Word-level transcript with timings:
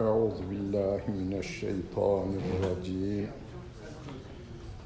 أعوذ 0.00 0.38
بالله 0.50 1.00
من 1.08 1.32
الشيطان 1.38 2.28
الرجيم 2.40 3.28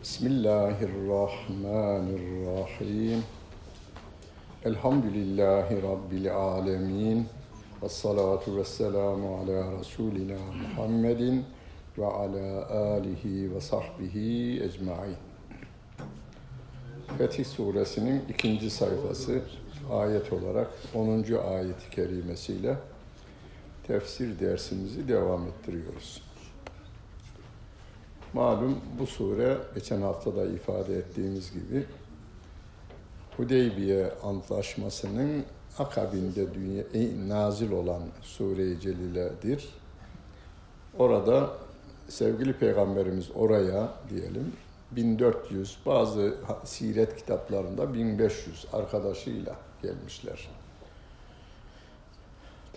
بسم 0.02 0.26
الله 0.26 0.76
الرحمن 0.90 2.06
الرحيم 2.20 3.18
الحمد 4.66 5.04
لله 5.16 5.66
رب 5.92 6.12
العالمين 6.12 7.18
والصلاة 7.82 8.44
والسلام 8.48 9.20
على 9.38 9.58
رسولنا 9.80 10.38
محمد 10.62 11.22
وعلى 11.98 12.48
آله 12.98 13.24
وصحبه 13.56 14.16
أجمعين 14.68 15.16
Fetih 17.18 17.44
Suresinin 17.44 18.22
ikinci 18.28 18.70
sayfası 18.70 19.42
ayet 19.92 20.32
olarak 20.32 20.70
10. 20.94 21.24
ayet-i 21.52 21.90
kerimesiyle 21.90 22.76
tefsir 23.87 24.39
dersimizi 24.39 25.07
devam 25.07 25.47
ettiriyoruz. 25.47 26.21
Malum 28.33 28.79
bu 28.99 29.07
sure 29.07 29.57
geçen 29.75 30.01
hafta 30.01 30.35
da 30.35 30.45
ifade 30.45 30.97
ettiğimiz 30.97 31.53
gibi 31.53 31.85
Hudeybiye 33.37 34.11
Antlaşması'nın 34.23 35.43
akabinde 35.79 36.53
dünya, 36.53 36.83
nazil 37.27 37.71
olan 37.71 38.01
Sure-i 38.21 38.79
Celile'dir. 38.79 39.69
Orada 40.97 41.49
sevgili 42.09 42.53
peygamberimiz 42.53 43.31
oraya 43.35 43.89
diyelim 44.09 44.53
1400 44.91 45.77
bazı 45.85 46.35
siret 46.63 47.17
kitaplarında 47.17 47.93
1500 47.93 48.65
arkadaşıyla 48.73 49.55
gelmişler. 49.81 50.49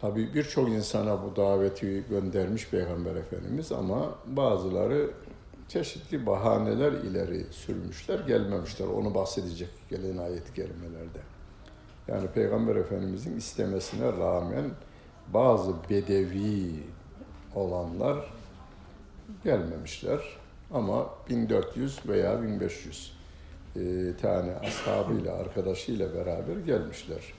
Tabi 0.00 0.34
birçok 0.34 0.68
insana 0.68 1.22
bu 1.22 1.36
daveti 1.36 2.04
göndermiş 2.10 2.68
Peygamber 2.68 3.16
Efendimiz 3.16 3.72
ama 3.72 4.14
bazıları 4.26 5.10
çeşitli 5.68 6.26
bahaneler 6.26 6.92
ileri 6.92 7.44
sürmüşler, 7.50 8.18
gelmemişler. 8.18 8.86
Onu 8.86 9.14
bahsedecek 9.14 9.68
gelen 9.90 10.16
ayet-i 10.16 10.54
kerimelerde. 10.54 11.18
Yani 12.08 12.28
Peygamber 12.28 12.76
Efendimizin 12.76 13.36
istemesine 13.36 14.12
rağmen 14.12 14.70
bazı 15.34 15.72
bedevi 15.90 16.72
olanlar 17.54 18.32
gelmemişler. 19.44 20.20
Ama 20.70 21.06
1400 21.30 22.08
veya 22.08 22.42
1500 22.42 23.18
e, 23.76 23.80
tane 24.22 24.54
ashabıyla, 24.54 25.34
arkadaşıyla 25.34 26.14
beraber 26.14 26.56
gelmişler. 26.56 27.34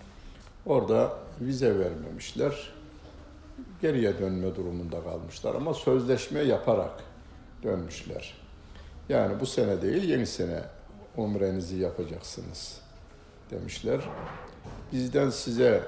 Orada 0.66 1.14
vize 1.42 1.80
vermemişler. 1.80 2.74
Geriye 3.82 4.20
dönme 4.20 4.56
durumunda 4.56 5.04
kalmışlar 5.04 5.56
ama 5.56 5.74
sözleşme 5.74 6.40
yaparak 6.40 7.04
dönmüşler. 7.64 8.38
Yani 9.10 9.40
bu 9.40 9.46
sene 9.46 9.82
değil, 9.82 10.04
yeni 10.04 10.28
sene 10.28 10.64
umrenizi 11.18 11.78
yapacaksınız 11.78 12.82
demişler. 13.52 14.10
Bizden 14.92 15.30
size 15.30 15.66
e, 15.66 15.84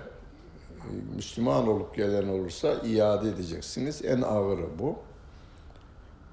Müslüman 1.16 1.68
olup 1.68 1.96
gelen 1.96 2.28
olursa 2.28 2.74
iade 2.74 3.30
edeceksiniz. 3.30 4.06
En 4.06 4.22
ağırı 4.22 4.80
bu. 4.80 5.00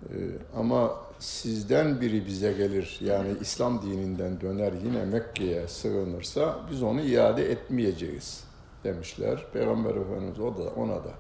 Ee, 0.02 0.16
ama 0.56 1.00
sizden 1.18 2.00
biri 2.00 2.26
bize 2.26 2.52
gelir 2.52 2.98
yani 3.00 3.28
İslam 3.40 3.82
dininden 3.82 4.40
döner 4.40 4.72
yine 4.84 5.04
Mekke'ye 5.04 5.68
sığınırsa 5.68 6.58
biz 6.70 6.82
onu 6.82 7.00
iade 7.00 7.50
etmeyeceğiz 7.50 8.47
demişler. 8.84 9.46
Peygamber 9.52 9.90
Efendimiz 9.90 10.40
o 10.40 10.56
da 10.56 10.70
ona 10.76 10.94
da 10.94 11.12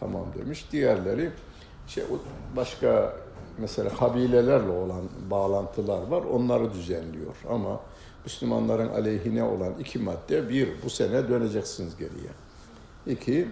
tamam 0.00 0.26
demiş. 0.38 0.68
Diğerleri 0.72 1.30
şey 1.86 2.04
başka 2.56 3.16
mesela 3.58 3.88
kabilelerle 3.88 4.70
olan 4.70 5.02
bağlantılar 5.30 6.06
var. 6.06 6.22
Onları 6.22 6.72
düzenliyor. 6.72 7.36
Ama 7.50 7.80
Müslümanların 8.24 8.88
aleyhine 8.88 9.44
olan 9.44 9.72
iki 9.80 9.98
madde 9.98 10.48
bir 10.48 10.68
bu 10.84 10.90
sene 10.90 11.28
döneceksiniz 11.28 11.96
geriye. 11.96 12.30
İki 13.06 13.48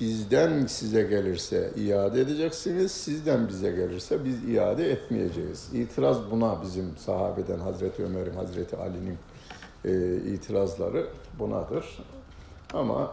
bizden 0.00 0.66
size 0.66 1.02
gelirse 1.02 1.70
iade 1.76 2.20
edeceksiniz, 2.20 2.92
sizden 2.92 3.48
bize 3.48 3.70
gelirse 3.70 4.24
biz 4.24 4.48
iade 4.48 4.92
etmeyeceğiz. 4.92 5.68
İtiraz 5.74 6.30
buna 6.30 6.62
bizim 6.62 6.96
sahabeden 6.96 7.58
Hazreti 7.58 8.04
Ömer'in, 8.04 8.34
Hazreti 8.34 8.76
Ali'nin 8.76 9.18
e, 9.84 10.16
itirazları 10.16 11.06
bunadır. 11.38 11.98
Ama 12.74 13.12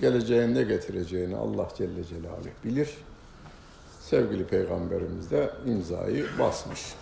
geleceğinde 0.00 0.62
getireceğini 0.62 1.36
Allah 1.36 1.68
Celle 1.76 2.04
Celaluhu 2.04 2.48
bilir. 2.64 2.98
Sevgili 4.00 4.46
Peygamberimiz 4.46 5.30
de 5.30 5.50
imzayı 5.66 6.26
basmış. 6.38 6.94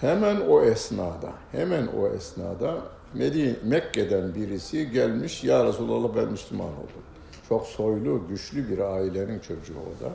Hemen 0.00 0.40
o 0.40 0.62
esnada, 0.62 1.32
hemen 1.52 1.86
o 1.86 2.08
esnada 2.08 2.78
Medine, 3.14 3.56
Mekke'den 3.64 4.34
birisi 4.34 4.90
gelmiş, 4.90 5.44
Ya 5.44 5.64
Resulallah 5.64 6.16
ben 6.16 6.28
Müslüman 6.28 6.68
oldum. 6.68 7.02
Çok 7.48 7.66
soylu, 7.66 8.28
güçlü 8.28 8.70
bir 8.70 8.78
ailenin 8.78 9.38
çocuğu 9.38 9.74
o 9.74 10.04
da. 10.04 10.10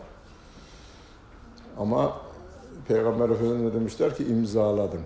Ama 1.78 2.22
Peygamber 2.88 3.30
Efendimiz 3.30 3.74
demişler 3.74 4.16
ki 4.16 4.24
imzaladım. 4.24 5.02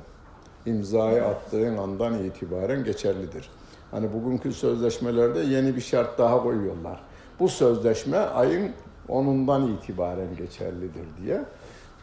İmzayı 0.66 1.26
attığın 1.26 1.78
andan 1.78 2.24
itibaren 2.24 2.84
geçerlidir. 2.84 3.50
Hani 3.92 4.14
bugünkü 4.14 4.54
sözleşmelerde 4.54 5.40
yeni 5.40 5.76
bir 5.76 5.82
şart 5.82 6.18
daha 6.18 6.44
koyuyorlar. 6.44 7.02
Bu 7.40 7.50
sözleşme 7.50 8.18
ayın 8.18 8.72
onundan 9.08 9.68
itibaren 9.68 10.36
geçerlidir 10.38 11.06
diye. 11.22 11.42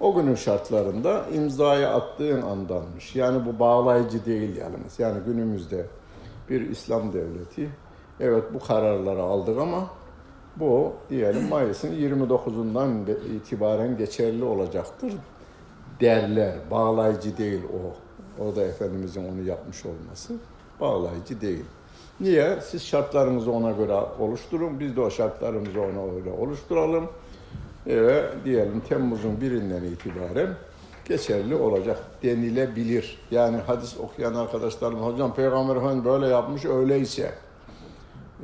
O 0.01 0.15
günün 0.15 0.35
şartlarında 0.35 1.25
imzayı 1.35 1.89
attığın 1.89 2.43
andanmış. 2.43 3.17
Yani 3.17 3.47
bu 3.47 3.59
bağlayıcı 3.59 4.25
değil 4.25 4.57
yalnız. 4.57 4.99
Yani 4.99 5.19
günümüzde 5.27 5.87
bir 6.51 6.71
İslam 6.71 7.13
devleti 7.13 7.71
evet 8.21 8.45
bu 8.55 8.59
kararları 8.59 9.23
aldık 9.23 9.59
ama 9.59 9.91
bu 10.57 10.93
diyelim 11.11 11.49
Mayıs'ın 11.49 11.93
29'undan 11.93 13.11
itibaren 13.37 13.97
geçerli 13.97 14.45
olacaktır 14.45 15.13
derler. 16.01 16.55
Bağlayıcı 16.71 17.39
değil 17.39 17.63
o. 17.65 18.06
O 18.41 18.57
da 18.57 18.65
Efendimizin 18.65 19.33
onu 19.33 19.43
yapmış 19.43 19.87
olması 19.87 20.35
bağlayıcı 20.81 21.41
değil. 21.41 21.65
Niye? 22.21 22.59
Siz 22.63 22.87
şartlarınızı 22.87 23.51
ona 23.51 23.71
göre 23.71 24.01
oluşturun. 24.19 24.81
Biz 24.81 24.97
de 24.97 25.01
o 25.01 25.11
şartlarımızı 25.11 25.81
ona 25.81 26.19
göre 26.19 26.35
oluşturalım. 26.39 27.09
Ve 27.87 28.25
diyelim 28.45 28.83
Temmuz'un 28.89 29.41
birinden 29.41 29.83
itibaren 29.83 30.49
geçerli 31.09 31.55
olacak 31.55 31.99
denilebilir. 32.23 33.19
Yani 33.31 33.57
hadis 33.57 34.01
okuyan 34.01 34.35
arkadaşlarım 34.35 35.01
hocam 35.01 35.35
Peygamber 35.35 35.77
Efendimiz 35.77 36.05
böyle 36.05 36.27
yapmış 36.27 36.65
öyleyse 36.65 37.35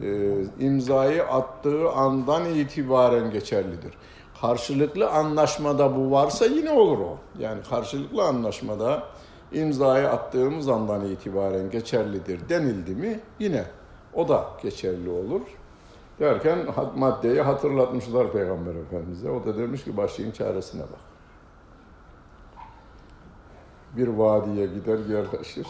e, 0.02 0.34
imzayı 0.60 1.24
attığı 1.24 1.90
andan 1.90 2.54
itibaren 2.54 3.30
geçerlidir. 3.30 3.94
Karşılıklı 4.40 5.10
anlaşmada 5.10 5.96
bu 5.96 6.10
varsa 6.10 6.46
yine 6.46 6.70
olur 6.70 6.98
o. 6.98 7.16
Yani 7.38 7.62
karşılıklı 7.70 8.22
anlaşmada 8.22 9.02
imzayı 9.54 10.08
attığımız 10.08 10.68
andan 10.68 11.06
itibaren 11.06 11.70
geçerlidir 11.70 12.48
denildi 12.48 12.94
mi 12.94 13.20
yine 13.38 13.64
o 14.14 14.28
da 14.28 14.46
geçerli 14.62 15.10
olur. 15.10 15.40
Derken 16.20 16.58
maddeyi 16.96 17.40
hatırlatmışlar 17.40 18.32
Peygamber 18.32 18.74
Efendimiz'e. 18.74 19.30
O 19.30 19.46
da 19.46 19.56
demiş 19.56 19.84
ki 19.84 19.96
başlayın 19.96 20.30
çaresine 20.30 20.82
bak. 20.82 21.00
Bir 23.96 24.08
vadiye 24.08 24.66
gider 24.66 24.98
yerleşir. 24.98 25.66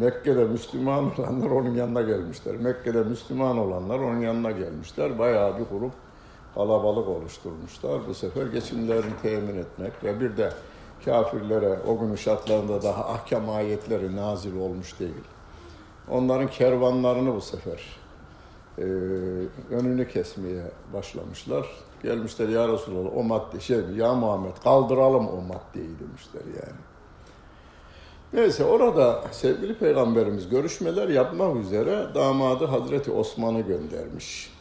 Mekke'de 0.00 0.44
Müslüman 0.44 1.20
olanlar 1.20 1.50
onun 1.50 1.74
yanına 1.74 2.02
gelmişler. 2.02 2.56
Mekke'de 2.56 3.02
Müslüman 3.02 3.58
olanlar 3.58 3.98
onun 3.98 4.20
yanına 4.20 4.50
gelmişler. 4.50 5.18
Bayağı 5.18 5.58
bir 5.58 5.78
grup 5.78 5.92
kalabalık 6.54 7.08
oluşturmuşlar. 7.08 8.00
Bu 8.08 8.14
sefer 8.14 8.46
geçimlerini 8.46 9.12
temin 9.22 9.58
etmek 9.58 10.04
ve 10.04 10.20
bir 10.20 10.36
de 10.36 10.52
kafirlere 11.04 11.78
o 11.86 11.98
günün 11.98 12.16
şartlarında 12.16 12.82
daha 12.82 13.08
ahkam 13.08 13.50
ayetleri 13.50 14.16
nazil 14.16 14.56
olmuş 14.56 15.00
değil. 15.00 15.24
Onların 16.08 16.48
kervanlarını 16.48 17.34
bu 17.34 17.40
sefer 17.40 17.80
e, 18.78 18.82
önünü 19.70 20.08
kesmeye 20.08 20.64
başlamışlar. 20.92 21.66
Gelmişler 22.02 22.48
ya 22.48 22.68
Resulallah 22.68 23.16
o 23.16 23.22
madde 23.22 23.60
şey 23.60 23.80
ya 23.96 24.14
Muhammed 24.14 24.56
kaldıralım 24.64 25.28
o 25.28 25.40
maddeyi 25.40 25.98
demişler 26.00 26.42
yani. 26.44 26.78
Neyse 28.32 28.64
orada 28.64 29.24
sevgili 29.30 29.78
peygamberimiz 29.78 30.48
görüşmeler 30.48 31.08
yapmak 31.08 31.56
üzere 31.56 32.06
damadı 32.14 32.64
Hazreti 32.64 33.10
Osman'ı 33.10 33.60
göndermiş. 33.60 34.52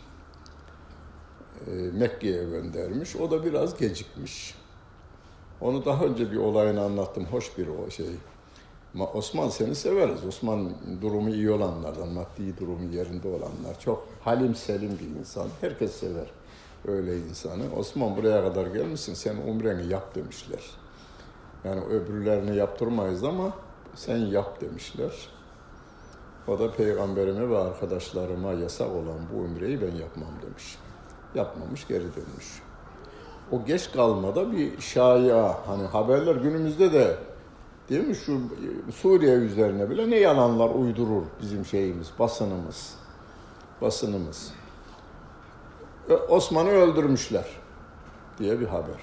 E, 1.67 1.71
Mekke'ye 1.71 2.43
göndermiş. 2.43 3.15
O 3.15 3.31
da 3.31 3.45
biraz 3.45 3.77
gecikmiş. 3.77 4.60
Onu 5.61 5.85
daha 5.85 6.05
önce 6.05 6.31
bir 6.31 6.37
olayını 6.37 6.81
anlattım. 6.81 7.25
Hoş 7.31 7.57
bir 7.57 7.67
o 7.67 7.89
şey. 7.89 8.15
Osman 9.13 9.49
seni 9.49 9.75
severiz. 9.75 10.25
Osman 10.25 10.71
durumu 11.01 11.29
iyi 11.29 11.51
olanlardan, 11.51 12.09
maddi 12.09 12.57
durumu 12.57 12.95
yerinde 12.95 13.27
olanlar. 13.27 13.79
Çok 13.79 14.07
halim 14.21 14.55
selim 14.55 14.99
bir 14.99 15.19
insan. 15.19 15.47
Herkes 15.61 15.91
sever 15.91 16.27
öyle 16.87 17.17
insanı. 17.17 17.63
Osman 17.77 18.17
buraya 18.17 18.41
kadar 18.43 18.67
gelmişsin, 18.67 19.13
sen 19.13 19.35
umreni 19.47 19.87
yap 19.87 20.15
demişler. 20.15 20.61
Yani 21.63 21.81
öbürlerini 21.81 22.55
yaptırmayız 22.55 23.23
ama 23.23 23.53
sen 23.95 24.17
yap 24.17 24.61
demişler. 24.61 25.29
O 26.47 26.59
da 26.59 26.71
peygamberime 26.71 27.49
ve 27.49 27.57
arkadaşlarıma 27.57 28.51
yasak 28.51 28.89
olan 28.89 29.19
bu 29.33 29.37
umreyi 29.37 29.81
ben 29.81 29.95
yapmam 29.95 30.33
demiş. 30.41 30.77
Yapmamış, 31.35 31.87
geri 31.87 32.03
dönmüş. 32.03 32.61
O 33.51 33.65
geç 33.65 33.91
kalmada 33.91 34.51
bir 34.51 34.81
şaya, 34.81 35.57
hani 35.67 35.83
haberler 35.83 36.35
günümüzde 36.35 36.93
de 36.93 37.17
değil 37.89 38.07
mi 38.07 38.15
şu 38.15 38.41
Suriye 38.95 39.33
üzerine 39.35 39.89
bile 39.89 40.09
ne 40.09 40.17
yalanlar 40.17 40.69
uydurur 40.69 41.23
bizim 41.41 41.65
şeyimiz, 41.65 42.11
basınımız. 42.19 42.95
Basınımız. 43.81 44.53
Osman'ı 46.29 46.69
öldürmüşler 46.69 47.45
diye 48.39 48.59
bir 48.59 48.67
haber. 48.67 49.01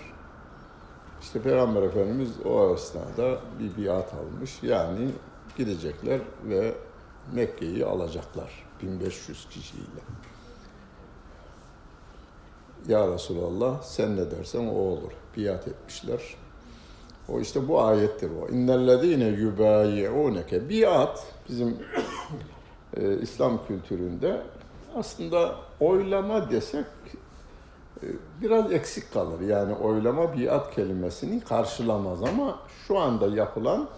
İşte 1.22 1.42
Peygamber 1.42 1.82
Efendimiz 1.82 2.30
o 2.44 2.74
esnada 2.74 3.38
bir 3.58 3.84
biat 3.84 4.14
almış. 4.14 4.62
Yani 4.62 5.10
gidecekler 5.56 6.20
ve 6.44 6.74
Mekke'yi 7.32 7.86
alacaklar 7.86 8.66
1500 8.82 9.48
kişiyle. 9.50 10.00
Ya 12.88 13.12
Resulallah 13.12 13.82
sen 13.82 14.16
ne 14.16 14.30
dersen 14.30 14.66
o 14.66 14.75
olur. 14.75 15.12
Biat 15.36 15.69
etmişler. 15.69 16.20
O 17.28 17.40
işte 17.40 17.69
bu 17.69 17.82
ayettir 17.82 18.30
o. 18.42 18.48
İnnellezîne 18.48 19.26
yubâyi'ûneke. 19.26 20.69
Biat 20.70 21.26
bizim 21.48 21.76
e, 22.96 23.19
İslam 23.20 23.66
kültüründe 23.66 24.42
aslında 24.96 25.54
oylama 25.80 26.50
desek 26.50 26.86
e, 28.02 28.06
biraz 28.42 28.72
eksik 28.72 29.12
kalır. 29.12 29.40
Yani 29.40 29.74
oylama 29.74 30.38
biat 30.38 30.74
kelimesini 30.74 31.40
karşılamaz 31.40 32.22
ama 32.22 32.58
şu 32.86 32.98
anda 32.98 33.26
yapılan 33.26 33.88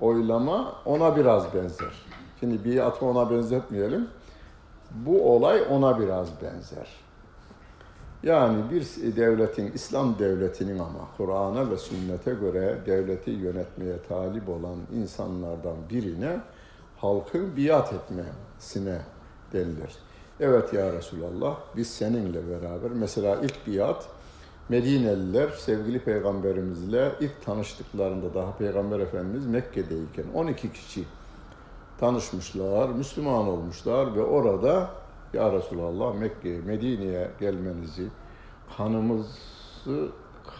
oylama 0.00 0.74
ona 0.84 1.16
biraz 1.16 1.54
benzer. 1.54 1.92
Şimdi 2.40 2.64
biatı 2.64 3.06
ona 3.06 3.30
benzetmeyelim. 3.30 4.08
Bu 4.90 5.34
olay 5.34 5.62
ona 5.70 6.00
biraz 6.00 6.28
benzer. 6.42 7.01
Yani 8.22 8.70
bir 8.70 9.16
devletin, 9.16 9.72
İslam 9.72 10.18
devletinin 10.18 10.78
ama 10.78 11.08
Kur'an'a 11.16 11.70
ve 11.70 11.76
sünnete 11.76 12.34
göre 12.34 12.78
devleti 12.86 13.30
yönetmeye 13.30 13.96
talip 14.08 14.48
olan 14.48 14.76
insanlardan 14.94 15.76
birine 15.90 16.40
halkın 16.96 17.56
biat 17.56 17.92
etmesine 17.92 18.98
denilir. 19.52 19.92
Evet 20.40 20.72
ya 20.72 20.92
Resulallah 20.92 21.56
biz 21.76 21.90
seninle 21.90 22.40
beraber 22.48 22.90
mesela 22.90 23.36
ilk 23.42 23.66
biat 23.66 24.08
Medineliler 24.68 25.48
sevgili 25.48 25.98
peygamberimizle 25.98 27.12
ilk 27.20 27.44
tanıştıklarında 27.44 28.34
daha 28.34 28.56
peygamber 28.56 29.00
efendimiz 29.00 29.46
Mekke'deyken 29.46 30.24
12 30.34 30.72
kişi 30.72 31.04
tanışmışlar, 32.00 32.88
Müslüman 32.88 33.48
olmuşlar 33.48 34.14
ve 34.14 34.22
orada 34.22 34.90
ya 35.32 35.52
Resulallah 35.52 36.14
Mekke'ye, 36.14 36.60
Medine'ye 36.60 37.30
gelmenizi 37.40 38.08
kanımızı 38.76 40.08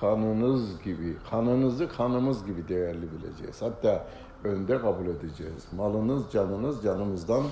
kanınız 0.00 0.82
gibi, 0.82 1.16
kanınızı 1.30 1.88
kanımız 1.88 2.46
gibi 2.46 2.68
değerli 2.68 3.06
bileceğiz. 3.12 3.62
Hatta 3.62 4.06
önde 4.44 4.78
kabul 4.78 5.06
edeceğiz. 5.06 5.66
Malınız, 5.76 6.22
canınız 6.32 6.82
canımızdan 6.82 7.42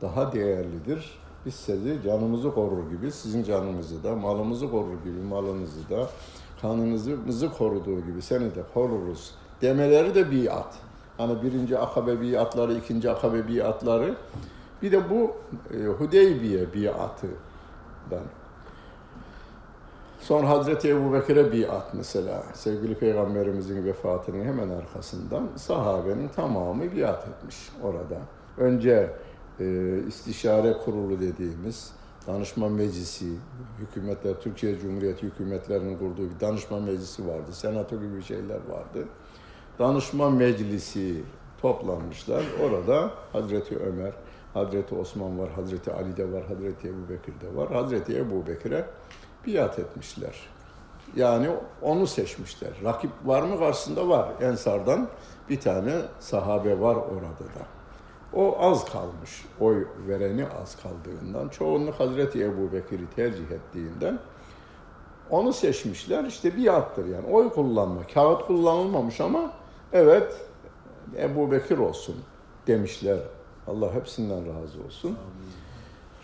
daha 0.00 0.32
değerlidir. 0.32 1.18
Biz 1.46 1.54
sizi 1.54 2.02
canımızı 2.04 2.54
korur 2.54 2.90
gibi, 2.90 3.12
sizin 3.12 3.44
canınızı 3.44 4.04
da, 4.04 4.14
malımızı 4.14 4.70
korur 4.70 5.02
gibi, 5.04 5.20
malınızı 5.28 5.90
da, 5.90 6.08
kanınızı 6.62 7.50
koruduğu 7.58 8.00
gibi 8.00 8.22
seni 8.22 8.54
de 8.54 8.62
koruruz 8.74 9.34
demeleri 9.62 10.14
de 10.14 10.30
biat. 10.30 10.74
Hani 11.16 11.42
birinci 11.42 11.78
akabe 11.78 12.20
biatları, 12.20 12.74
ikinci 12.74 13.10
akabe 13.10 13.48
biatları. 13.48 14.14
Bir 14.82 14.92
de 14.92 15.10
bu 15.10 15.36
e, 15.74 15.86
Hudeybiye 15.86 16.72
biatından. 16.74 18.26
Sonra 20.20 20.48
Hazreti 20.48 20.88
Ebu 20.88 21.12
Bekir'e 21.12 21.52
biat 21.52 21.94
mesela. 21.94 22.42
Sevgili 22.54 22.94
Peygamberimizin 22.94 23.84
vefatının 23.84 24.44
hemen 24.44 24.68
arkasından 24.68 25.48
sahabenin 25.56 26.28
tamamı 26.28 26.96
biat 26.96 27.28
etmiş 27.28 27.56
orada. 27.82 28.18
Önce 28.58 29.10
e, 29.60 29.98
istişare 30.08 30.72
kurulu 30.84 31.20
dediğimiz 31.20 31.92
danışma 32.26 32.68
meclisi, 32.68 33.26
hükümetler, 33.78 34.34
Türkiye 34.40 34.78
Cumhuriyeti 34.78 35.22
hükümetlerinin 35.22 35.98
kurduğu 35.98 36.30
bir 36.34 36.40
danışma 36.40 36.80
meclisi 36.80 37.28
vardı. 37.28 37.52
Senato 37.52 37.96
gibi 37.96 38.22
şeyler 38.22 38.60
vardı. 38.68 39.08
Danışma 39.78 40.30
meclisi 40.30 41.22
toplanmışlar. 41.62 42.42
Orada 42.64 43.10
Hazreti 43.32 43.78
Ömer, 43.78 44.12
Hazreti 44.54 44.94
Osman 44.94 45.38
var, 45.38 45.50
Hazreti 45.50 45.92
Ali 45.92 46.16
de 46.16 46.32
var, 46.32 46.42
Hazreti 46.46 46.88
Ebu 46.88 47.08
Bekir 47.08 47.40
de 47.40 47.56
var. 47.56 47.72
Hazreti 47.72 48.18
Ebu 48.18 48.46
Bekir'e 48.46 48.84
biat 49.46 49.78
etmişler. 49.78 50.34
Yani 51.16 51.50
onu 51.82 52.06
seçmişler. 52.06 52.70
Rakip 52.84 53.10
var 53.24 53.42
mı? 53.42 53.58
Karşısında 53.58 54.08
var. 54.08 54.28
Ensardan 54.40 55.08
bir 55.48 55.60
tane 55.60 55.92
sahabe 56.20 56.80
var 56.80 56.96
orada 56.96 57.44
da. 57.54 57.66
O 58.32 58.56
az 58.60 58.84
kalmış. 58.84 59.44
Oy 59.60 59.86
vereni 60.08 60.46
az 60.62 60.76
kaldığından. 60.82 61.48
Çoğunluk 61.48 61.94
Hazreti 61.94 62.44
Ebu 62.44 62.72
Bekir'i 62.72 63.10
tercih 63.16 63.50
ettiğinden 63.50 64.18
onu 65.30 65.52
seçmişler. 65.52 66.24
İşte 66.24 66.56
biattır 66.56 67.06
yani. 67.06 67.26
Oy 67.32 67.50
kullanma. 67.50 68.00
Kağıt 68.14 68.46
kullanılmamış 68.46 69.20
ama 69.20 69.52
evet 69.92 70.36
Ebu 71.16 71.50
Bekir 71.50 71.78
olsun 71.78 72.16
demişler. 72.66 73.18
Allah 73.66 73.94
hepsinden 73.94 74.38
razı 74.38 74.84
olsun. 74.86 75.16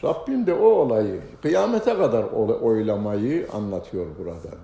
Rabbim 0.04 0.46
de 0.46 0.54
o 0.54 0.66
olayı 0.66 1.20
kıyamete 1.42 1.96
kadar 1.96 2.24
oylamayı 2.62 3.48
anlatıyor 3.52 4.06
burada. 4.18 4.56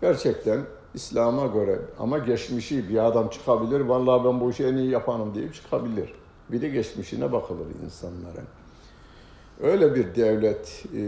Gerçekten 0.00 0.60
İslam'a 0.94 1.46
göre 1.46 1.78
ama 1.98 2.18
geçmişi 2.18 2.88
bir 2.88 3.06
adam 3.06 3.28
çıkabilir. 3.28 3.80
Vallahi 3.80 4.24
ben 4.24 4.40
bu 4.40 4.50
işi 4.50 4.64
en 4.64 4.76
iyi 4.76 4.90
yapanım 4.90 5.34
deyip 5.34 5.54
çıkabilir. 5.54 6.14
Bir 6.52 6.60
de 6.60 6.68
geçmişine 6.68 7.32
bakılır 7.32 7.66
insanların. 7.84 8.46
Öyle 9.62 9.94
bir 9.94 10.14
devlet 10.14 10.84
e, 10.94 11.00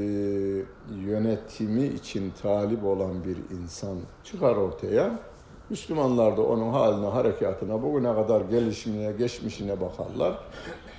yönetimi 1.06 1.86
için 1.86 2.32
talip 2.42 2.84
olan 2.84 3.24
bir 3.24 3.56
insan 3.56 3.96
çıkar 4.24 4.56
ortaya. 4.56 5.18
Müslümanlar 5.70 6.36
da 6.36 6.42
onun 6.42 6.72
haline, 6.72 7.06
harekatına, 7.06 7.82
bugüne 7.82 8.14
kadar 8.14 8.40
gelişimine, 8.40 9.12
geçmişine 9.12 9.80
bakarlar, 9.80 10.38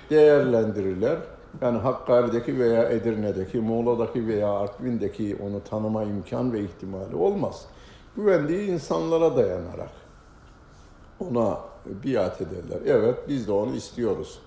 değerlendirirler. 0.10 1.18
Yani 1.62 1.78
Hakkari'deki 1.78 2.60
veya 2.60 2.90
Edirne'deki, 2.90 3.58
Muğla'daki 3.58 4.28
veya 4.28 4.52
Artvin'deki 4.52 5.38
onu 5.44 5.64
tanıma 5.64 6.04
imkan 6.04 6.54
ve 6.54 6.64
ihtimali 6.64 7.16
olmaz. 7.16 7.66
Güvendiği 8.16 8.70
insanlara 8.70 9.36
dayanarak 9.36 9.92
ona 11.20 11.60
biat 11.86 12.42
ederler. 12.42 12.80
Evet 12.86 13.18
biz 13.28 13.48
de 13.48 13.52
onu 13.52 13.76
istiyoruz. 13.76 14.40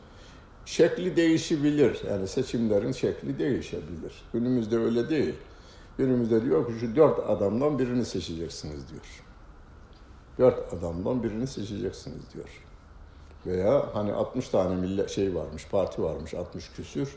Şekli 0.65 1.17
değişebilir. 1.17 2.03
Yani 2.11 2.29
seçimlerin 2.29 2.93
şekli 2.93 3.39
değişebilir. 3.39 4.23
Günümüzde 4.33 4.77
öyle 4.79 5.09
değil. 5.09 5.35
Günümüzde 5.99 6.43
diyor 6.43 6.67
ki 6.67 6.73
şu 6.81 6.97
dört 6.97 7.31
adamdan 7.31 7.79
birini 7.79 8.05
seçeceksiniz 8.05 8.89
diyor. 8.91 9.23
Dört 10.39 10.75
adamdan 10.75 11.23
birini 11.23 11.47
seçeceksiniz 11.47 12.35
diyor. 12.35 12.66
Veya 13.47 13.87
hani 13.93 14.13
60 14.13 14.49
tane 14.49 14.77
millet 14.77 15.11
şey 15.11 15.35
varmış, 15.35 15.67
parti 15.71 16.03
varmış 16.03 16.35
60 16.35 16.71
küsür. 16.73 17.17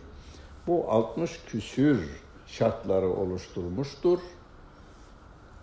Bu 0.67 0.91
60 0.91 1.39
küsür 1.47 2.09
şartları 2.47 3.09
oluşturmuştur. 3.09 4.19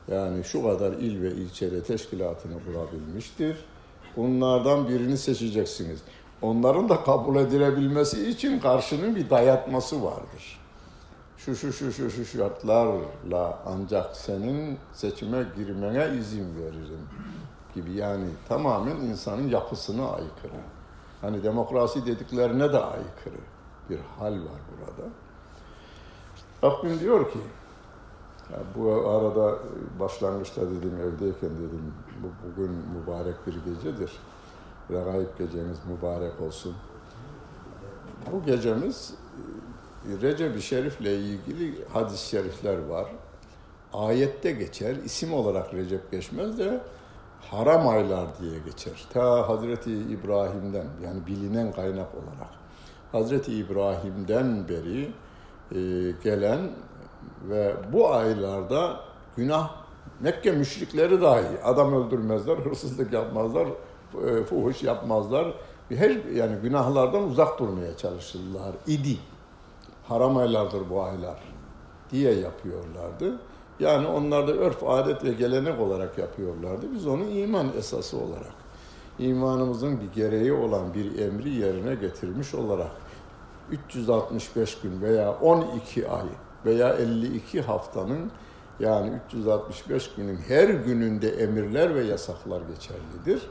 Yani 0.08 0.44
şu 0.44 0.62
kadar 0.62 0.92
il 0.92 1.22
ve 1.22 1.30
ilçede 1.30 1.82
teşkilatını 1.82 2.64
kurabilmiştir. 2.64 3.56
Bunlardan 4.16 4.88
birini 4.88 5.18
seçeceksiniz. 5.18 6.00
Onların 6.42 6.88
da 6.88 7.02
kabul 7.02 7.36
edilebilmesi 7.36 8.28
için 8.28 8.60
karşının 8.60 9.16
bir 9.16 9.30
dayatması 9.30 10.04
vardır. 10.04 10.60
Şu 11.36 11.56
şu 11.56 11.72
şu 11.72 11.92
şu 11.92 12.10
şu 12.10 12.24
şartlarla 12.24 13.58
ancak 13.66 14.16
senin 14.16 14.78
seçime 14.92 15.46
girmene 15.56 16.18
izin 16.18 16.56
veririm 16.56 17.08
gibi 17.76 17.92
yani 17.92 18.26
tamamen 18.48 18.96
insanın 18.96 19.48
yapısına 19.48 20.08
aykırı. 20.08 20.60
Hani 21.20 21.42
demokrasi 21.42 22.06
dediklerine 22.06 22.72
de 22.72 22.78
aykırı 22.78 23.40
bir 23.90 23.98
hal 24.18 24.32
var 24.32 24.60
burada. 24.70 25.08
Rabbim 26.64 27.00
diyor 27.00 27.32
ki, 27.32 27.38
ya 28.52 28.58
bu 28.76 29.10
arada 29.10 29.58
başlangıçta 30.00 30.60
dedim 30.62 31.00
evdeyken 31.00 31.50
dedim 31.50 31.94
bu 32.22 32.28
bugün 32.46 32.70
mübarek 32.70 33.46
bir 33.46 33.54
gecedir. 33.54 34.12
Regaib 34.90 35.38
gecemiz 35.38 35.78
mübarek 35.88 36.40
olsun. 36.40 36.74
Bu 38.32 38.44
gecemiz 38.44 39.14
e, 40.08 40.22
Recep-i 40.22 40.62
Şerif'le 40.62 41.00
ilgili 41.00 41.84
hadis-i 41.92 42.28
şerifler 42.28 42.86
var. 42.86 43.06
Ayette 43.92 44.52
geçer, 44.52 44.96
isim 44.96 45.34
olarak 45.34 45.74
Recep 45.74 46.10
geçmez 46.10 46.58
de 46.58 46.80
haram 47.40 47.88
aylar 47.88 48.26
diye 48.40 48.58
geçer. 48.58 49.04
Ta 49.12 49.48
Hazreti 49.48 49.92
İbrahim'den 49.92 50.86
yani 51.04 51.26
bilinen 51.26 51.72
kaynak 51.72 52.14
olarak 52.14 52.50
Hazreti 53.12 53.54
İbrahim'den 53.54 54.68
beri 54.68 55.12
e, 55.72 56.12
gelen 56.24 56.60
ve 57.48 57.74
bu 57.92 58.10
aylarda 58.10 59.00
günah 59.36 59.86
Mekke 60.20 60.52
müşrikleri 60.52 61.20
dahi 61.20 61.62
adam 61.64 61.92
öldürmezler, 61.92 62.56
hırsızlık 62.56 63.12
yapmazlar, 63.12 63.66
e, 64.26 64.44
fuhuş 64.44 64.82
yapmazlar. 64.82 65.54
Her 65.88 66.10
yani 66.24 66.56
günahlardan 66.62 67.22
uzak 67.22 67.58
durmaya 67.58 67.96
çalışırlar 67.96 68.72
idi. 68.86 69.18
Haram 70.08 70.36
aylardır 70.36 70.90
bu 70.90 71.02
aylar 71.02 71.38
diye 72.10 72.34
yapıyorlardı. 72.34 73.38
Yani 73.80 74.06
onlar 74.06 74.48
da 74.48 74.52
örf, 74.52 74.84
adet 74.84 75.24
ve 75.24 75.32
gelenek 75.32 75.80
olarak 75.80 76.18
yapıyorlardı. 76.18 76.86
Biz 76.94 77.06
onu 77.06 77.24
iman 77.24 77.66
esası 77.78 78.16
olarak, 78.16 78.54
imanımızın 79.18 80.00
bir 80.00 80.22
gereği 80.22 80.52
olan 80.52 80.94
bir 80.94 81.18
emri 81.18 81.50
yerine 81.50 81.94
getirmiş 81.94 82.54
olarak 82.54 82.90
365 83.70 84.78
gün 84.80 85.02
veya 85.02 85.32
12 85.32 86.08
ay 86.08 86.26
veya 86.64 86.88
52 86.88 87.62
haftanın 87.62 88.30
yani 88.80 89.12
365 89.28 90.10
günün 90.16 90.36
her 90.36 90.68
gününde 90.68 91.28
emirler 91.28 91.94
ve 91.94 92.04
yasaklar 92.04 92.60
geçerlidir. 92.60 93.48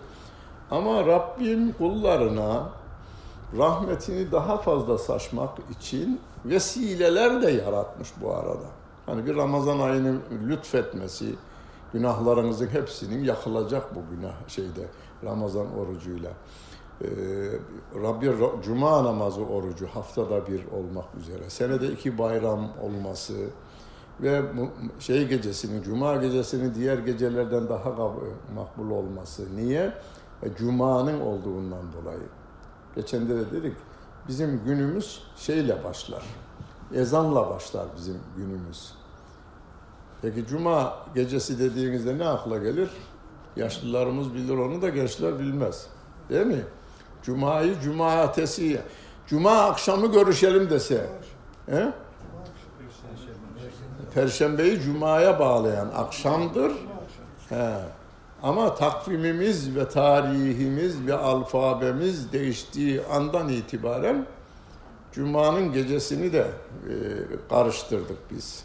Ama 0.72 1.05
Rabbim 1.05 1.74
kullarına 1.74 2.70
rahmetini 3.58 4.32
daha 4.32 4.58
fazla 4.58 4.98
saçmak 4.98 5.58
için 5.72 6.22
vesileler 6.46 7.41
de 7.41 7.51
yaratmış 7.51 8.10
bu 8.22 8.36
arada. 8.36 8.85
Hani 9.06 9.26
bir 9.26 9.36
Ramazan 9.36 9.80
ayını 9.80 10.20
lütfetmesi, 10.48 11.36
günahlarınızın 11.94 12.68
hepsinin 12.68 13.24
yakılacak 13.24 13.96
bu 13.96 14.16
günah 14.16 14.48
şeyde 14.48 14.88
Ramazan 15.24 15.78
orucuyla. 15.78 16.32
Ee, 17.02 17.08
Rabbi 18.04 18.32
Cuma 18.64 19.04
namazı 19.04 19.46
orucu 19.46 19.88
haftada 19.88 20.48
bir 20.48 20.66
olmak 20.72 21.16
üzere, 21.20 21.50
senede 21.50 21.88
iki 21.88 22.18
bayram 22.18 22.70
olması 22.82 23.34
ve 24.22 24.42
şey 25.00 25.28
gecesinin, 25.28 25.84
Cuma 25.84 26.16
gecesinin 26.16 26.76
diğer 26.76 26.98
gecelerden 26.98 27.70
daha 27.70 27.98
makbul 28.56 28.92
olması. 28.92 29.56
Niye? 29.56 29.94
E, 30.44 30.56
Cuma'nın 30.58 31.22
olduğundan 31.22 31.94
dolayı. 31.94 32.28
Geçen 32.96 33.30
de 33.30 33.52
dedik, 33.52 33.78
bizim 34.28 34.62
günümüz 34.66 35.24
şeyle 35.38 35.84
başlar, 35.84 36.24
ezanla 36.96 37.50
başlar 37.50 37.86
bizim 37.98 38.20
günümüz. 38.38 38.94
Peki 40.22 40.48
Cuma 40.48 40.94
gecesi 41.16 41.60
dediğinizde 41.60 42.18
ne 42.18 42.28
akla 42.28 42.58
gelir? 42.58 42.90
Yaşlılarımız 43.56 44.34
bilir 44.34 44.58
onu 44.58 44.82
da 44.82 44.90
gençler 44.90 45.40
bilmez. 45.40 45.88
Değil 46.30 46.46
mi? 46.46 46.64
Cuma'yı 47.24 47.80
cumartesi, 47.80 48.82
Cuma 49.28 49.52
akşamı 49.52 50.12
görüşelim 50.12 50.70
dese. 50.70 51.10
He? 51.66 51.94
Perşembeyi 54.14 54.80
Cuma'ya 54.80 55.40
bağlayan 55.40 55.88
akşamdır. 55.96 56.72
He. 57.50 57.75
Ama 58.44 58.75
takvimimiz 58.75 59.75
ve 59.75 59.90
tarihimiz 59.90 61.08
ve 61.08 61.14
alfabemiz 61.14 62.32
değiştiği 62.32 63.02
andan 63.12 63.50
itibaren 63.50 64.25
Cuma'nın 65.15 65.74
gecesini 65.74 66.34
de 66.34 66.39
e, 66.39 66.93
karıştırdık 67.50 68.17
biz. 68.31 68.63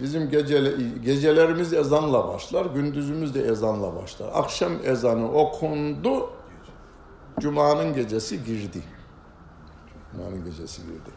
Bizim 0.00 0.30
gecele, 0.30 0.72
gecelerimiz 1.04 1.72
ezanla 1.72 2.28
başlar, 2.28 2.66
gündüzümüz 2.66 3.34
de 3.34 3.42
ezanla 3.42 3.96
başlar. 3.96 4.30
Akşam 4.34 4.72
ezanı 4.84 5.32
okundu, 5.32 6.30
Cuma'nın 7.40 7.94
gecesi 7.94 8.44
girdi. 8.44 8.82
Cuma'nın 10.12 10.44
gecesi 10.44 10.82
girdi. 10.82 11.10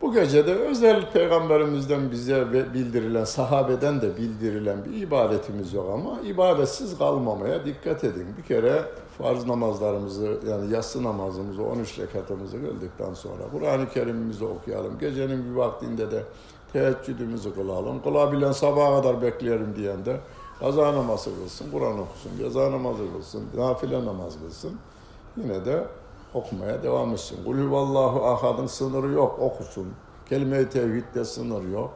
Bu 0.00 0.12
gecede 0.12 0.54
özel 0.54 1.12
peygamberimizden 1.12 2.10
bize 2.10 2.52
bildirilen, 2.52 3.24
sahabeden 3.24 4.00
de 4.00 4.16
bildirilen 4.16 4.84
bir 4.84 5.02
ibadetimiz 5.02 5.72
yok 5.72 5.90
ama 5.94 6.20
ibadetsiz 6.20 6.98
kalmamaya 6.98 7.64
dikkat 7.64 8.04
edin. 8.04 8.26
Bir 8.38 8.42
kere 8.42 8.82
farz 9.18 9.46
namazlarımızı 9.46 10.38
yani 10.48 10.72
yatsı 10.72 11.02
namazımızı 11.02 11.62
13 11.62 11.98
rekatımızı 11.98 12.60
kıldıktan 12.60 13.14
sonra 13.14 13.42
Kur'an-ı 13.52 13.88
Kerim'imizi 13.88 14.44
okuyalım. 14.44 14.98
Gecenin 14.98 15.50
bir 15.50 15.56
vaktinde 15.56 16.10
de 16.10 16.22
teheccüdümüzü 16.72 17.54
kılalım. 17.54 18.02
Kılabilen 18.02 18.52
sabaha 18.52 19.02
kadar 19.02 19.22
bekleyelim 19.22 19.76
diyen 19.76 20.04
de 20.04 20.20
kaza 20.60 20.94
namazı 20.94 21.30
kılsın, 21.36 21.70
Kur'an 21.70 21.98
okusun, 21.98 22.30
ceza 22.38 22.70
namazı 22.70 23.12
kılsın, 23.12 23.44
nafile 23.56 24.04
namaz 24.04 24.34
kılsın. 24.42 24.78
Yine 25.36 25.64
de 25.64 25.84
okumaya 26.34 26.82
devam 26.82 27.12
etsin. 27.12 27.44
Kul 27.44 27.58
huvallahu 27.58 28.26
ahadın 28.26 28.66
sınırı 28.66 29.12
yok, 29.12 29.38
okusun. 29.40 29.86
Kelime-i 30.28 30.68
tevhidde 30.68 31.24
sınır 31.24 31.72
yok. 31.72 31.90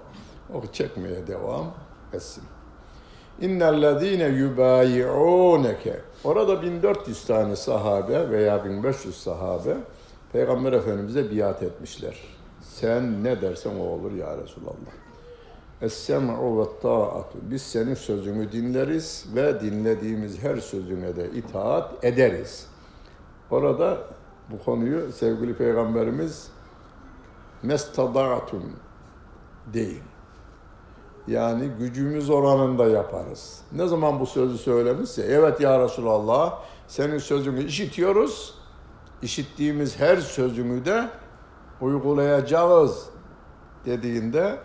O 0.54 0.72
çekmeye 0.72 1.26
devam 1.26 1.66
etsin. 2.12 2.44
İnnellezîne 3.40 4.24
yubâyi'ûneke. 4.24 6.00
Orada 6.24 6.62
1400 6.62 7.24
tane 7.26 7.56
sahabe 7.56 8.30
veya 8.30 8.64
1500 8.64 9.16
sahabe 9.16 9.76
Peygamber 10.32 10.72
Efendimiz'e 10.72 11.36
biat 11.36 11.62
etmişler. 11.62 12.16
Sen 12.60 13.24
ne 13.24 13.40
dersen 13.40 13.78
o 13.78 13.82
olur 13.82 14.12
ya 14.12 14.38
Resulallah. 14.38 14.92
Es-sem'u 15.82 16.60
ve 16.60 16.80
ta'atu. 16.82 17.38
Biz 17.42 17.62
senin 17.62 17.94
sözünü 17.94 18.52
dinleriz 18.52 19.26
ve 19.34 19.60
dinlediğimiz 19.60 20.42
her 20.42 20.56
sözüne 20.56 21.16
de 21.16 21.30
itaat 21.30 22.04
ederiz. 22.04 22.66
Orada 23.50 23.98
bu 24.50 24.64
konuyu 24.64 25.12
sevgili 25.12 25.54
Peygamberimiz 25.54 26.50
mestada'atun 27.62 28.62
deyin. 29.72 30.07
Yani 31.28 31.68
gücümüz 31.78 32.30
oranında 32.30 32.86
yaparız. 32.86 33.60
Ne 33.72 33.86
zaman 33.86 34.20
bu 34.20 34.26
sözü 34.26 34.58
söylemişse, 34.58 35.22
evet 35.22 35.60
ya 35.60 35.80
Resulallah 35.80 36.58
senin 36.86 37.18
sözünü 37.18 37.64
işitiyoruz. 37.64 38.54
İşittiğimiz 39.22 40.00
her 40.00 40.16
sözünü 40.16 40.84
de 40.84 41.08
uygulayacağız 41.80 43.06
dediğinde 43.86 44.58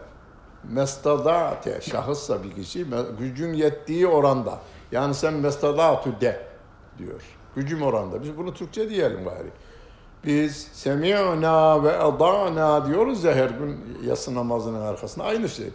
mestadate 0.70 1.82
şahıssa 1.82 2.44
bir 2.44 2.52
kişi 2.52 2.86
gücün 3.20 3.54
yettiği 3.54 4.08
oranda. 4.08 4.60
Yani 4.92 5.14
sen 5.14 5.34
mestadatu 5.34 6.22
de 6.22 6.48
diyor. 6.98 7.22
Gücüm 7.56 7.82
oranda. 7.82 8.24
Biz 8.24 8.38
bunu 8.38 8.54
Türkçe 8.54 8.90
diyelim 8.90 9.26
bari. 9.26 9.50
Biz 10.26 10.68
semi'na 10.74 11.84
ve 11.84 11.98
adana 11.98 12.88
diyoruz 12.88 13.24
ya 13.24 13.36
her 13.36 13.50
gün 13.50 13.80
yatsı 14.06 14.36
namazının 14.36 14.82
arkasında. 14.82 15.26
Aynı 15.26 15.50
şey. 15.50 15.70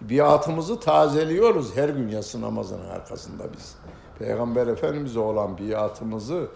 Biatımızı 0.00 0.80
tazeliyoruz 0.80 1.76
her 1.76 1.88
gün 1.88 2.08
yatsı 2.08 2.40
namazının 2.40 2.88
arkasında 2.88 3.44
biz. 3.56 3.76
Peygamber 4.18 4.66
Efendimiz'e 4.66 5.20
olan 5.20 5.58
biatımızı 5.58 6.48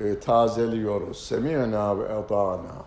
e, 0.00 0.20
tazeliyoruz. 0.20 1.24
Semi'na 1.24 1.98
ve 1.98 2.12
adana. 2.12 2.84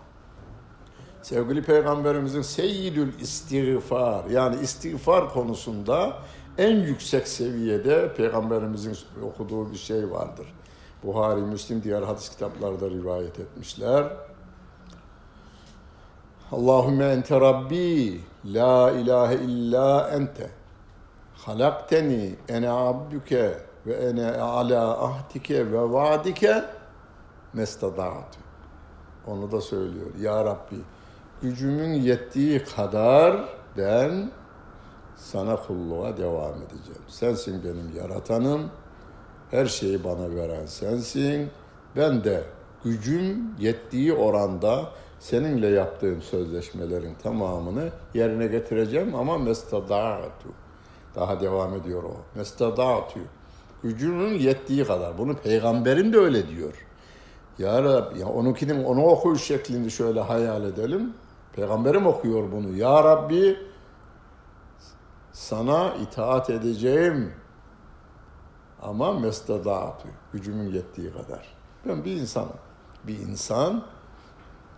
Sevgili 1.22 1.62
Peygamberimizin 1.62 2.42
seyyidül 2.42 3.20
istiğfar 3.20 4.24
yani 4.24 4.56
istiğfar 4.62 5.32
konusunda 5.32 6.18
en 6.58 6.76
yüksek 6.76 7.28
seviyede 7.28 8.14
Peygamberimizin 8.14 8.96
okuduğu 9.24 9.70
bir 9.70 9.76
şey 9.76 10.10
vardır. 10.10 10.46
Buhari, 11.02 11.40
Müslim 11.40 11.82
diğer 11.82 12.02
hadis 12.02 12.28
kitaplarda 12.28 12.90
rivayet 12.90 13.40
etmişler. 13.40 14.06
Allahümme 16.52 17.04
ente 17.04 17.40
Rabbi, 17.40 18.20
la 18.44 18.90
ilahe 18.90 19.34
illa 19.34 20.10
ente. 20.10 20.50
Halakteni, 21.34 22.34
ene 22.48 22.70
abdüke 22.70 23.58
ve 23.86 23.94
ene 23.94 24.32
ala 24.40 25.04
ahdike 25.04 25.72
ve 25.72 25.92
vaadike 25.92 26.64
mestada'tu. 27.52 28.38
Onu 29.26 29.52
da 29.52 29.60
söylüyor. 29.60 30.06
Ya 30.20 30.44
Rabbi, 30.44 30.76
gücümün 31.42 31.92
yettiği 31.92 32.64
kadar 32.64 33.44
ben 33.76 34.30
sana 35.16 35.56
kulluğa 35.56 36.16
devam 36.16 36.54
edeceğim. 36.54 37.02
Sensin 37.08 37.64
benim 37.64 37.96
yaratanım, 37.96 38.70
her 39.50 39.66
şeyi 39.66 40.04
bana 40.04 40.34
veren 40.34 40.66
sensin. 40.66 41.50
Ben 41.96 42.24
de 42.24 42.44
gücüm 42.84 43.54
yettiği 43.58 44.12
oranda 44.12 44.88
seninle 45.22 45.66
yaptığım 45.66 46.22
sözleşmelerin 46.22 47.14
tamamını 47.14 47.88
yerine 48.14 48.46
getireceğim 48.46 49.14
ama 49.14 49.38
mestada'tu. 49.38 50.48
Daha 51.14 51.40
devam 51.40 51.74
ediyor 51.74 52.02
o. 52.02 52.16
Mestada'tu. 52.34 53.20
Gücünün 53.82 54.38
yettiği 54.38 54.84
kadar. 54.84 55.18
Bunu 55.18 55.36
peygamberin 55.36 56.12
de 56.12 56.18
öyle 56.18 56.48
diyor. 56.48 56.86
Ya 57.58 57.82
Rabbi, 57.82 58.18
ya 58.18 58.26
onunkinin 58.26 58.84
onu 58.84 59.04
okuyuş 59.04 59.42
şeklinde 59.42 59.90
şöyle 59.90 60.20
hayal 60.20 60.64
edelim. 60.64 61.14
Peygamberim 61.52 62.06
okuyor 62.06 62.52
bunu. 62.52 62.76
Ya 62.76 63.04
Rabbi 63.04 63.56
sana 65.32 65.94
itaat 65.94 66.50
edeceğim 66.50 67.32
ama 68.82 69.12
mestadaatü, 69.12 70.08
gücümün 70.32 70.72
yettiği 70.72 71.12
kadar. 71.12 71.54
Ben 71.88 72.04
bir 72.04 72.12
insanım. 72.12 72.58
Bir 73.06 73.18
insan 73.18 73.84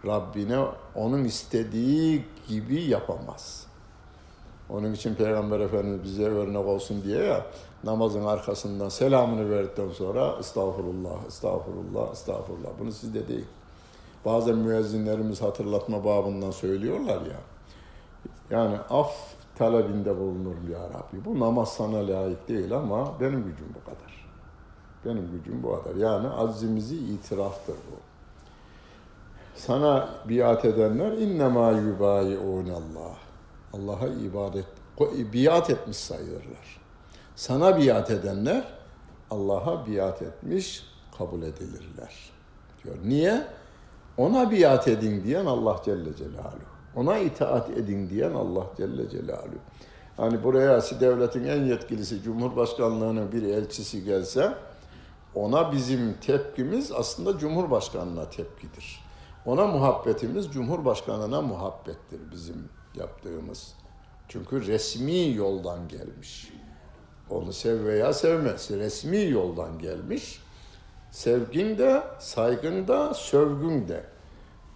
Rabbine 0.07 0.59
onun 0.95 1.25
istediği 1.25 2.25
gibi 2.49 2.83
yapamaz. 2.83 3.67
Onun 4.71 4.93
için 4.93 5.15
Peygamber 5.15 5.61
Efendimiz 5.61 6.05
bize 6.05 6.25
örnek 6.25 6.67
olsun 6.67 7.03
diye 7.05 7.23
ya 7.25 7.47
namazın 7.85 8.25
arkasından 8.25 8.89
selamını 8.89 9.51
verdikten 9.51 9.91
sonra 9.91 10.37
estağfurullah, 10.41 11.27
estağfurullah, 11.29 12.13
estağfurullah. 12.13 12.69
Bunu 12.81 12.93
sizde 12.93 13.29
değil. 13.29 13.47
Bazen 14.25 14.57
müezzinlerimiz 14.57 15.43
hatırlatma 15.43 16.05
babından 16.05 16.51
söylüyorlar 16.51 17.21
ya. 17.21 17.41
Yani 18.51 18.77
af 18.91 19.13
talebinde 19.59 20.19
bulunurum 20.19 20.71
ya 20.73 20.79
Rabbi. 20.79 21.25
Bu 21.25 21.41
namaz 21.41 21.73
sana 21.73 21.97
layık 22.09 22.49
değil 22.49 22.77
ama 22.77 23.21
benim 23.21 23.45
gücüm 23.45 23.75
bu 23.75 23.85
kadar. 23.85 24.29
Benim 25.05 25.31
gücüm 25.33 25.63
bu 25.63 25.83
kadar. 25.83 25.97
Yani 25.97 26.29
azimizi 26.29 26.97
itiraftır 26.97 27.75
bu. 27.75 28.14
Sana 29.55 30.09
biat 30.29 30.65
edenler 30.65 31.13
innema 31.13 31.71
Allah. 32.69 33.17
Allah'a 33.73 34.07
ibadet, 34.07 34.65
biat 35.33 35.71
etmiş 35.71 35.97
sayılırlar. 35.97 36.81
Sana 37.37 37.79
biat 37.79 38.11
edenler 38.11 38.65
Allah'a 39.31 39.87
biat 39.87 40.23
etmiş 40.23 40.85
kabul 41.19 41.43
edilirler. 41.43 42.31
Diyor. 42.85 42.97
Niye? 43.05 43.47
Ona 44.17 44.51
biat 44.51 44.89
edin 44.89 45.25
diyen 45.25 45.47
Allah 45.47 45.81
Celle 45.85 46.17
Celaluhu. 46.17 46.75
Ona 46.97 47.19
itaat 47.19 47.71
edin 47.71 48.11
diyen 48.11 48.35
Allah 48.35 48.67
Celle 48.77 49.09
Celaluhu. 49.09 49.59
Hani 50.17 50.45
buraya 50.45 50.83
devletin 51.01 51.45
en 51.45 51.63
yetkilisi 51.63 52.23
Cumhurbaşkanlığının 52.23 53.33
bir 53.33 53.43
elçisi 53.43 54.05
gelse 54.05 54.55
ona 55.35 55.73
bizim 55.73 56.15
tepkimiz 56.15 56.93
aslında 56.93 57.39
Cumhurbaşkanına 57.39 58.31
tepkidir. 58.31 59.04
Ona 59.47 59.67
muhabbetimiz 59.67 60.49
Cumhurbaşkanına 60.53 61.43
muhabbettir 61.43 62.21
bizim 62.33 62.69
yaptığımız. 62.95 63.75
Çünkü 64.29 64.67
resmi 64.67 65.35
yoldan 65.35 65.89
gelmiş. 65.89 66.53
Onu 67.31 67.53
sev 67.53 67.85
veya 67.85 68.13
sevmez. 68.13 68.71
Resmi 68.71 69.31
yoldan 69.31 69.79
gelmiş. 69.79 70.41
Sevgin 71.11 71.79
de, 71.79 72.03
saygın 72.19 72.89
da, 72.89 73.15
sövgün 73.15 73.89
de. 73.89 74.05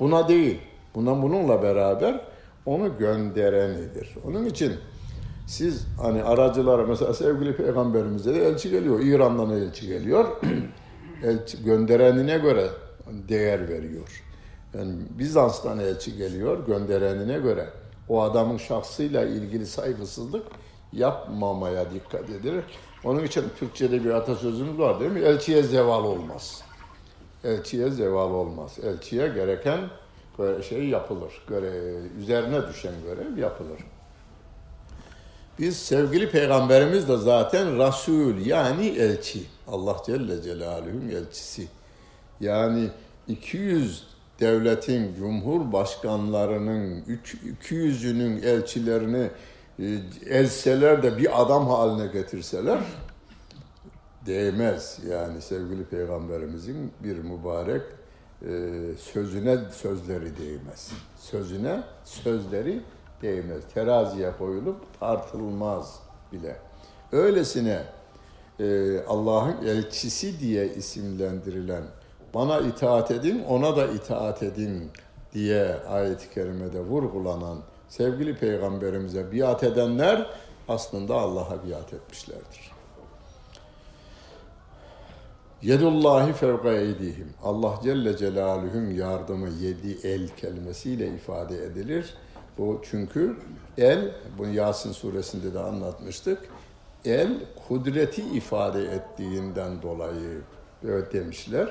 Buna 0.01 0.29
değil. 0.29 0.61
Buna 0.95 1.23
bununla 1.23 1.63
beraber 1.63 2.25
onu 2.67 2.99
gönderenidir. 2.99 4.15
Onun 4.27 4.45
için 4.45 4.73
siz 5.47 5.87
hani 6.03 6.23
aracılara 6.23 6.87
mesela 6.87 7.15
sevgili 7.15 7.57
peygamberimize 7.57 8.35
de 8.35 8.47
elçi 8.47 8.71
geliyor. 8.71 9.01
İran'dan 9.01 9.51
elçi 9.51 9.87
geliyor. 9.87 10.37
elçi 11.25 11.65
gönderenine 11.65 12.39
göre 12.39 12.69
değer 13.29 13.69
veriyor. 13.69 14.27
Yani 14.75 14.95
Bizans'tan 15.19 15.79
elçi 15.79 16.17
geliyor 16.17 16.67
gönderenine 16.67 17.39
göre. 17.39 17.69
O 18.09 18.23
adamın 18.23 18.57
şahsıyla 18.57 19.25
ilgili 19.25 19.67
saygısızlık 19.67 20.47
yapmamaya 20.93 21.91
dikkat 21.91 22.31
edilir. 22.31 22.65
Onun 23.05 23.25
için 23.25 23.45
Türkçe'de 23.59 24.05
bir 24.05 24.11
atasözümüz 24.11 24.79
var 24.79 25.01
değil 25.01 25.11
mi? 25.11 25.21
Elçiye 25.21 25.63
zeval 25.63 26.05
olmaz. 26.05 26.63
Elçiye 27.45 27.91
zeval 27.91 28.31
olmaz. 28.31 28.79
Elçiye 28.85 29.29
gereken 29.29 29.81
şey 30.69 30.89
yapılır. 30.89 31.43
Göre, 31.49 31.71
üzerine 32.19 32.69
düşen 32.69 32.95
görev 33.05 33.39
yapılır. 33.39 33.79
Biz 35.59 35.77
sevgili 35.77 36.31
peygamberimiz 36.31 37.09
de 37.09 37.17
zaten 37.17 37.87
Resul 37.87 38.47
yani 38.47 38.87
elçi. 38.87 39.43
Allah 39.69 39.97
Celle 40.07 40.43
Celaluhu'nun 40.43 41.09
elçisi. 41.09 41.69
Yani 42.41 42.89
200 43.28 44.07
devletin 44.41 45.15
cumhurbaşkanlarının 45.15 47.03
200'ünün 47.63 48.43
elçilerini 48.43 49.31
e, 49.79 49.99
elseler 50.27 51.03
de 51.03 51.19
bir 51.19 51.43
adam 51.43 51.69
haline 51.69 52.07
getirseler 52.07 52.79
değmez. 54.27 54.99
Yani 55.11 55.43
sevgili 55.43 55.85
peygamberimizin 55.85 56.93
bir 57.05 57.17
mübarek 57.17 57.83
e, 58.43 58.49
sözüne 58.99 59.59
sözleri 59.73 60.39
değmez. 60.39 60.93
Sözüne 61.17 61.83
sözleri 62.05 62.81
değmez. 63.23 63.63
Teraziye 63.75 64.33
koyulup 64.39 65.01
tartılmaz 65.01 66.01
bile. 66.33 66.57
Öylesine 67.13 67.83
e, 68.61 68.99
Allah'ın 69.09 69.67
elçisi 69.67 70.41
diye 70.41 70.75
isimlendirilen 70.75 71.83
bana 72.34 72.60
itaat 72.60 73.10
edin, 73.10 73.45
ona 73.49 73.76
da 73.76 73.86
itaat 73.86 74.43
edin 74.43 74.91
diye 75.34 75.76
ayet-i 75.88 76.30
kerimede 76.34 76.80
vurgulanan 76.80 77.58
sevgili 77.88 78.36
peygamberimize 78.36 79.32
biat 79.32 79.64
edenler 79.64 80.30
aslında 80.69 81.14
Allah'a 81.14 81.69
biat 81.69 81.93
etmişlerdir. 81.93 82.73
Yedullahi 85.62 86.32
fevka 86.32 86.73
eydihim. 86.73 87.34
Allah 87.43 87.80
Celle 87.82 88.17
Celaluhu'nun 88.17 88.91
yardımı 88.91 89.49
yedi 89.49 90.08
el 90.08 90.28
kelimesiyle 90.28 91.08
ifade 91.08 91.64
edilir. 91.64 92.14
Bu 92.58 92.82
çünkü 92.91 93.36
el, 93.78 94.10
bunu 94.38 94.49
Yasin 94.49 94.93
suresinde 94.93 95.54
de 95.54 95.58
anlatmıştık. 95.58 96.38
El 97.04 97.28
kudreti 97.69 98.23
ifade 98.23 98.82
ettiğinden 98.82 99.82
dolayı 99.82 100.41
evet 100.84 101.12
demişler. 101.12 101.69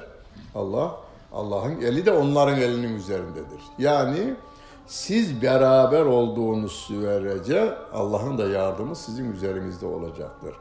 Allah 0.56 0.95
Allah'ın 1.34 1.82
eli 1.82 2.06
de 2.06 2.12
onların 2.12 2.62
elinin 2.62 2.95
üzerindedir. 2.95 3.62
Yani 3.78 4.36
siz 4.88 5.41
beraber 5.41 6.06
olduğunuz 6.06 6.71
sürece 6.71 7.73
Allah'ın 7.93 8.38
da 8.38 8.47
yardımı 8.47 8.95
sizin 8.95 9.32
üzerinizde 9.32 9.86
olacaktır. 9.86 10.56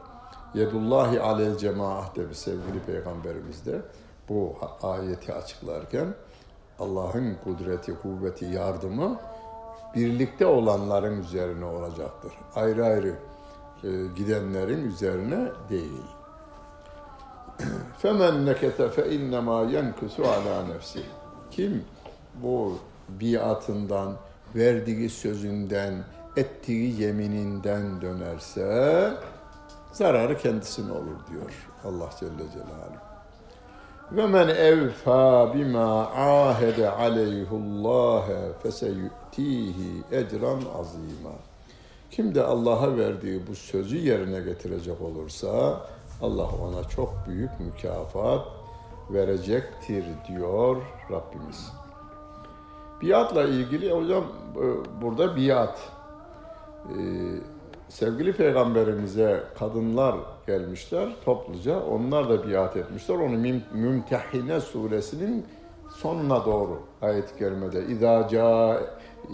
Yedullahi 0.53 1.21
alel 1.21 1.57
cemaah 1.57 2.15
de 2.15 2.33
sevgili 2.33 2.79
peygamberimiz 2.85 3.65
de 3.65 3.81
bu 4.29 4.55
ayeti 4.83 5.33
açıklarken 5.33 6.07
Allah'ın 6.79 7.37
kudreti, 7.43 7.95
kuvveti, 8.01 8.45
yardımı 8.45 9.19
birlikte 9.95 10.45
olanların 10.45 11.21
üzerine 11.21 11.65
olacaktır. 11.65 12.33
Ayrı 12.55 12.85
ayrı 12.85 13.15
e, 13.83 13.87
gidenlerin 14.15 14.85
üzerine 14.87 15.47
değil. 15.69 16.03
Nekete 18.45 18.89
fe 18.89 19.09
innema 19.09 19.63
yenkusu 19.63 20.23
ala 20.23 20.63
nefsi. 20.63 20.99
Kim 21.51 21.83
bu 22.43 22.77
biatından, 23.09 24.13
verdiği 24.55 25.09
sözünden, 25.09 25.93
ettiği 26.35 27.01
yemininden 27.01 28.01
dönerse 28.01 29.13
zararı 29.91 30.37
kendisine 30.37 30.91
olur 30.91 31.17
diyor 31.31 31.67
Allah 31.85 32.09
Celle 32.19 32.51
Celaluhu. 32.53 33.07
Ve 34.11 34.27
men 34.27 34.47
evfa 34.47 35.53
bima 35.53 36.01
ahede 36.15 36.89
aleyhullah 36.89 38.27
feseyutihi 38.63 40.03
ecran 40.11 40.61
azima. 40.79 41.35
Kim 42.11 42.35
de 42.35 42.43
Allah'a 42.43 42.97
verdiği 42.97 43.47
bu 43.47 43.55
sözü 43.55 43.97
yerine 43.97 44.41
getirecek 44.41 45.01
olursa 45.01 45.81
Allah 46.21 46.47
ona 46.61 46.83
çok 46.83 47.13
büyük 47.27 47.59
mükafat 47.59 48.47
verecektir 49.09 50.05
diyor 50.27 50.77
Rabbimiz. 51.11 51.73
Biatla 53.01 53.43
ilgili 53.43 53.91
hocam 53.91 54.23
e, 54.55 55.01
burada 55.01 55.37
biat. 55.37 55.79
Ee, 56.87 56.93
sevgili 57.89 58.33
peygamberimize 58.33 59.43
kadınlar 59.59 60.15
gelmişler 60.47 61.09
topluca. 61.25 61.79
Onlar 61.79 62.29
da 62.29 62.49
biat 62.49 62.77
etmişler. 62.77 63.15
Onu 63.15 63.37
Mümtehine 63.73 64.59
suresinin 64.59 65.45
sonuna 65.89 66.45
doğru 66.45 66.79
ayet-i 67.01 67.37
kerimede 67.39 67.85
İzâ 67.85 68.27
câ 68.27 68.79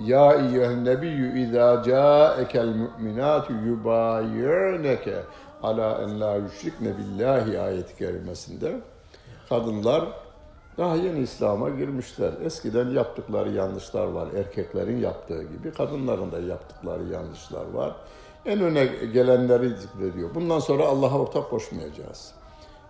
ya 0.05 0.33
eyyühen 0.33 0.85
nebiyyü 0.85 1.39
izâ 1.39 1.83
câekel 1.83 2.67
mü'minâtu 2.67 3.53
yubâyi'neke 3.53 5.15
ala 5.63 6.01
en 6.01 6.21
la 6.21 6.35
yüşrikne 6.35 6.97
billahi 6.97 7.59
ayet-i 7.59 7.97
kerimesinde 7.97 8.79
kadınlar 9.49 10.05
daha 10.77 10.95
yeni 10.95 11.19
İslam'a 11.19 11.69
girmişler. 11.69 12.33
Eskiden 12.45 12.89
yaptıkları 12.89 13.51
yanlışlar 13.51 14.07
var. 14.07 14.27
Erkeklerin 14.37 14.97
yaptığı 14.97 15.43
gibi 15.43 15.71
kadınların 15.73 16.31
da 16.31 16.39
yaptıkları 16.39 17.03
yanlışlar 17.03 17.65
var. 17.73 17.95
En 18.45 18.61
öne 18.61 18.85
gelenleri 18.85 19.69
zikrediyor. 19.69 20.35
Bundan 20.35 20.59
sonra 20.59 20.85
Allah'a 20.85 21.19
ortak 21.19 21.49
koşmayacağız. 21.49 22.33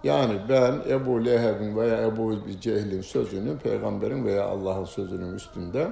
Yani 0.03 0.33
ben 0.49 0.81
Ebu 0.89 1.25
Leheb'in 1.25 1.77
veya 1.77 2.01
Ebu 2.01 2.35
Cehil'in 2.61 3.01
sözünü 3.01 3.57
peygamberin 3.57 4.25
veya 4.25 4.45
Allah'ın 4.45 4.85
sözünün 4.85 5.33
üstünde 5.33 5.87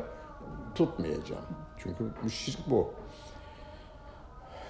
tutmayacağım. 0.76 1.46
Çünkü 1.78 2.04
müşrik 2.24 2.58
bu. 2.70 2.94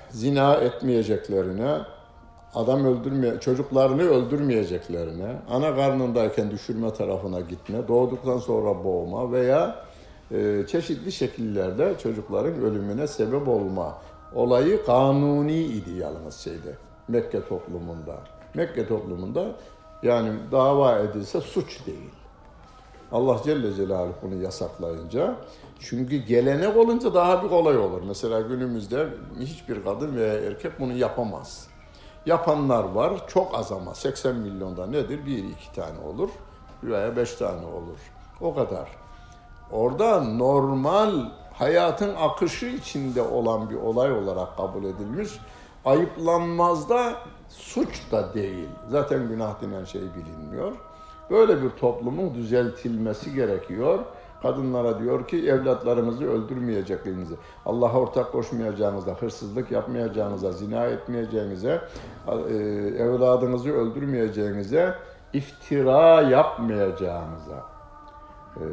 Zina 0.09 0.55
etmeyeceklerine, 0.55 1.77
adam 2.55 2.85
öldürmeye, 2.85 3.39
çocuklarını 3.39 4.01
öldürmeyeceklerine, 4.01 5.35
ana 5.49 5.75
karnındayken 5.75 6.51
düşürme 6.51 6.93
tarafına 6.93 7.39
gitme, 7.39 7.87
doğduktan 7.87 8.37
sonra 8.37 8.83
boğma 8.83 9.31
veya 9.31 9.85
e, 10.31 10.67
çeşitli 10.67 11.11
şekillerde 11.11 11.93
çocukların 12.03 12.61
ölümüne 12.61 13.07
sebep 13.07 13.47
olma 13.47 13.97
olayı 14.35 14.85
kanuni 14.85 15.59
idi 15.59 15.91
yalnız 15.91 16.35
şeyde 16.35 16.75
Mekke 17.07 17.47
toplumunda. 17.47 18.19
Mekke 18.53 18.87
toplumunda 18.87 19.45
yani 20.03 20.31
dava 20.51 20.99
edilse 20.99 21.41
suç 21.41 21.85
değil. 21.87 22.09
Allah 23.11 23.41
Celle 23.45 23.73
Celaluhu 23.73 24.13
bunu 24.21 24.43
yasaklayınca 24.43 25.35
çünkü 25.79 26.17
gelenek 26.17 26.77
olunca 26.77 27.13
daha 27.13 27.43
bir 27.43 27.49
kolay 27.49 27.77
olur. 27.77 28.01
Mesela 28.07 28.41
günümüzde 28.41 29.07
hiçbir 29.39 29.83
kadın 29.83 30.15
veya 30.15 30.33
erkek 30.33 30.79
bunu 30.79 30.93
yapamaz. 30.93 31.70
Yapanlar 32.25 32.83
var 32.83 33.27
çok 33.27 33.55
az 33.55 33.71
ama 33.71 33.95
80 33.95 34.35
milyonda 34.35 34.87
nedir? 34.87 35.25
Bir 35.25 35.37
iki 35.37 35.73
tane 35.75 35.99
olur 35.99 36.29
veya 36.83 37.15
beş 37.15 37.35
tane 37.35 37.65
olur. 37.65 37.99
O 38.41 38.55
kadar. 38.55 38.89
Orada 39.71 40.23
normal 40.23 41.11
hayatın 41.53 42.15
akışı 42.15 42.65
içinde 42.65 43.21
olan 43.21 43.69
bir 43.69 43.75
olay 43.75 44.11
olarak 44.11 44.57
kabul 44.57 44.83
edilmiş. 44.83 45.29
Ayıplanmaz 45.85 46.89
da 46.89 47.13
suç 47.49 48.11
da 48.11 48.33
değil. 48.33 48.69
Zaten 48.89 49.27
günah 49.27 49.61
denen 49.61 49.85
şey 49.85 50.01
bilinmiyor. 50.01 50.71
Böyle 51.29 51.63
bir 51.63 51.69
toplumun 51.69 52.33
düzeltilmesi 52.35 53.33
gerekiyor. 53.33 53.99
Kadınlara 54.41 54.99
diyor 54.99 55.27
ki 55.27 55.49
evlatlarınızı 55.49 56.25
öldürmeyeceklerinizi, 56.31 57.35
Allah'a 57.65 57.99
ortak 57.99 58.31
koşmayacağınıza, 58.31 59.11
hırsızlık 59.11 59.71
yapmayacağınıza, 59.71 60.51
zina 60.51 60.85
etmeyeceğinize, 60.85 61.81
e, 62.27 62.53
evladınızı 63.03 63.71
öldürmeyeceğinize, 63.71 64.95
iftira 65.33 66.21
yapmayacağınıza, 66.21 67.65
e, 68.55 68.63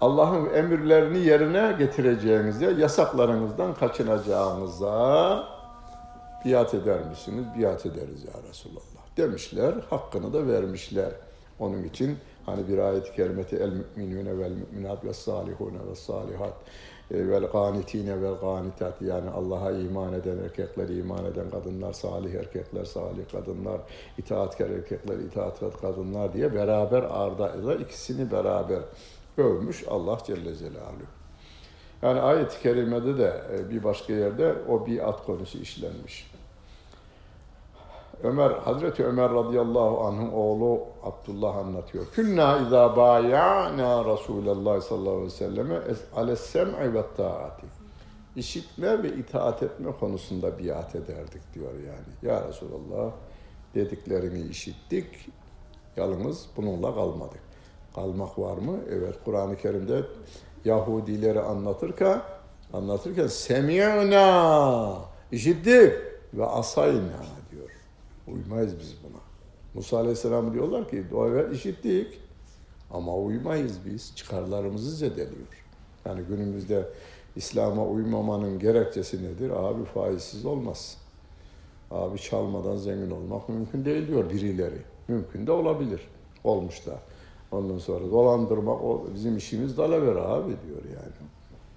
Allah'ın 0.00 0.54
emirlerini 0.54 1.18
yerine 1.18 1.76
getireceğinize, 1.78 2.70
yasaklarınızdan 2.78 3.74
kaçınacağınıza 3.74 5.44
biat 6.44 6.74
eder 6.74 7.00
misiniz? 7.10 7.44
Biat 7.58 7.86
ederiz 7.86 8.24
ya 8.24 8.48
Resulallah 8.48 9.06
demişler. 9.16 9.74
Hakkını 9.90 10.32
da 10.32 10.46
vermişler. 10.46 11.10
Onun 11.58 11.84
için 11.84 12.18
hani 12.46 12.68
bir 12.68 12.78
ayet-i 12.78 13.12
kerimeti 13.12 13.56
el 13.56 13.72
müminune 13.96 14.38
vel 14.38 14.52
müminat 14.52 15.04
ve 15.04 15.12
salihune 15.12 15.78
ve 15.90 15.94
salihat 15.94 16.54
e, 17.10 17.28
vel 17.28 17.44
ganitine 17.44 18.22
vel 18.22 18.34
ganitat 18.34 19.02
yani 19.02 19.30
Allah'a 19.30 19.70
iman 19.70 20.12
eden 20.12 20.38
erkekler, 20.38 20.88
iman 20.88 21.24
eden 21.24 21.50
kadınlar, 21.50 21.92
salih 21.92 22.34
erkekler, 22.34 22.84
salih 22.84 23.28
kadınlar, 23.32 23.80
itaatkar 24.18 24.70
erkekler, 24.70 25.18
itaatkar 25.18 25.72
kadınlar 25.80 26.32
diye 26.32 26.54
beraber 26.54 27.02
arda 27.02 27.74
ikisini 27.74 28.30
beraber 28.30 28.80
övmüş 29.38 29.84
Allah 29.88 30.18
Celle 30.26 30.56
Celaluhu. 30.56 31.06
Yani 32.02 32.20
ayet-i 32.20 32.62
kerimede 32.62 33.18
de 33.18 33.42
e, 33.54 33.70
bir 33.70 33.84
başka 33.84 34.12
yerde 34.12 34.54
o 34.68 34.86
biat 34.86 35.24
konusu 35.24 35.58
işlenmiş. 35.58 36.35
Ömer, 38.22 38.50
Hazreti 38.50 39.04
Ömer 39.04 39.30
radıyallahu 39.30 40.00
anh'ın 40.00 40.32
oğlu 40.32 40.80
Abdullah 41.02 41.56
anlatıyor. 41.56 42.06
Künna 42.12 42.58
izâ 42.58 42.96
bâyâna 42.96 44.04
Resulallah 44.04 44.80
sallallahu 44.80 45.10
aleyhi 45.10 45.26
ve 45.26 45.30
selleme 45.30 45.80
alessem'i 46.16 46.94
ve 46.94 47.02
taati. 47.16 47.66
İşitme 48.36 49.02
ve 49.02 49.08
itaat 49.08 49.62
etme 49.62 49.92
konusunda 50.00 50.58
biat 50.58 50.94
ederdik 50.94 51.54
diyor 51.54 51.72
yani. 51.74 52.32
Ya 52.32 52.48
Resulallah 52.48 53.10
dediklerini 53.74 54.40
işittik, 54.40 55.28
yalnız 55.96 56.46
bununla 56.56 56.94
kalmadık. 56.94 57.40
Kalmak 57.94 58.38
var 58.38 58.56
mı? 58.56 58.76
Evet, 58.90 59.14
Kur'an-ı 59.24 59.56
Kerim'de 59.56 60.02
Yahudileri 60.64 61.40
anlatırken 61.40 62.20
anlatırken 62.72 63.26
semi'na 63.26 64.98
işittik 65.32 65.92
ve 66.34 66.46
asayna 66.46 67.35
Uymayız 68.26 68.78
biz 68.80 68.94
buna. 69.04 69.20
Musa 69.74 69.98
Aleyhisselam 69.98 70.54
diyorlar 70.54 70.88
ki 70.88 71.04
evet 71.30 71.54
işittik 71.54 72.20
ama 72.90 73.16
uymayız 73.16 73.78
biz. 73.86 74.12
Çıkarlarımızı 74.16 74.96
zedeliyor. 74.96 75.66
Yani 76.04 76.22
günümüzde 76.22 76.88
İslam'a 77.36 77.86
uymamanın 77.86 78.58
gerekçesi 78.58 79.24
nedir? 79.24 79.50
Abi 79.50 79.84
faizsiz 79.84 80.46
olmaz. 80.46 80.98
Abi 81.90 82.18
çalmadan 82.18 82.76
zengin 82.76 83.10
olmak 83.10 83.48
mümkün 83.48 83.84
değil 83.84 84.08
diyor 84.08 84.30
birileri. 84.30 84.78
Mümkün 85.08 85.46
de 85.46 85.52
olabilir. 85.52 86.00
Olmuş 86.44 86.86
da. 86.86 86.98
Ondan 87.52 87.78
sonra 87.78 88.10
dolandırmak 88.10 88.84
o 88.84 89.06
bizim 89.14 89.36
işimiz 89.36 89.76
dalaver 89.76 90.16
abi 90.16 90.52
diyor 90.66 90.82
yani. 90.84 91.12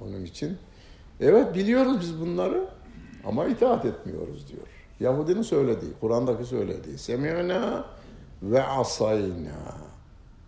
Onun 0.02 0.26
için 0.26 0.58
evet 1.20 1.56
biliyoruz 1.56 1.98
biz 2.02 2.22
bunları 2.22 2.68
ama 3.26 3.46
itaat 3.46 3.86
etmiyoruz 3.86 4.48
diyor. 4.48 4.79
Yahudinin 5.00 5.42
söylediği, 5.42 5.92
Kur'an'daki 6.02 6.46
söylediği. 6.46 6.98
Semi'na 6.98 7.86
ve 8.44 8.64
asayna. 8.64 9.76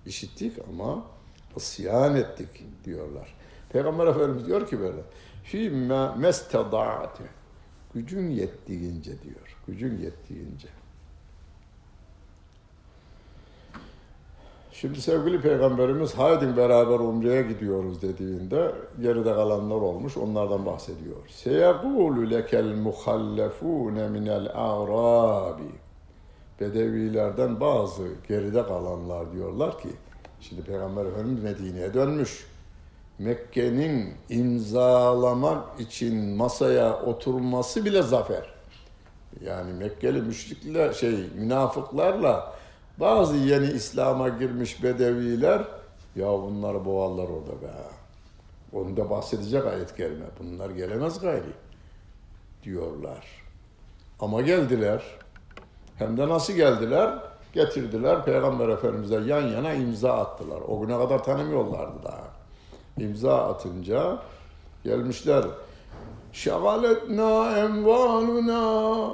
İşittik 0.05 0.53
ama 0.69 1.05
isyan 1.55 2.15
ettik 2.15 2.65
diyorlar. 2.85 3.35
Peygamber 3.69 4.07
Efendimiz 4.07 4.45
diyor 4.45 4.67
ki 4.67 4.79
böyle. 4.79 5.01
Fîmmâ 5.43 6.15
mestedâte. 6.15 7.23
Gücün 7.93 8.29
yettiğince 8.29 9.21
diyor. 9.21 9.57
Gücün 9.67 9.97
yettiğince. 9.97 10.67
Şimdi 14.81 15.01
sevgili 15.01 15.41
peygamberimiz 15.41 16.13
haydi 16.13 16.57
beraber 16.57 16.99
umreye 16.99 17.41
gidiyoruz 17.41 18.01
dediğinde 18.01 18.71
geride 19.01 19.33
kalanlar 19.33 19.75
olmuş 19.75 20.17
onlardan 20.17 20.65
bahsediyor. 20.65 21.17
Seyekulu 21.29 22.31
lekel 22.31 22.65
muhallefune 22.65 24.07
minel 24.07 24.49
a'rabi. 24.53 25.69
Bedevilerden 26.59 27.59
bazı 27.59 28.03
geride 28.27 28.63
kalanlar 28.63 29.33
diyorlar 29.33 29.79
ki 29.79 29.89
şimdi 30.39 30.61
peygamber 30.63 31.05
efendimiz 31.05 31.43
Medine'ye 31.43 31.93
dönmüş. 31.93 32.47
Mekke'nin 33.19 34.13
imzalamak 34.29 35.79
için 35.79 36.15
masaya 36.37 37.01
oturması 37.01 37.85
bile 37.85 38.01
zafer. 38.01 38.53
Yani 39.45 39.73
Mekkeli 39.73 40.21
müşrikler 40.21 40.93
şey 40.93 41.15
münafıklarla 41.35 42.60
bazı 42.99 43.37
yeni 43.37 43.65
İslam'a 43.65 44.29
girmiş 44.29 44.83
bedeviler 44.83 45.61
ya 46.15 46.27
bunları 46.27 46.85
boğarlar 46.85 47.23
orada 47.23 47.61
be. 47.61 47.71
Onu 48.73 48.97
da 48.97 49.09
bahsedecek 49.09 49.65
ayet 49.65 49.95
kerime. 49.95 50.25
Bunlar 50.39 50.69
gelemez 50.69 51.19
gayri 51.19 51.53
diyorlar. 52.63 53.25
Ama 54.19 54.41
geldiler. 54.41 55.03
Hem 55.97 56.17
de 56.17 56.29
nasıl 56.29 56.53
geldiler? 56.53 57.19
Getirdiler 57.53 58.25
Peygamber 58.25 58.69
Efendimiz'e 58.69 59.15
yan 59.15 59.41
yana 59.41 59.73
imza 59.73 60.13
attılar. 60.13 60.61
O 60.67 60.81
güne 60.81 60.97
kadar 60.97 61.23
tanımıyorlardı 61.23 62.03
daha. 62.03 62.23
İmza 62.97 63.47
atınca 63.47 64.17
gelmişler. 64.83 65.45
Şagaletna 66.31 67.57
envaluna 67.57 69.11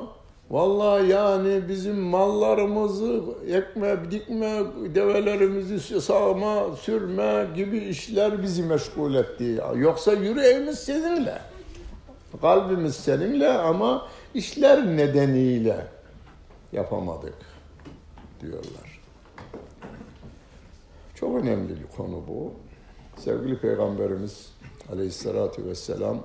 Vallahi 0.52 1.08
yani 1.08 1.70
bizim 1.70 2.00
mallarımızı 2.00 3.22
ekme, 3.48 4.12
dikme, 4.12 4.64
develerimizi 4.96 6.02
sağma, 6.02 6.76
sürme 6.76 7.48
gibi 7.56 7.78
işler 7.78 8.44
bizi 8.44 8.64
meşgul 8.64 9.16
etti. 9.16 9.62
Yoksa 9.76 10.14
yüreğimiz 10.14 10.80
seninle. 10.80 11.42
Kalbimiz 12.42 12.96
seninle 12.96 13.50
ama 13.50 14.08
işler 14.34 14.98
nedeniyle 14.98 15.88
yapamadık 16.72 17.36
diyorlar. 18.42 19.02
Çok 21.16 21.36
önemli 21.36 21.70
bir 21.70 21.98
konu 21.98 22.24
bu. 22.28 22.54
Sevgili 23.18 23.60
Peygamberimiz 23.60 24.52
Aleyhisselatü 24.92 25.66
Vesselam 25.66 26.18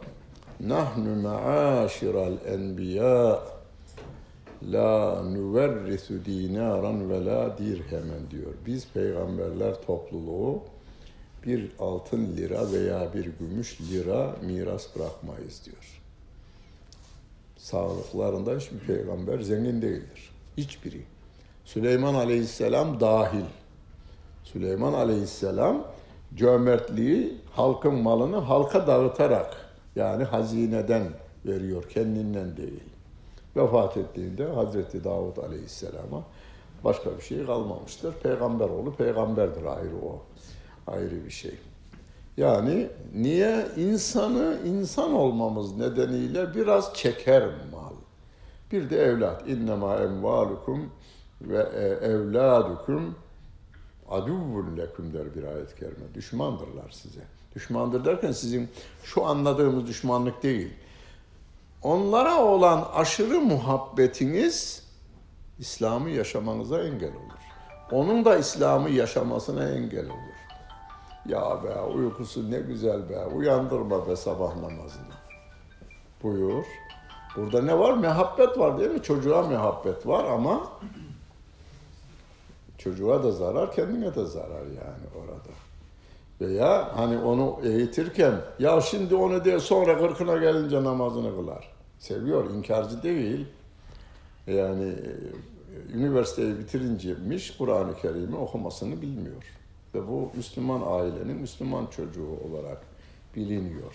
Nahnu 0.60 1.22
ma'aşiral 1.22 2.32
enbiya' 2.46 3.61
La 4.70 5.22
nüverrisu 5.22 6.24
dinaran 6.24 7.10
ve 7.10 7.24
la 7.24 7.58
dirhemen 7.58 8.30
diyor. 8.30 8.52
Biz 8.66 8.86
peygamberler 8.94 9.82
topluluğu 9.86 10.62
bir 11.46 11.70
altın 11.78 12.36
lira 12.36 12.72
veya 12.72 13.14
bir 13.14 13.30
gümüş 13.40 13.80
lira 13.80 14.36
miras 14.42 14.96
bırakmayız 14.96 15.62
diyor. 15.64 16.00
Sağlıklarında 17.56 18.56
hiçbir 18.56 18.78
peygamber 18.78 19.40
zengin 19.40 19.82
değildir. 19.82 20.30
Hiçbiri. 20.56 21.02
Süleyman 21.64 22.14
Aleyhisselam 22.14 23.00
dahil. 23.00 23.44
Süleyman 24.44 24.92
Aleyhisselam 24.92 25.84
cömertliği 26.34 27.36
halkın 27.52 27.94
malını 27.94 28.36
halka 28.36 28.86
dağıtarak 28.86 29.56
yani 29.96 30.24
hazineden 30.24 31.02
veriyor 31.46 31.88
kendinden 31.88 32.56
değil. 32.56 32.91
Vefat 33.56 33.96
ettiğinde 33.96 34.46
Hazreti 34.46 35.04
Davud 35.04 35.36
Aleyhisselam'a 35.36 36.22
başka 36.84 37.16
bir 37.18 37.22
şey 37.22 37.46
kalmamıştır. 37.46 38.14
Peygamber 38.14 38.68
oğlu 38.68 38.94
peygamberdir 38.94 39.64
ayrı 39.64 39.96
o. 39.96 40.22
Ayrı 40.86 41.24
bir 41.24 41.30
şey. 41.30 41.58
Yani 42.36 42.88
niye 43.14 43.66
insanı 43.76 44.58
insan 44.66 45.12
olmamız 45.12 45.76
nedeniyle 45.76 46.54
biraz 46.54 46.94
çeker 46.94 47.44
mal. 47.72 47.92
Bir 48.72 48.90
de 48.90 48.96
evlat. 48.96 49.48
İnnemâ 49.48 49.96
emvâlukum 49.96 50.90
ve 51.40 51.68
e, 51.74 52.06
evladukum 52.06 53.14
aduvvun 54.10 54.76
leküm 54.76 55.12
der 55.12 55.34
bir 55.34 55.44
ayet-i 55.44 55.74
kerime. 55.74 56.14
Düşmandırlar 56.14 56.90
size. 56.90 57.20
Düşmandır 57.54 58.04
derken 58.04 58.32
sizin 58.32 58.68
şu 59.04 59.24
anladığımız 59.24 59.86
düşmanlık 59.86 60.42
değil. 60.42 60.72
Onlara 61.82 62.42
olan 62.42 62.88
aşırı 62.94 63.40
muhabbetiniz 63.40 64.86
İslam'ı 65.58 66.10
yaşamanıza 66.10 66.82
engel 66.82 67.10
olur. 67.16 67.42
Onun 67.90 68.24
da 68.24 68.36
İslam'ı 68.36 68.90
yaşamasına 68.90 69.68
engel 69.68 70.06
olur. 70.06 70.32
Ya 71.26 71.64
be 71.64 71.80
uykusu 71.80 72.50
ne 72.50 72.58
güzel 72.58 73.08
be 73.08 73.24
uyandırma 73.26 74.08
be 74.08 74.16
sabah 74.16 74.56
namazına. 74.56 75.14
Buyur. 76.22 76.64
Burada 77.36 77.62
ne 77.62 77.78
var? 77.78 77.92
Mehabbet 77.96 78.58
var 78.58 78.78
değil 78.78 78.90
mi? 78.90 79.02
Çocuğa 79.02 79.42
mehabbet 79.42 80.06
var 80.06 80.24
ama 80.24 80.72
çocuğa 82.78 83.22
da 83.22 83.32
zarar, 83.32 83.72
kendine 83.72 84.14
de 84.14 84.26
zarar 84.26 84.66
yani 84.66 85.06
orada. 85.20 85.50
Veya 86.42 86.98
hani 86.98 87.18
onu 87.18 87.58
eğitirken 87.64 88.34
ya 88.58 88.80
şimdi 88.80 89.14
onu 89.14 89.44
diye 89.44 89.60
sonra 89.60 89.98
kırkına 89.98 90.36
gelince 90.36 90.84
namazını 90.84 91.36
kılar. 91.36 91.68
Seviyor, 91.98 92.50
inkarcı 92.50 93.02
değil. 93.02 93.46
Yani 94.46 94.84
e, 94.84 95.96
üniversiteyi 95.96 96.58
bitirincemiş 96.58 97.56
Kur'an-ı 97.56 97.94
Kerim'i 98.02 98.36
okumasını 98.36 99.02
bilmiyor. 99.02 99.42
Ve 99.94 100.08
bu 100.08 100.30
Müslüman 100.36 100.80
ailenin 100.86 101.36
Müslüman 101.36 101.86
çocuğu 101.86 102.28
olarak 102.50 102.82
biliniyor. 103.36 103.94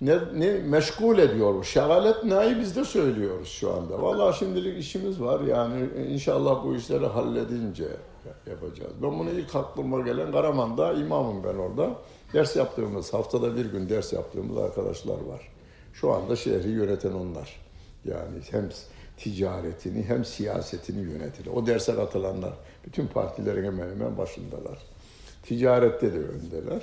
Ne, 0.00 0.18
ne 0.34 0.52
meşgul 0.52 1.18
ediyor. 1.18 1.64
Şagalet 1.64 2.24
neyi 2.24 2.60
biz 2.60 2.76
de 2.76 2.84
söylüyoruz 2.84 3.48
şu 3.48 3.74
anda. 3.74 4.02
Vallahi 4.02 4.38
şimdilik 4.38 4.78
işimiz 4.78 5.20
var. 5.20 5.40
Yani 5.40 5.88
inşallah 6.08 6.64
bu 6.64 6.76
işleri 6.76 7.06
halledince 7.06 7.88
yapacağız. 8.46 8.92
Ben 9.02 9.18
bunu 9.18 9.30
ilk 9.30 9.54
aklıma 9.56 10.00
gelen 10.00 10.32
Karaman'da 10.32 10.92
imamım 10.92 11.44
ben 11.44 11.54
orada. 11.54 11.96
Ders 12.32 12.56
yaptığımız, 12.56 13.14
haftada 13.14 13.56
bir 13.56 13.66
gün 13.66 13.88
ders 13.88 14.12
yaptığımız 14.12 14.56
arkadaşlar 14.56 15.14
var. 15.14 15.48
Şu 15.92 16.12
anda 16.12 16.36
şehri 16.36 16.70
yöneten 16.70 17.12
onlar. 17.12 17.60
Yani 18.04 18.38
hem 18.50 18.68
ticaretini 19.16 20.02
hem 20.02 20.24
siyasetini 20.24 21.00
yönetir. 21.12 21.46
O 21.46 21.66
derse 21.66 21.94
katılanlar 21.94 22.52
bütün 22.86 23.06
partilerin 23.06 23.64
hemen 23.64 23.90
hemen 23.90 24.18
başındalar. 24.18 24.78
Ticarette 25.42 26.12
de 26.12 26.18
öndeler. 26.18 26.82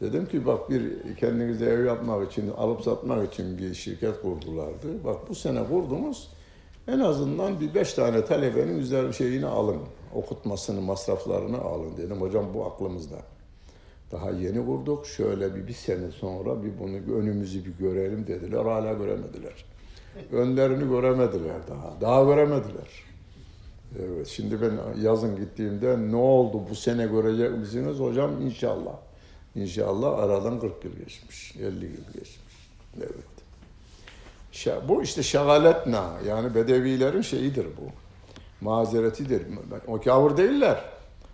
Dedim 0.00 0.26
ki 0.26 0.46
bak 0.46 0.70
bir 0.70 1.16
kendinize 1.16 1.64
ev 1.64 1.84
yapmak 1.84 2.32
için, 2.32 2.50
alıp 2.50 2.82
satmak 2.82 3.32
için 3.32 3.58
bir 3.58 3.74
şirket 3.74 4.22
kurdulardı. 4.22 5.04
Bak 5.04 5.28
bu 5.28 5.34
sene 5.34 5.64
kurdunuz 5.64 6.28
en 6.88 6.98
azından 6.98 7.60
bir 7.60 7.74
beş 7.74 7.92
tane 7.92 8.24
talebenin 8.24 8.78
üzerine 8.78 9.12
şeyini 9.12 9.46
alın. 9.46 9.80
Okutmasını, 10.14 10.80
masraflarını 10.80 11.60
alın 11.60 11.96
dedim. 11.96 12.20
Hocam 12.20 12.54
bu 12.54 12.64
aklımızda. 12.64 13.16
Daha 14.12 14.30
yeni 14.30 14.66
kurduk. 14.66 15.06
Şöyle 15.06 15.54
bir, 15.54 15.66
bir 15.66 15.72
sene 15.72 16.10
sonra 16.10 16.62
bir 16.62 16.78
bunu 16.78 17.18
önümüzü 17.18 17.64
bir 17.64 17.70
görelim 17.70 18.26
dediler. 18.26 18.64
Hala 18.64 18.92
göremediler. 18.92 19.64
Önlerini 20.32 20.88
göremediler 20.88 21.56
daha. 21.68 22.00
Daha 22.00 22.24
göremediler. 22.24 23.08
Evet, 23.98 24.26
şimdi 24.26 24.62
ben 24.62 25.00
yazın 25.02 25.36
gittiğimde 25.36 25.98
ne 26.10 26.16
oldu 26.16 26.62
bu 26.70 26.74
sene 26.74 27.06
görecek 27.06 27.58
misiniz 27.58 27.98
hocam? 27.98 28.42
İnşallah. 28.42 28.96
İnşallah 29.54 30.18
aradan 30.18 30.60
40 30.60 30.84
yıl 30.84 30.92
geçmiş, 30.96 31.56
50 31.56 31.84
yıl 31.84 32.04
geçmiş. 32.06 32.38
Evet. 32.96 33.38
Bu 34.88 35.02
işte 35.02 35.22
şagaletna 35.22 36.12
yani 36.28 36.54
bedevilerin 36.54 37.20
şeyidir 37.20 37.66
bu. 37.66 38.07
Mazeretidir. 38.60 39.42
O 39.86 40.00
kavur 40.00 40.36
değiller. 40.36 40.84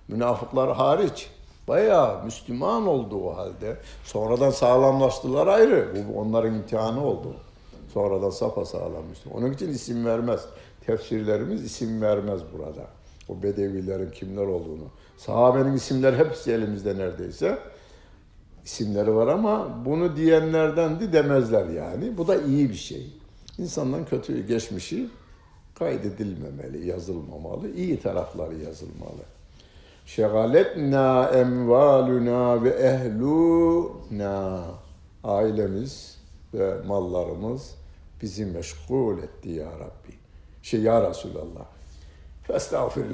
Münafıklar 0.08 0.76
hariç. 0.76 1.30
Bayağı 1.68 2.24
Müslüman 2.24 2.86
olduğu 2.86 3.30
halde 3.30 3.76
sonradan 4.04 4.50
sağlamlaştılar 4.50 5.46
ayrı. 5.46 5.88
Bu 6.08 6.20
onların 6.20 6.54
imtihanı 6.54 7.04
oldu. 7.04 7.36
Sonradan 7.94 8.30
sapa 8.30 8.64
sağlanmıştı. 8.64 9.30
Onun 9.34 9.52
için 9.52 9.68
isim 9.68 10.06
vermez. 10.06 10.40
Tefsirlerimiz 10.86 11.64
isim 11.64 12.02
vermez 12.02 12.40
burada. 12.52 12.86
O 13.28 13.42
bedevilerin 13.42 14.10
kimler 14.10 14.46
olduğunu. 14.46 14.84
Sahabenin 15.16 15.72
isimleri 15.72 16.16
hepsi 16.16 16.52
elimizde 16.52 16.98
neredeyse. 16.98 17.58
İsimleri 18.64 19.14
var 19.14 19.26
ama 19.26 19.84
bunu 19.84 20.16
diyenlerden 20.16 21.00
de 21.00 21.12
demezler 21.12 21.68
yani. 21.68 22.18
Bu 22.18 22.28
da 22.28 22.36
iyi 22.42 22.68
bir 22.68 22.74
şey. 22.74 23.12
İnsandan 23.58 24.04
kötü 24.04 24.46
geçmişi 24.46 25.08
kaydedilmemeli, 25.74 26.86
yazılmamalı. 26.86 27.70
İyi 27.70 28.00
tarafları 28.00 28.54
yazılmalı. 28.54 29.22
Şegaletna 30.06 31.28
emvaluna 31.28 32.62
ve 32.62 32.70
ehluna 32.70 34.64
ailemiz 35.24 36.18
ve 36.54 36.82
mallarımız 36.86 37.74
bizi 38.22 38.46
meşgul 38.46 39.18
etti 39.18 39.50
ya 39.50 39.72
Rabbi. 39.72 40.14
Şey 40.62 40.80
ya 40.80 41.10
Resulallah. 41.10 41.66
Festağfir. 42.42 43.04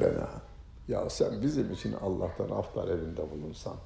Ya 0.89 1.11
sen 1.11 1.43
bizim 1.43 1.73
için 1.73 1.93
Allah'tan 1.93 2.49
af 2.57 2.75
talebinde 2.75 3.23
bulunsan. 3.31 3.77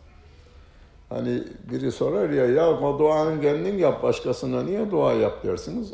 Hani 1.08 1.42
biri 1.70 1.92
sorar 1.92 2.30
ya 2.30 2.46
ya 2.46 2.80
o 2.80 2.98
duanı 2.98 3.40
kendin 3.40 3.78
yap 3.78 4.02
başkasına 4.02 4.62
niye 4.62 4.90
dua 4.90 5.12
yap 5.12 5.44
dersiniz. 5.44 5.92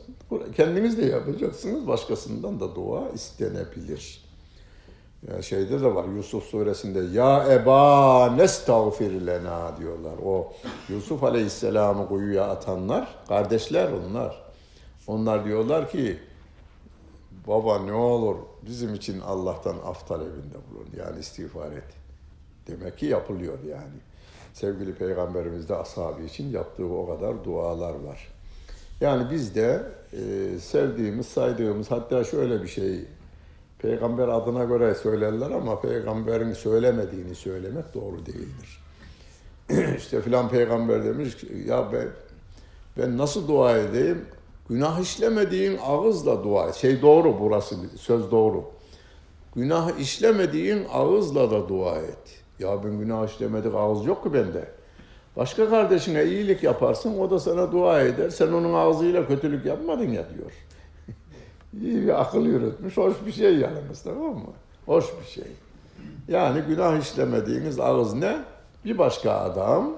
Kendiniz 0.56 0.98
de 0.98 1.04
yapacaksınız 1.04 1.88
başkasından 1.88 2.60
da 2.60 2.74
dua 2.74 3.08
istenebilir. 3.08 4.30
Ya 5.28 5.42
şeyde 5.42 5.80
de 5.80 5.94
var 5.94 6.04
Yusuf 6.04 6.44
suresinde 6.44 7.18
ya 7.18 7.52
eba 7.52 8.30
nestağfir 8.36 9.26
lena 9.26 9.76
diyorlar. 9.78 10.14
O 10.24 10.52
Yusuf 10.88 11.24
aleyhisselamı 11.24 12.08
kuyuya 12.08 12.44
atanlar 12.44 13.08
kardeşler 13.28 13.92
onlar. 13.92 14.42
Onlar 15.06 15.44
diyorlar 15.44 15.90
ki 15.90 16.18
baba 17.46 17.78
ne 17.78 17.92
olur 17.92 18.36
bizim 18.62 18.94
için 18.94 19.20
Allah'tan 19.20 19.76
af 19.86 20.08
talebinde 20.08 20.56
bulun. 20.70 20.88
Yani 20.96 21.20
istiğfar 21.20 21.72
et. 21.72 21.84
Demek 22.66 22.98
ki 22.98 23.06
yapılıyor 23.06 23.58
yani. 23.68 24.09
Sevgili 24.52 24.94
Peygamberimiz 24.94 25.68
de 25.68 25.76
ashabı 25.76 26.22
için 26.22 26.50
yaptığı 26.52 26.86
o 26.86 27.06
kadar 27.06 27.44
dualar 27.44 27.94
var. 27.94 28.28
Yani 29.00 29.30
biz 29.30 29.54
de 29.54 29.82
e, 30.12 30.58
sevdiğimiz, 30.58 31.26
saydığımız 31.26 31.90
hatta 31.90 32.24
şöyle 32.24 32.62
bir 32.62 32.68
şey 32.68 33.04
peygamber 33.78 34.28
adına 34.28 34.64
göre 34.64 34.94
söylerler 34.94 35.50
ama 35.50 35.80
peygamberin 35.80 36.52
söylemediğini 36.52 37.34
söylemek 37.34 37.94
doğru 37.94 38.26
değildir. 38.26 38.82
İşte 39.96 40.20
filan 40.20 40.48
peygamber 40.48 41.04
demiş 41.04 41.36
ya 41.66 41.92
ben, 41.92 42.08
ben 42.98 43.18
nasıl 43.18 43.48
dua 43.48 43.78
edeyim? 43.78 44.24
Günah 44.68 45.00
işlemediğin 45.00 45.78
ağızla 45.82 46.44
dua 46.44 46.68
et. 46.68 46.74
Şey 46.74 47.02
doğru 47.02 47.40
burası, 47.40 47.76
söz 47.96 48.30
doğru. 48.30 48.64
Günah 49.54 49.98
işlemediğin 49.98 50.86
ağızla 50.92 51.50
da 51.50 51.68
dua 51.68 51.96
et. 51.96 52.39
Ya 52.60 52.84
ben 52.84 52.98
günah 52.98 53.28
işlemedik 53.28 53.74
ağız 53.74 54.06
yok 54.06 54.22
ki 54.22 54.32
bende. 54.34 54.68
Başka 55.36 55.70
kardeşine 55.70 56.24
iyilik 56.24 56.62
yaparsın, 56.62 57.18
o 57.18 57.30
da 57.30 57.38
sana 57.38 57.72
dua 57.72 58.00
eder. 58.00 58.30
Sen 58.30 58.52
onun 58.52 58.74
ağzıyla 58.74 59.26
kötülük 59.26 59.66
yapmadın 59.66 60.08
ya 60.08 60.24
diyor. 60.34 60.52
İyi 61.82 62.02
bir 62.02 62.20
akıl 62.20 62.46
yürütmüş, 62.46 62.96
hoş 62.96 63.14
bir 63.26 63.32
şey 63.32 63.56
yalnız 63.56 64.02
tamam 64.04 64.34
mı? 64.34 64.52
Hoş 64.86 65.04
bir 65.20 65.30
şey. 65.30 65.52
Yani 66.28 66.60
günah 66.68 67.00
işlemediğiniz 67.00 67.80
ağız 67.80 68.14
ne? 68.14 68.38
Bir 68.84 68.98
başka 68.98 69.32
adam, 69.32 69.92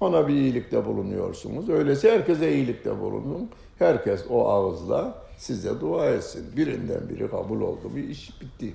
ona 0.00 0.28
bir 0.28 0.34
iyilikte 0.34 0.86
bulunuyorsunuz. 0.86 1.68
Öyleyse 1.68 2.12
herkese 2.12 2.52
iyilikte 2.52 3.00
bulunun. 3.00 3.50
Herkes 3.78 4.24
o 4.30 4.48
ağızla 4.48 5.14
size 5.38 5.80
dua 5.80 6.06
etsin. 6.06 6.46
Birinden 6.56 7.08
biri 7.08 7.30
kabul 7.30 7.60
oldu. 7.60 7.90
Bir 7.96 8.08
iş 8.08 8.40
bitti. 8.40 8.74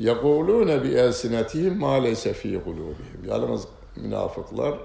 يَقُولُونَ 0.00 0.70
بِاَلْسِنَتِهِمْ 0.84 1.74
مَا 1.84 1.94
لَيْسَ 2.06 2.24
ف۪ي 2.40 2.60
قُلُوبِهِمْ 2.66 3.28
Yalnız 3.28 3.68
münafıklar 3.96 4.78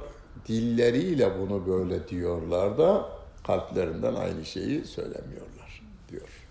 dilleriyle 0.48 1.32
bunu 1.40 1.68
böyle 1.68 2.08
diyorlar 2.08 2.78
da 2.78 3.10
kalplerinden 3.48 4.16
aynı 4.16 4.46
şeyi 4.46 4.86
söylemiyorlar. 4.86 5.82
diyor. 6.10 6.48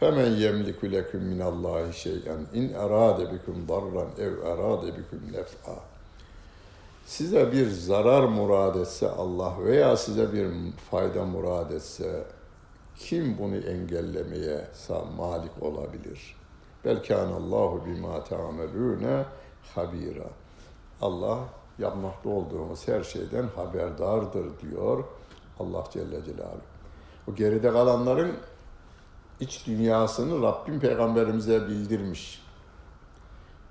Femen 0.00 0.30
yemliku 0.30 0.92
leküm 0.92 1.22
minallahi 1.22 1.92
şey'en 1.92 2.46
in 2.54 2.74
erade 2.74 3.32
bikum 3.32 3.68
darran 3.68 4.08
ev 4.18 4.32
erade 4.46 4.86
bikum 4.86 5.20
nef'a. 5.32 5.76
Size 7.06 7.52
bir 7.52 7.70
zarar 7.70 8.24
murad 8.24 8.74
etse 8.74 9.08
Allah 9.08 9.54
veya 9.64 9.96
size 9.96 10.32
bir 10.32 10.48
fayda 10.90 11.24
murad 11.24 11.70
etse 11.70 12.24
kim 12.98 13.38
bunu 13.38 13.56
engellemeye 13.56 14.66
malik 15.16 15.62
olabilir? 15.62 16.36
Belki 16.85 17.15
Allahu 17.15 17.85
bima 17.85 18.23
ta'melune 18.23 19.25
habira. 19.75 20.29
Allah 21.01 21.39
yapmakta 21.79 22.29
olduğumuz 22.29 22.87
her 22.87 23.03
şeyden 23.03 23.47
haberdardır 23.55 24.45
diyor 24.61 25.03
Allah 25.59 25.83
Celle 25.93 26.25
Celaluhu. 26.25 26.61
O 27.27 27.35
geride 27.35 27.71
kalanların 27.71 28.31
iç 29.39 29.67
dünyasını 29.67 30.41
Rabbim 30.41 30.79
peygamberimize 30.79 31.67
bildirmiş. 31.67 32.45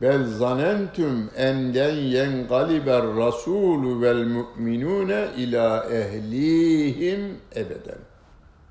Bel 0.00 0.26
zanentum 0.26 1.30
enden 1.36 1.94
yengaliber 1.94 3.16
rasulü 3.16 4.00
vel 4.00 4.26
mu'minune 4.26 5.28
ila 5.36 5.84
ehlihim 5.84 7.38
ebeden. 7.56 7.98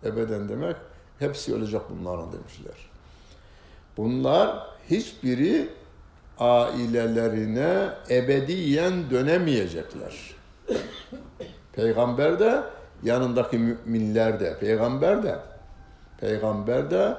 Ebeden 0.03 0.49
demek 0.49 0.75
hepsi 1.19 1.55
ölecek 1.55 1.81
bunların 1.89 2.31
demişler. 2.31 2.92
Bunlar 3.97 4.67
hiçbiri 4.89 5.69
ailelerine 6.39 7.89
ebediyen 8.09 9.09
dönemeyecekler. 9.09 10.35
Peygamber 11.73 12.39
de 12.39 12.63
yanındaki 13.03 13.57
müminler 13.57 14.39
de, 14.39 14.57
peygamber 14.59 15.23
de, 15.23 15.39
peygamber 16.19 16.91
de 16.91 17.17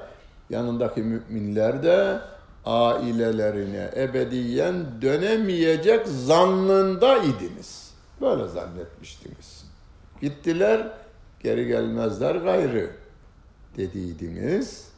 yanındaki 0.50 1.02
müminler 1.02 1.82
de 1.82 2.20
ailelerine 2.64 3.90
ebediyen 3.96 5.02
dönemeyecek 5.02 6.08
zannında 6.08 7.18
idiniz. 7.18 7.94
Böyle 8.20 8.48
zannetmiştiniz. 8.48 9.64
Gittiler, 10.20 10.88
geri 11.42 11.66
gelmezler 11.66 12.34
gayrı 12.34 12.90
dediydiniz. 13.76 14.93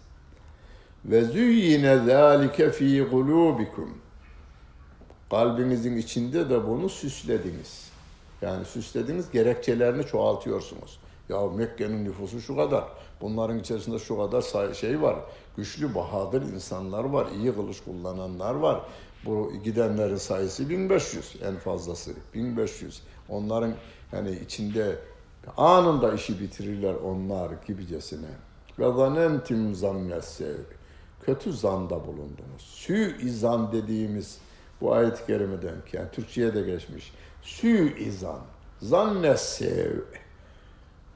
Ve 1.10 1.24
züyyine 1.24 1.98
zâlike 1.98 2.70
fî 2.70 3.02
gulûbikum. 3.02 3.88
Kalbinizin 5.30 5.96
içinde 5.96 6.50
de 6.50 6.66
bunu 6.66 6.88
süslediniz. 6.88 7.90
Yani 8.42 8.64
süslediniz, 8.64 9.30
gerekçelerini 9.30 10.06
çoğaltıyorsunuz. 10.06 10.98
Ya 11.28 11.46
Mekke'nin 11.46 12.04
nüfusu 12.04 12.40
şu 12.40 12.56
kadar, 12.56 12.84
bunların 13.20 13.58
içerisinde 13.58 13.98
şu 13.98 14.16
kadar 14.16 14.72
şey 14.74 15.02
var, 15.02 15.16
güçlü, 15.56 15.94
bahadır 15.94 16.42
insanlar 16.42 17.04
var, 17.04 17.26
iyi 17.38 17.54
kılıç 17.54 17.80
kullananlar 17.84 18.54
var. 18.54 18.80
Bu 19.24 19.52
gidenlerin 19.64 20.16
sayısı 20.16 20.68
1500 20.68 21.36
en 21.44 21.56
fazlası, 21.56 22.12
1500. 22.34 23.02
Onların 23.28 23.74
yani 24.12 24.38
içinde 24.44 24.98
anında 25.56 26.14
işi 26.14 26.40
bitirirler 26.40 26.94
onlar 26.94 27.50
gibicesine. 27.66 28.28
Ve 28.78 28.92
zanentim 28.92 29.74
zannesse 29.74 30.56
kötü 31.26 31.52
zanda 31.52 32.06
bulundunuz. 32.06 32.62
Sü-izan 32.62 33.72
dediğimiz 33.72 34.38
bu 34.80 34.92
ayet-i 34.92 35.26
kerimeden 35.26 35.74
yani 35.92 36.10
Türkçe'ye 36.12 36.54
de 36.54 36.62
geçmiş. 36.62 37.12
Sü-izan, 37.42 38.40
zannessev. 38.82 39.92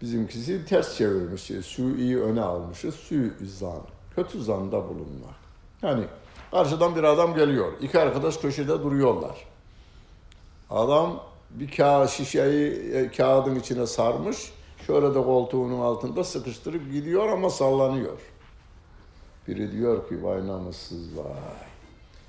Bizimkisi 0.02 0.64
ters 0.66 0.96
çevirmiş. 0.96 1.42
Sü-i 1.42 2.20
öne 2.20 2.40
almışız. 2.42 2.94
Sü-izan. 2.94 3.80
Kötü 4.14 4.42
zanda 4.42 4.88
bulunmak. 4.88 5.34
Yani 5.82 6.04
karşıdan 6.50 6.96
bir 6.96 7.04
adam 7.04 7.34
geliyor. 7.34 7.72
İki 7.80 7.98
arkadaş 7.98 8.36
köşede 8.36 8.82
duruyorlar. 8.82 9.46
Adam 10.70 11.22
bir 11.50 11.70
kağıt 11.70 12.10
şişeyi 12.10 12.92
e, 12.92 13.10
kağıdın 13.10 13.54
içine 13.54 13.86
sarmış. 13.86 14.52
Şöyle 14.86 15.14
de 15.14 15.22
koltuğunun 15.22 15.80
altında 15.80 16.24
sıkıştırıp 16.24 16.92
gidiyor 16.92 17.28
ama 17.28 17.50
sallanıyor. 17.50 18.18
Biri 19.48 19.72
diyor 19.72 20.08
ki 20.08 20.24
vay 20.24 20.46
namussuz 20.46 21.16
vay. 21.16 21.24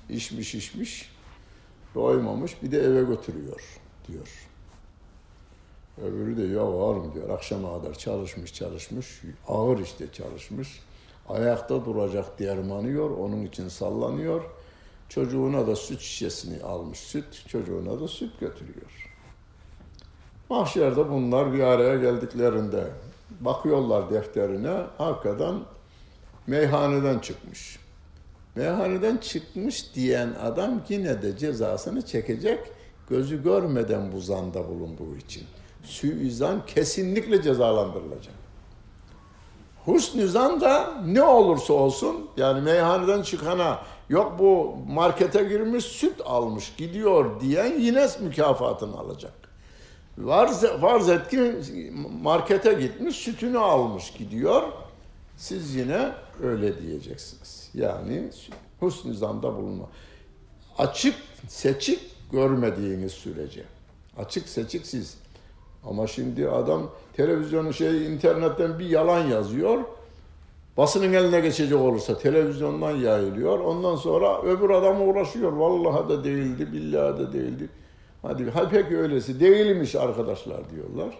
İşmiş 0.08 0.54
içmiş, 0.54 1.12
doymamış 1.94 2.62
bir 2.62 2.72
de 2.72 2.78
eve 2.78 3.02
götürüyor 3.02 3.80
diyor. 4.08 4.48
Öbürü 6.02 6.36
de 6.36 6.54
ya 6.54 6.62
oğlum 6.62 7.14
diyor 7.14 7.28
akşama 7.28 7.80
kadar 7.80 7.94
çalışmış 7.94 8.54
çalışmış, 8.54 9.22
ağır 9.48 9.78
işte 9.78 10.12
çalışmış. 10.12 10.80
Ayakta 11.28 11.84
duracak 11.84 12.38
dermanıyor, 12.38 13.10
onun 13.10 13.42
için 13.42 13.68
sallanıyor. 13.68 14.42
Çocuğuna 15.08 15.66
da 15.66 15.76
süt 15.76 16.00
şişesini 16.00 16.62
almış 16.62 16.98
süt, 16.98 17.44
çocuğuna 17.48 18.00
da 18.00 18.08
süt 18.08 18.40
götürüyor. 18.40 19.10
Mahşerde 20.50 21.10
bunlar 21.10 21.52
bir 21.52 21.60
araya 21.60 21.96
geldiklerinde 21.96 22.84
bakıyorlar 23.40 24.10
defterine, 24.10 24.86
hakikaten 24.98 25.54
meyhaneden 26.46 27.18
çıkmış. 27.18 27.78
Meyhaneden 28.54 29.16
çıkmış 29.16 29.94
diyen 29.94 30.28
adam 30.42 30.80
yine 30.88 31.22
de 31.22 31.38
cezasını 31.38 32.06
çekecek 32.06 32.58
gözü 33.08 33.42
görmeden 33.42 34.12
bu 34.12 34.20
zanda 34.20 34.68
bulunduğu 34.68 35.16
için. 35.16 35.44
Suizan 35.82 36.66
kesinlikle 36.66 37.42
cezalandırılacak. 37.42 38.34
Husnü 39.84 40.28
zan 40.28 40.60
da 40.60 40.94
ne 41.06 41.22
olursa 41.22 41.72
olsun 41.72 42.30
yani 42.36 42.60
meyhaneden 42.60 43.22
çıkana 43.22 43.78
yok 44.08 44.38
bu 44.38 44.76
markete 44.88 45.44
girmiş 45.44 45.84
süt 45.84 46.20
almış 46.24 46.74
gidiyor 46.76 47.40
diyen 47.40 47.80
yine 47.80 48.08
mükafatını 48.20 48.98
alacak. 48.98 49.32
Farz, 50.26 50.64
farz 50.80 51.08
et 51.08 51.32
markete 52.22 52.72
gitmiş 52.72 53.16
sütünü 53.16 53.58
almış 53.58 54.10
gidiyor 54.10 54.62
siz 55.36 55.74
yine 55.74 56.12
öyle 56.42 56.82
diyeceksiniz. 56.82 57.70
Yani 57.74 58.30
husn 58.80 59.12
zanda 59.12 59.56
bulunma. 59.56 59.88
Açık 60.78 61.14
seçik 61.48 62.00
görmediğiniz 62.32 63.12
sürece. 63.12 63.64
Açık 64.18 64.48
seçik 64.48 64.86
siz. 64.86 65.18
Ama 65.84 66.06
şimdi 66.06 66.48
adam 66.48 66.90
televizyonu 67.12 67.72
şey 67.72 68.06
internetten 68.14 68.78
bir 68.78 68.86
yalan 68.86 69.26
yazıyor. 69.26 69.80
Basının 70.76 71.12
eline 71.12 71.40
geçecek 71.40 71.78
olursa 71.78 72.18
televizyondan 72.18 72.96
yayılıyor. 72.96 73.58
Ondan 73.58 73.96
sonra 73.96 74.42
öbür 74.42 74.70
adam 74.70 75.08
uğraşıyor. 75.08 75.52
Vallahi 75.52 76.08
da 76.08 76.24
değildi, 76.24 76.72
billahi 76.72 77.18
de 77.18 77.32
değildi. 77.32 77.68
Hadi, 78.22 78.50
hadi 78.50 78.68
peki 78.70 78.98
öylesi 78.98 79.40
değilmiş 79.40 79.94
arkadaşlar 79.94 80.70
diyorlar 80.70 81.18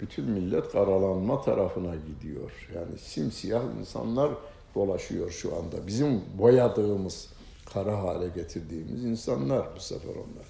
bütün 0.00 0.30
millet 0.30 0.72
karalanma 0.72 1.42
tarafına 1.42 1.94
gidiyor. 1.94 2.68
Yani 2.74 2.98
simsiyah 2.98 3.62
insanlar 3.80 4.30
dolaşıyor 4.74 5.30
şu 5.30 5.56
anda. 5.56 5.86
Bizim 5.86 6.20
boyadığımız, 6.38 7.28
kara 7.72 8.02
hale 8.02 8.28
getirdiğimiz 8.28 9.04
insanlar 9.04 9.66
bu 9.76 9.80
sefer 9.80 10.14
onlar. 10.14 10.46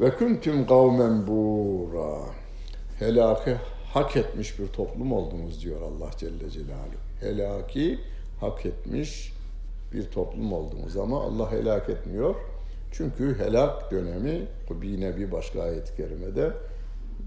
Ve 0.00 0.16
kuntum 0.16 0.66
kavmen 0.66 1.26
bura. 1.26 2.18
Helakı 2.98 3.56
hak 3.92 4.16
etmiş 4.16 4.58
bir 4.58 4.66
toplum 4.66 5.12
oldunuz 5.12 5.64
diyor 5.64 5.82
Allah 5.82 6.10
Celle 6.18 6.50
Celaluhu. 6.50 7.00
Helaki 7.20 7.98
hak 8.40 8.66
etmiş 8.66 9.32
bir 9.92 10.10
toplum 10.10 10.52
oldunuz 10.52 10.96
ama 10.96 11.22
Allah 11.22 11.52
helak 11.52 11.88
etmiyor. 11.88 12.34
Çünkü 12.92 13.38
helak 13.38 13.90
dönemi 13.90 14.46
yine 14.82 15.16
bir 15.16 15.32
başka 15.32 15.62
ayet-i 15.62 15.96
kerimede 15.96 16.52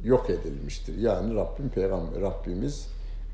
yok 0.04 0.30
edilmiştir. 0.30 0.98
Yani 0.98 1.36
Rabbim 1.36 1.70
peygamber 1.70 2.22
Rabbimiz 2.22 2.88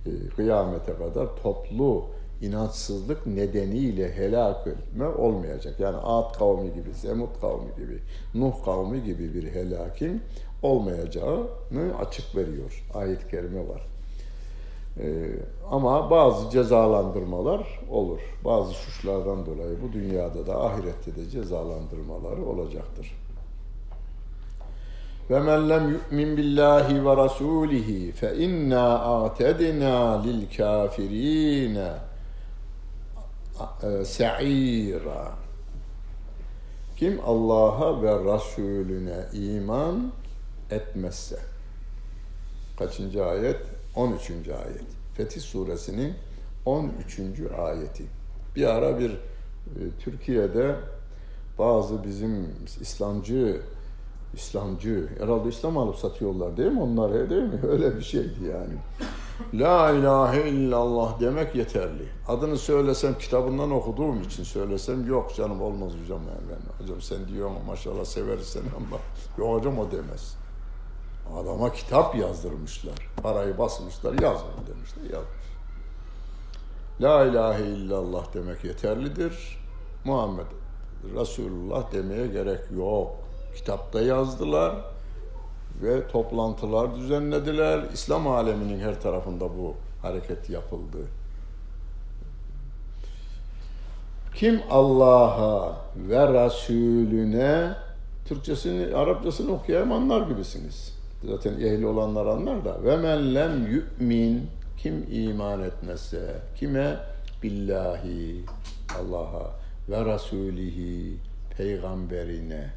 e, 0.05 0.29
kıyamete 0.36 0.93
kadar 0.93 1.36
toplu 1.43 2.05
inançsızlık 2.41 3.27
nedeniyle 3.27 4.15
helak 4.15 4.67
etme 4.67 5.07
olmayacak. 5.07 5.80
Yani 5.80 5.97
Ad 5.97 6.38
kavmi 6.38 6.74
gibi, 6.74 6.93
Semud 6.93 7.41
kavmi 7.41 7.76
gibi, 7.78 7.99
Nuh 8.36 8.65
kavmi 8.65 9.03
gibi 9.03 9.34
bir 9.34 9.51
helakin 9.51 10.22
olmayacağını 10.61 11.97
açık 11.99 12.36
veriyor. 12.36 12.86
Ayet-i 12.93 13.28
kerime 13.28 13.67
var. 13.70 13.88
Ee, 14.99 15.30
ama 15.72 16.11
bazı 16.11 16.49
cezalandırmalar 16.49 17.80
olur. 17.89 18.20
Bazı 18.45 18.74
suçlardan 18.74 19.45
dolayı 19.45 19.78
bu 19.84 19.93
dünyada 19.93 20.47
da 20.47 20.65
ahirette 20.65 21.15
de 21.15 21.30
cezalandırmaları 21.30 22.45
olacaktır. 22.45 23.15
Billahi 25.30 27.05
ve 27.05 27.17
rasulihi 27.17 28.11
fe 28.11 28.36
inna 28.38 28.99
a'tedna 28.99 30.23
lil 30.23 30.57
kafirine 30.57 31.91
sa'ira. 34.05 35.32
Kim 36.97 37.19
Allah'a 37.25 38.01
ve 38.01 38.34
Resulüne 38.34 39.25
iman 39.34 40.11
etmezse. 40.71 41.39
Kaçıncı 42.80 43.25
ayet? 43.25 43.61
13. 43.95 44.30
ayet. 44.32 44.84
Fetih 45.13 45.41
Suresinin 45.41 46.13
13. 46.65 47.19
ayeti. 47.59 48.03
Bir 48.55 48.63
ara 48.63 48.99
bir 48.99 49.11
e, 49.11 49.17
Türkiye'de 49.99 50.75
bazı 51.59 52.03
bizim 52.03 52.47
İslamcı 52.82 53.61
İslamcı, 54.34 55.09
herhalde 55.19 55.49
İslam 55.49 55.77
alıp 55.77 55.95
satıyorlar 55.95 56.57
değil 56.57 56.71
mi 56.71 56.82
onlar 56.82 57.30
değil 57.30 57.43
mi? 57.43 57.59
Öyle 57.69 57.97
bir 57.97 58.01
şeydi 58.01 58.45
yani. 58.51 58.73
La 59.53 59.91
ilahe 59.91 60.49
illallah 60.49 61.19
demek 61.19 61.55
yeterli. 61.55 62.05
Adını 62.27 62.57
söylesem 62.57 63.17
kitabından 63.17 63.71
okuduğum 63.71 64.21
için 64.21 64.43
söylesem 64.43 65.07
yok 65.07 65.36
canım 65.36 65.61
olmaz 65.61 65.91
hocam 66.01 66.19
yani. 66.19 66.61
Hocam 66.82 67.01
sen 67.01 67.27
diyor 67.27 67.49
maşallah 67.67 68.05
severiz 68.05 68.47
seni 68.47 68.63
ama 68.77 68.97
yok 69.38 69.59
hocam 69.59 69.80
o 69.80 69.91
demez. 69.91 70.36
Adama 71.38 71.73
kitap 71.73 72.15
yazdırmışlar. 72.15 72.95
Parayı 73.23 73.57
basmışlar 73.57 74.13
yazma 74.13 74.49
demişler 74.67 75.03
yazmış. 75.03 75.49
La 77.01 77.25
ilahe 77.25 77.63
illallah 77.63 78.34
demek 78.34 78.63
yeterlidir. 78.63 79.59
Muhammed 80.05 80.45
Resulullah 81.15 81.91
demeye 81.91 82.27
gerek 82.27 82.59
yok. 82.77 83.15
Kitapta 83.56 84.02
yazdılar 84.02 84.76
ve 85.82 86.08
toplantılar 86.08 86.95
düzenlediler. 86.95 87.82
İslam 87.93 88.28
aleminin 88.28 88.80
her 88.80 89.02
tarafında 89.02 89.45
bu 89.58 89.76
hareket 90.02 90.50
yapıldı. 90.50 90.97
Kim 94.36 94.62
Allah'a 94.70 95.78
ve 95.95 96.45
Resulüne 96.45 97.76
Türkçesini, 98.26 98.95
Arapçasını 98.95 99.52
okuyan 99.54 99.89
anlar 99.89 100.28
gibisiniz. 100.28 100.95
Zaten 101.24 101.54
ehli 101.54 101.88
olanlar 101.88 102.26
anlar 102.26 102.66
da. 102.66 102.84
Ve 102.84 102.97
men 102.97 103.36
lem 103.36 103.68
yu'min 103.72 104.47
kim 104.78 105.06
iman 105.12 105.62
etmezse 105.62 106.41
kime 106.56 106.97
billahi 107.43 108.43
Allah'a 109.00 109.52
ve 109.89 110.14
Resulihi 110.14 111.18
peygamberine 111.58 112.70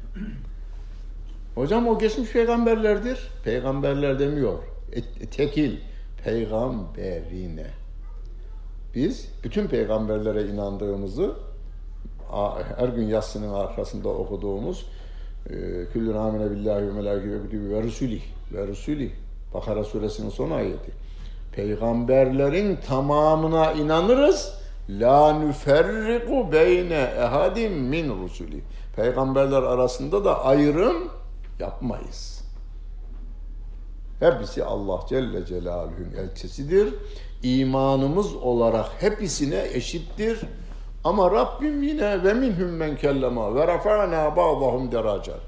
Hocam 1.55 1.87
o 1.87 1.99
geçmiş 1.99 2.31
peygamberlerdir. 2.31 3.31
Peygamberler 3.43 4.19
demiyor. 4.19 4.59
E, 4.93 5.25
tekil 5.25 5.77
peygamberine. 6.23 7.67
Biz 8.95 9.29
bütün 9.43 9.67
peygamberlere 9.67 10.43
inandığımızı 10.43 11.35
her 12.77 12.87
gün 12.87 13.07
yatsının 13.07 13.53
arkasında 13.53 14.09
okuduğumuz 14.09 14.85
e, 15.49 15.53
Küllü 15.93 16.17
amine 16.17 16.51
billahi 16.51 16.87
ve 16.87 16.91
melâki 16.91 17.29
ve 17.53 17.83
rusulih 17.83 18.21
ve 18.53 18.67
rusulih 18.67 19.11
Bakara 19.53 19.83
suresinin 19.83 20.29
son 20.29 20.51
ayeti. 20.51 20.91
Peygamberlerin 21.51 22.75
tamamına 22.75 23.71
inanırız. 23.71 24.53
La 24.89 25.39
nüferriku 25.39 26.51
beyne 26.51 27.13
ehadim 27.19 27.73
min 27.73 28.23
rusuli. 28.23 28.61
Peygamberler 28.95 29.63
arasında 29.63 30.25
da 30.25 30.45
ayrım 30.45 31.09
yapmayız. 31.63 32.43
Hepsi 34.19 34.63
Allah 34.63 34.99
Celle 35.09 35.45
Celaluhu'nun 35.45 36.13
elçisidir. 36.17 36.93
İmanımız 37.43 38.35
olarak 38.35 38.85
hepsine 38.99 39.63
eşittir. 39.73 40.39
Ama 41.03 41.31
Rabbim 41.31 41.83
yine 41.83 42.23
ve 42.23 42.33
minhum 42.33 42.69
men 42.69 42.97
kellema 42.97 43.55
ve 43.55 43.67
rafa'na 43.67 44.35
ba'dahum 44.35 44.91
derecat. 44.91 45.41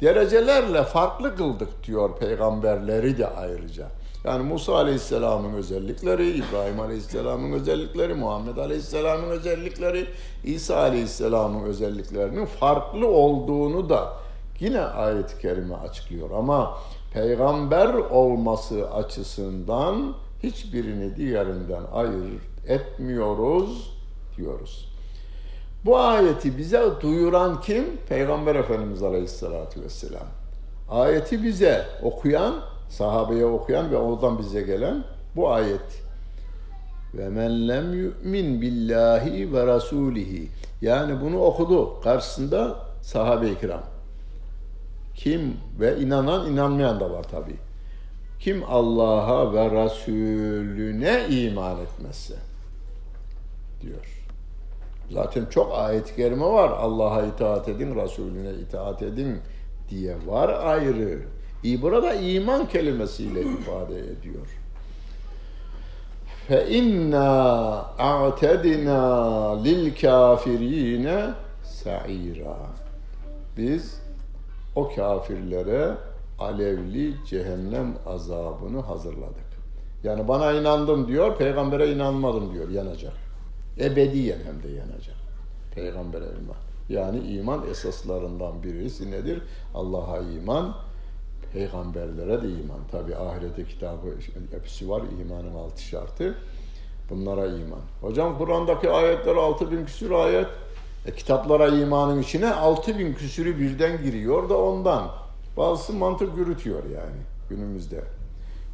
Derecelerle 0.00 0.82
farklı 0.82 1.36
kıldık 1.36 1.84
diyor 1.86 2.18
peygamberleri 2.18 3.18
de 3.18 3.26
ayrıca. 3.26 3.86
Yani 4.24 4.42
Musa 4.42 4.74
Aleyhisselam'ın 4.74 5.54
özellikleri, 5.54 6.28
İbrahim 6.30 6.80
Aleyhisselam'ın 6.80 7.52
özellikleri, 7.52 8.14
Muhammed 8.14 8.56
Aleyhisselam'ın 8.56 9.30
özellikleri, 9.30 10.06
İsa 10.44 10.76
Aleyhisselam'ın 10.76 11.64
özelliklerinin 11.64 12.46
farklı 12.46 13.08
olduğunu 13.08 13.88
da 13.88 14.25
Yine 14.60 14.80
ayet-i 14.80 15.38
kerime 15.38 15.74
açıklıyor 15.74 16.30
ama 16.30 16.78
peygamber 17.12 17.94
olması 17.94 18.90
açısından 18.90 20.14
hiçbirini 20.42 21.16
diğerinden 21.16 21.82
ayırt 21.92 22.68
etmiyoruz 22.68 23.92
diyoruz. 24.36 24.88
Bu 25.84 25.98
ayeti 25.98 26.58
bize 26.58 26.82
duyuran 27.00 27.60
kim? 27.60 27.84
Peygamber 28.08 28.54
Efendimiz 28.54 29.02
Aleyhisselatü 29.02 29.82
Vesselam. 29.82 30.26
Ayeti 30.90 31.42
bize 31.42 31.86
okuyan, 32.02 32.54
sahabeye 32.88 33.46
okuyan 33.46 33.90
ve 33.90 33.96
oradan 33.96 34.38
bize 34.38 34.62
gelen 34.62 35.04
bu 35.36 35.50
ayet. 35.50 36.02
Ve 37.14 37.28
men 37.28 37.68
lem 37.68 37.92
yu'min 37.94 38.60
billahi 38.60 39.52
ve 39.52 39.66
rasulihi. 39.66 40.48
Yani 40.82 41.20
bunu 41.20 41.42
okudu. 41.42 42.00
Karşısında 42.00 42.76
sahabe-i 43.02 43.58
kiram. 43.58 43.95
Kim 45.16 45.56
ve 45.80 45.98
inanan 45.98 46.52
inanmayan 46.52 47.00
da 47.00 47.10
var 47.10 47.22
tabi. 47.22 47.56
Kim 48.40 48.62
Allah'a 48.68 49.52
ve 49.52 49.84
Resulüne 49.84 51.26
iman 51.28 51.80
etmezse 51.80 52.34
diyor. 53.80 54.24
Zaten 55.10 55.46
çok 55.46 55.74
ayet-i 55.74 56.16
kerime 56.16 56.44
var. 56.44 56.70
Allah'a 56.70 57.22
itaat 57.22 57.68
edin, 57.68 57.96
Resulüne 57.96 58.50
itaat 58.50 59.02
edin 59.02 59.38
diye 59.90 60.16
var 60.26 60.48
ayrı. 60.48 61.22
Burada 61.82 62.14
iman 62.14 62.68
kelimesiyle 62.68 63.40
ifade 63.40 63.98
ediyor. 63.98 64.46
Fe 66.48 66.68
inna 66.68 67.28
a'tedina 67.98 69.62
lil 69.62 69.94
kafirine 70.00 71.30
sa'ira. 71.64 72.56
Biz 73.56 74.05
o 74.76 74.88
kafirlere 74.94 75.94
alevli 76.38 77.14
cehennem 77.26 77.94
azabını 78.06 78.80
hazırladık. 78.80 79.46
Yani 80.04 80.28
bana 80.28 80.52
inandım 80.52 81.08
diyor, 81.08 81.36
peygambere 81.36 81.92
inanmadım 81.92 82.54
diyor, 82.54 82.68
yanacak. 82.68 83.12
Ebediyen 83.80 84.38
hem 84.38 84.62
de 84.62 84.68
yanacak. 84.68 85.16
Peygambere 85.74 86.24
iman. 86.24 86.56
Yani 86.88 87.18
iman 87.18 87.68
esaslarından 87.70 88.62
birisi 88.62 89.10
nedir? 89.10 89.42
Allah'a 89.74 90.18
iman, 90.18 90.74
peygamberlere 91.52 92.42
de 92.42 92.48
iman. 92.48 92.80
Tabi 92.90 93.16
ahirete 93.16 93.64
kitabı 93.64 94.14
hepsi 94.50 94.90
var, 94.90 95.02
imanın 95.20 95.54
altı 95.54 95.82
şartı. 95.82 96.34
Bunlara 97.10 97.46
iman. 97.46 97.80
Hocam 98.00 98.38
Kur'an'daki 98.38 98.90
ayetler 98.90 99.36
altı 99.36 99.70
bin 99.70 99.84
küsur 99.84 100.10
ayet. 100.10 100.46
E, 101.06 101.14
kitaplara 101.14 101.68
imanın 101.68 102.22
içine 102.22 102.52
altı 102.52 102.98
bin 102.98 103.14
küsürü 103.14 103.60
birden 103.60 104.02
giriyor 104.02 104.48
da 104.48 104.58
ondan. 104.58 105.10
Bazısı 105.56 105.92
mantık 105.92 106.36
yürütüyor 106.36 106.84
yani 106.84 107.20
günümüzde. 107.50 108.04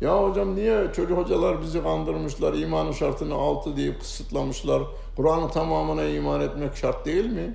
Ya 0.01 0.23
hocam 0.23 0.57
niye 0.57 0.93
çocuk 0.97 1.19
hocalar 1.19 1.63
bizi 1.63 1.83
kandırmışlar, 1.83 2.55
imanın 2.55 2.93
şartını 2.93 3.35
altı 3.35 3.77
diye 3.77 3.99
kısıtlamışlar. 3.99 4.83
Kur'an'ın 5.17 5.49
tamamına 5.49 6.05
iman 6.05 6.41
etmek 6.41 6.77
şart 6.77 7.07
değil 7.07 7.27
mi? 7.27 7.55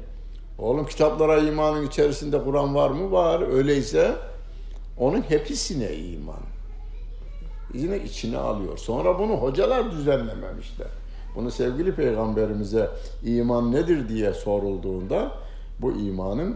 Oğlum 0.60 0.86
kitaplara 0.86 1.38
imanın 1.38 1.88
içerisinde 1.88 2.44
Kur'an 2.44 2.76
var 2.76 2.90
mı? 2.90 3.12
Var. 3.12 3.52
Öyleyse 3.52 4.16
onun 4.98 5.22
hepsine 5.22 5.96
iman. 5.96 6.40
Yine 7.74 8.04
içine 8.04 8.38
alıyor. 8.38 8.78
Sonra 8.78 9.20
bunu 9.20 9.34
hocalar 9.34 9.92
düzenlememişler. 9.92 10.88
Bunu 11.38 11.52
sevgili 11.52 11.96
peygamberimize 11.96 12.90
iman 13.24 13.72
nedir 13.72 14.10
diye 14.10 14.34
sorulduğunda 14.34 15.32
bu 15.82 15.92
imanın 15.92 16.56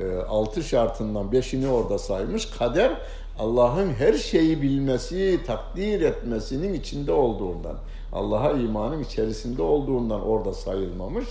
e, 0.00 0.16
altı 0.16 0.62
şartından 0.62 1.32
beşini 1.32 1.68
orada 1.68 1.98
saymış. 1.98 2.46
Kader 2.46 2.92
Allah'ın 3.38 3.92
her 3.92 4.12
şeyi 4.12 4.62
bilmesi, 4.62 5.40
takdir 5.46 6.00
etmesinin 6.00 6.74
içinde 6.74 7.12
olduğundan, 7.12 7.76
Allah'a 8.12 8.52
imanın 8.52 9.02
içerisinde 9.02 9.62
olduğundan 9.62 10.26
orada 10.26 10.52
sayılmamış. 10.52 11.26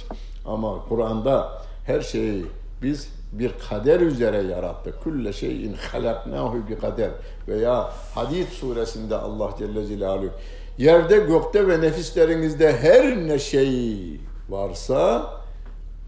Ama 0.46 0.86
Kur'an'da 0.90 1.62
her 1.86 2.02
şeyi 2.02 2.46
biz 2.82 3.10
bir 3.32 3.52
kader 3.70 4.00
üzere 4.00 4.38
yarattık. 4.38 5.04
Külle 5.04 5.34
şeyin 5.34 5.74
halaknahu 5.92 6.68
bi 6.70 6.80
kader. 6.80 7.10
Veya 7.48 7.90
Hadid 8.16 8.48
suresinde 8.48 9.16
Allah 9.16 9.50
Celle 9.60 9.86
Celaluhu 9.86 10.30
Yerde, 10.78 11.18
gökte 11.18 11.68
ve 11.68 11.82
nefislerinizde 11.82 12.78
her 12.78 13.28
ne 13.28 13.40
şey 13.40 14.20
varsa 14.50 15.32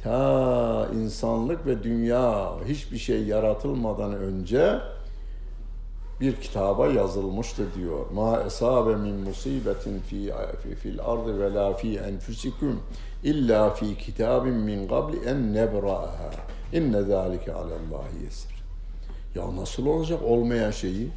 ta 0.03 0.87
insanlık 0.95 1.65
ve 1.65 1.83
dünya 1.83 2.53
hiçbir 2.67 2.97
şey 2.97 3.23
yaratılmadan 3.23 4.13
önce 4.15 4.79
bir 6.21 6.35
kitaba 6.35 6.87
yazılmıştı 6.87 7.63
diyor. 7.75 8.05
Ma 8.13 8.41
esabe 8.45 8.95
min 8.95 9.15
musibetin 9.15 9.99
fi 9.99 10.33
fil 10.81 10.99
ardı 11.01 11.39
ve 11.39 11.53
la 11.53 11.73
fi 11.73 11.97
enfusikum 11.97 12.79
illa 13.23 13.69
fi 13.69 13.97
kitabin 13.97 14.53
min 14.53 14.87
qabli 14.87 15.17
en 15.25 15.53
nebra'aha. 15.53 16.31
İnne 16.73 17.01
zalike 17.01 17.53
alallahi 17.53 18.23
yesir. 18.23 18.55
Ya 19.35 19.55
nasıl 19.55 19.85
olacak 19.85 20.23
olmayan 20.23 20.71
şeyi 20.71 21.09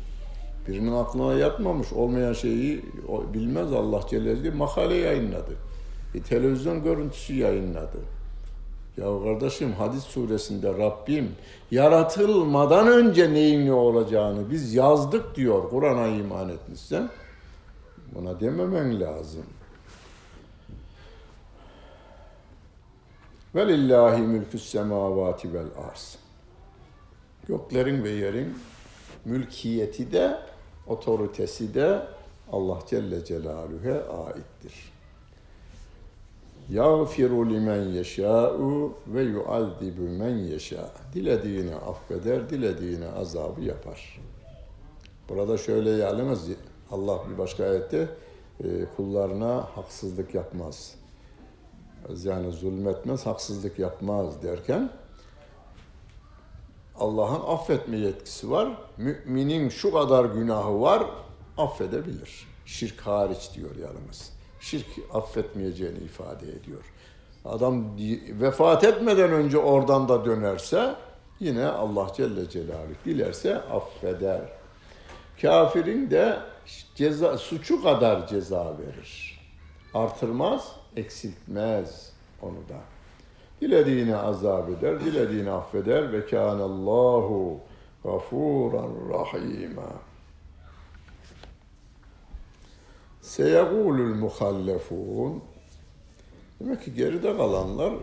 Birinin 0.68 0.92
aklına 0.92 1.34
yatmamış, 1.34 1.92
olmayan 1.92 2.32
şeyi 2.32 2.84
bilmez 3.34 3.72
Allah 3.72 4.00
Celle 4.10 4.50
makale 4.50 4.94
yayınladı. 4.94 5.56
Bir 6.14 6.22
televizyon 6.22 6.82
görüntüsü 6.82 7.34
yayınladı. 7.34 7.98
Ya 8.96 9.04
kardeşim 9.24 9.72
hadis 9.72 10.04
suresinde 10.04 10.78
Rabbim 10.78 11.28
yaratılmadan 11.70 12.88
önce 12.88 13.34
neyin 13.34 13.66
ne 13.66 13.72
olacağını 13.72 14.50
biz 14.50 14.74
yazdık 14.74 15.34
diyor 15.34 15.70
Kur'an'a 15.70 16.06
iman 16.06 16.48
etmişsen. 16.48 17.10
Buna 18.14 18.40
dememen 18.40 19.00
lazım. 19.00 19.44
Velillahi 23.54 24.22
mülkü 24.22 24.58
semavati 24.58 25.54
vel 25.54 25.66
arz. 25.90 26.18
Göklerin 27.48 28.04
ve 28.04 28.10
yerin 28.10 28.58
mülkiyeti 29.24 30.12
de 30.12 30.38
otoritesi 30.88 31.74
de 31.74 32.02
Allah 32.52 32.78
Celle 32.90 33.24
Celaluhu'ya 33.24 34.08
aittir. 34.08 34.92
Yağfiru 36.70 37.50
limen 37.50 37.82
yeşâ'u 37.82 38.94
ve 39.06 39.22
yuazzibu 39.22 40.02
men 40.02 40.36
yeşâ. 40.36 40.90
Dilediğini 41.14 41.74
affeder, 41.74 42.50
dilediğini 42.50 43.06
azabı 43.08 43.60
yapar. 43.60 44.20
Burada 45.28 45.56
şöyle 45.58 45.90
yalnız 45.90 46.48
Allah 46.90 47.20
bir 47.32 47.38
başka 47.38 47.64
ayette 47.64 48.08
e, 48.64 48.66
kullarına 48.96 49.56
haksızlık 49.74 50.34
yapmaz. 50.34 50.94
Yani 52.24 52.52
zulmetmez, 52.52 53.26
haksızlık 53.26 53.78
yapmaz 53.78 54.42
derken 54.42 54.90
Allah'ın 57.00 57.54
affetme 57.54 57.96
yetkisi 57.96 58.50
var. 58.50 58.68
Müminin 58.96 59.68
şu 59.68 59.92
kadar 59.92 60.24
günahı 60.24 60.80
var, 60.80 61.02
affedebilir. 61.58 62.46
Şirk 62.66 63.00
hariç 63.00 63.50
diyor 63.54 63.76
yalnız. 63.76 64.32
Şirk 64.60 64.86
affetmeyeceğini 65.12 65.98
ifade 65.98 66.46
ediyor. 66.46 66.92
Adam 67.44 67.84
vefat 68.40 68.84
etmeden 68.84 69.32
önce 69.32 69.58
oradan 69.58 70.08
da 70.08 70.24
dönerse 70.24 70.94
yine 71.40 71.66
Allah 71.66 72.12
Celle 72.16 72.50
Celaluhu 72.50 72.94
dilerse 73.04 73.56
affeder. 73.56 74.40
Kafirin 75.42 76.10
de 76.10 76.38
ceza, 76.94 77.38
suçu 77.38 77.82
kadar 77.82 78.26
ceza 78.26 78.78
verir. 78.78 79.40
Artırmaz, 79.94 80.72
eksiltmez 80.96 82.12
onu 82.42 82.68
da. 82.68 82.97
Dilediğini 83.60 84.16
azap 84.16 84.70
eder, 84.70 85.00
dilediğini 85.00 85.50
affeder 85.50 86.12
ve 86.12 86.26
kânallâhu 86.26 87.60
gafûran 88.04 88.90
rahîmâ. 89.10 89.92
Seyegûlül 93.22 94.14
muhallefûn 94.14 95.42
Demek 96.60 96.84
ki 96.84 96.94
geride 96.94 97.36
kalanlar 97.36 97.94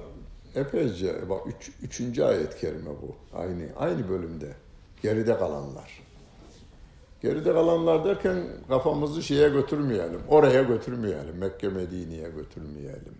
epeyce, 0.55 1.29
bak 1.29 1.41
üç, 1.47 1.71
üçüncü 1.81 2.23
ayet 2.23 2.57
kerime 2.57 2.89
bu. 2.89 3.37
Aynı, 3.37 3.63
aynı 3.77 4.09
bölümde. 4.09 4.53
Geride 5.01 5.37
kalanlar. 5.37 6.01
Geride 7.21 7.53
kalanlar 7.53 8.05
derken 8.05 8.43
kafamızı 8.67 9.23
şeye 9.23 9.49
götürmeyelim, 9.49 10.21
oraya 10.27 10.63
götürmeyelim, 10.63 11.37
Mekke 11.37 11.69
Medine'ye 11.69 12.29
götürmeyelim. 12.29 13.15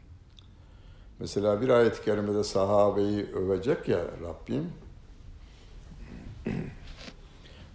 Mesela 1.18 1.60
bir 1.60 1.68
ayet-i 1.68 2.04
kerimede 2.04 2.44
sahabeyi 2.44 3.26
övecek 3.34 3.88
ya 3.88 3.98
Rabbim. 3.98 4.72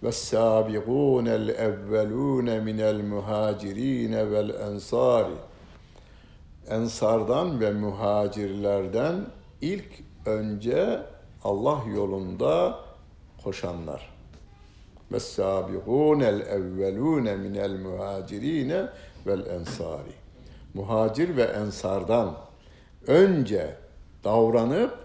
وَالسَّابِقُونَ 0.02 1.28
الْاَوَّلُونَ 1.28 2.48
مِنَ 2.68 2.80
الْمُهَاجِرِينَ 2.94 4.14
وَالْاَنْصَارِ 4.32 5.26
Ensardan 6.70 7.60
ve 7.60 7.72
muhacirlerden 7.72 9.26
ilk 9.60 9.88
önce 10.26 11.02
Allah 11.44 11.80
yolunda 11.94 12.78
koşanlar. 13.44 14.12
وَالسَّابِقُونَ 15.12 16.22
الْاَوَّلُونَ 16.22 17.26
مِنَ 17.44 17.56
الْمُهَاجِرِينَ 17.68 18.88
وَالْاَنْصَارِ 19.26 20.04
Muhacir 20.74 21.36
ve 21.36 21.42
ensardan 21.42 22.34
önce 23.07 23.75
davranıp 24.23 25.01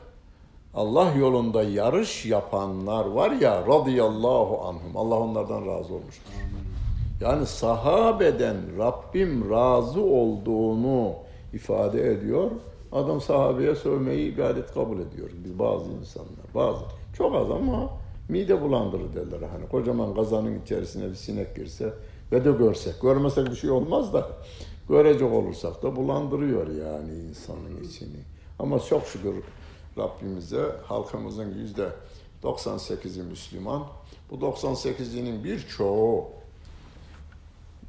Allah 0.74 1.12
yolunda 1.18 1.62
yarış 1.62 2.26
yapanlar 2.26 3.06
var 3.06 3.30
ya 3.30 3.66
radıyallahu 3.66 4.60
anhum. 4.64 4.96
Allah 4.96 5.14
onlardan 5.14 5.66
razı 5.66 5.94
olmuştur. 5.94 6.32
Yani 7.20 7.46
sahabeden 7.46 8.56
Rabbim 8.78 9.50
razı 9.50 10.00
olduğunu 10.00 11.12
ifade 11.52 12.12
ediyor. 12.12 12.50
Adam 12.92 13.20
sahabeye 13.20 13.74
sövmeyi 13.74 14.34
ibadet 14.34 14.74
kabul 14.74 14.98
ediyor. 15.00 15.30
Biz 15.44 15.58
bazı 15.58 15.90
insanlar, 15.90 16.46
bazı. 16.54 16.84
Çok 17.18 17.34
az 17.34 17.50
ama 17.50 17.90
mide 18.28 18.62
bulandırır 18.62 19.14
derler. 19.14 19.48
Hani 19.52 19.68
kocaman 19.68 20.14
kazanın 20.14 20.60
içerisine 20.60 21.10
bir 21.10 21.14
sinek 21.14 21.56
girse 21.56 21.92
ve 22.32 22.44
de 22.44 22.50
görsek. 22.50 23.02
Görmesek 23.02 23.50
bir 23.50 23.56
şey 23.56 23.70
olmaz 23.70 24.12
da 24.12 24.26
görecek 24.88 25.32
olursak 25.32 25.82
da 25.82 25.96
bulandırıyor 25.96 26.68
yani 26.68 27.14
insanın 27.28 27.84
içini. 27.84 28.20
Ama 28.58 28.80
çok 28.80 29.06
şükür 29.06 29.34
Rabbimize 29.98 30.76
halkımızın 30.84 31.54
yüzde 31.54 31.88
98'i 32.42 33.22
Müslüman. 33.22 33.86
Bu 34.30 34.34
98'inin 34.34 35.44
birçoğu 35.44 36.24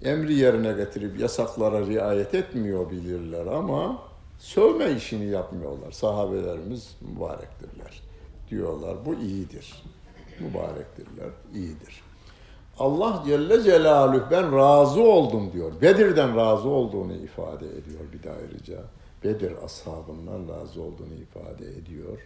emri 0.04 0.34
yerine 0.34 0.74
getirip 0.74 1.20
yasaklara 1.20 1.86
riayet 1.86 2.34
etmiyor 2.34 2.91
bilirler 2.91 3.45
ama 3.45 4.02
sövme 4.39 4.91
işini 4.91 5.26
yapmıyorlar. 5.26 5.91
Sahabelerimiz 5.91 6.95
mübarektirler 7.02 8.02
diyorlar. 8.50 9.06
Bu 9.06 9.16
iyidir. 9.16 9.84
Mübarektirler, 10.39 11.30
iyidir. 11.54 12.07
Allah 12.80 13.24
Celle 13.28 13.64
Celaluhu 13.64 14.24
ben 14.32 14.58
razı 14.58 15.02
oldum 15.02 15.52
diyor. 15.54 15.72
Bedir'den 15.82 16.38
razı 16.38 16.70
olduğunu 16.70 17.14
ifade 17.14 17.66
ediyor 17.66 18.02
bir 18.14 18.24
de 18.24 18.32
ayrıca. 18.32 18.78
Bedir 19.24 19.54
ashabından 19.66 20.56
razı 20.56 20.82
olduğunu 20.82 21.14
ifade 21.22 21.66
ediyor. 21.66 22.18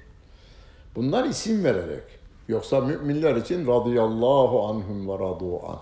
Bunlar 0.95 1.25
isim 1.25 1.63
vererek. 1.63 2.03
Yoksa 2.47 2.81
müminler 2.81 3.35
için 3.35 3.67
radıyallahu 3.67 4.67
anhum 4.67 5.09
ve 5.09 5.13
radu 5.13 5.67
an. 5.67 5.79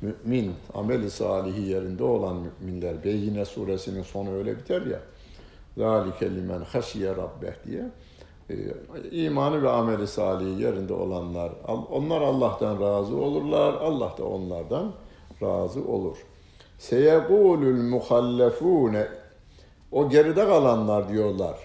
Mümin, 0.00 0.54
ameli 0.74 1.10
salihi 1.10 1.68
yerinde 1.68 2.04
olan 2.04 2.36
müminler. 2.36 3.04
Beyine 3.04 3.44
suresinin 3.44 4.02
sonu 4.02 4.32
öyle 4.32 4.58
biter 4.58 4.86
ya. 4.86 5.00
Zalike 5.76 6.30
limen 6.30 6.60
haşiye 6.60 7.10
rabbeh 7.10 7.66
diye. 7.66 7.90
Ee, 8.50 8.56
imanı 9.10 9.62
ve 9.62 9.70
ameli 9.70 10.06
salihi 10.06 10.62
yerinde 10.62 10.92
olanlar, 10.92 11.52
onlar 11.90 12.20
Allah'tan 12.20 12.80
razı 12.80 13.16
olurlar, 13.16 13.74
Allah 13.74 14.14
da 14.18 14.24
onlardan 14.24 14.92
razı 15.42 15.84
olur. 15.84 16.16
Seyegulul 16.78 17.82
muhallefune 17.82 19.08
o 19.92 20.08
geride 20.08 20.46
kalanlar 20.46 21.08
diyorlar. 21.08 21.56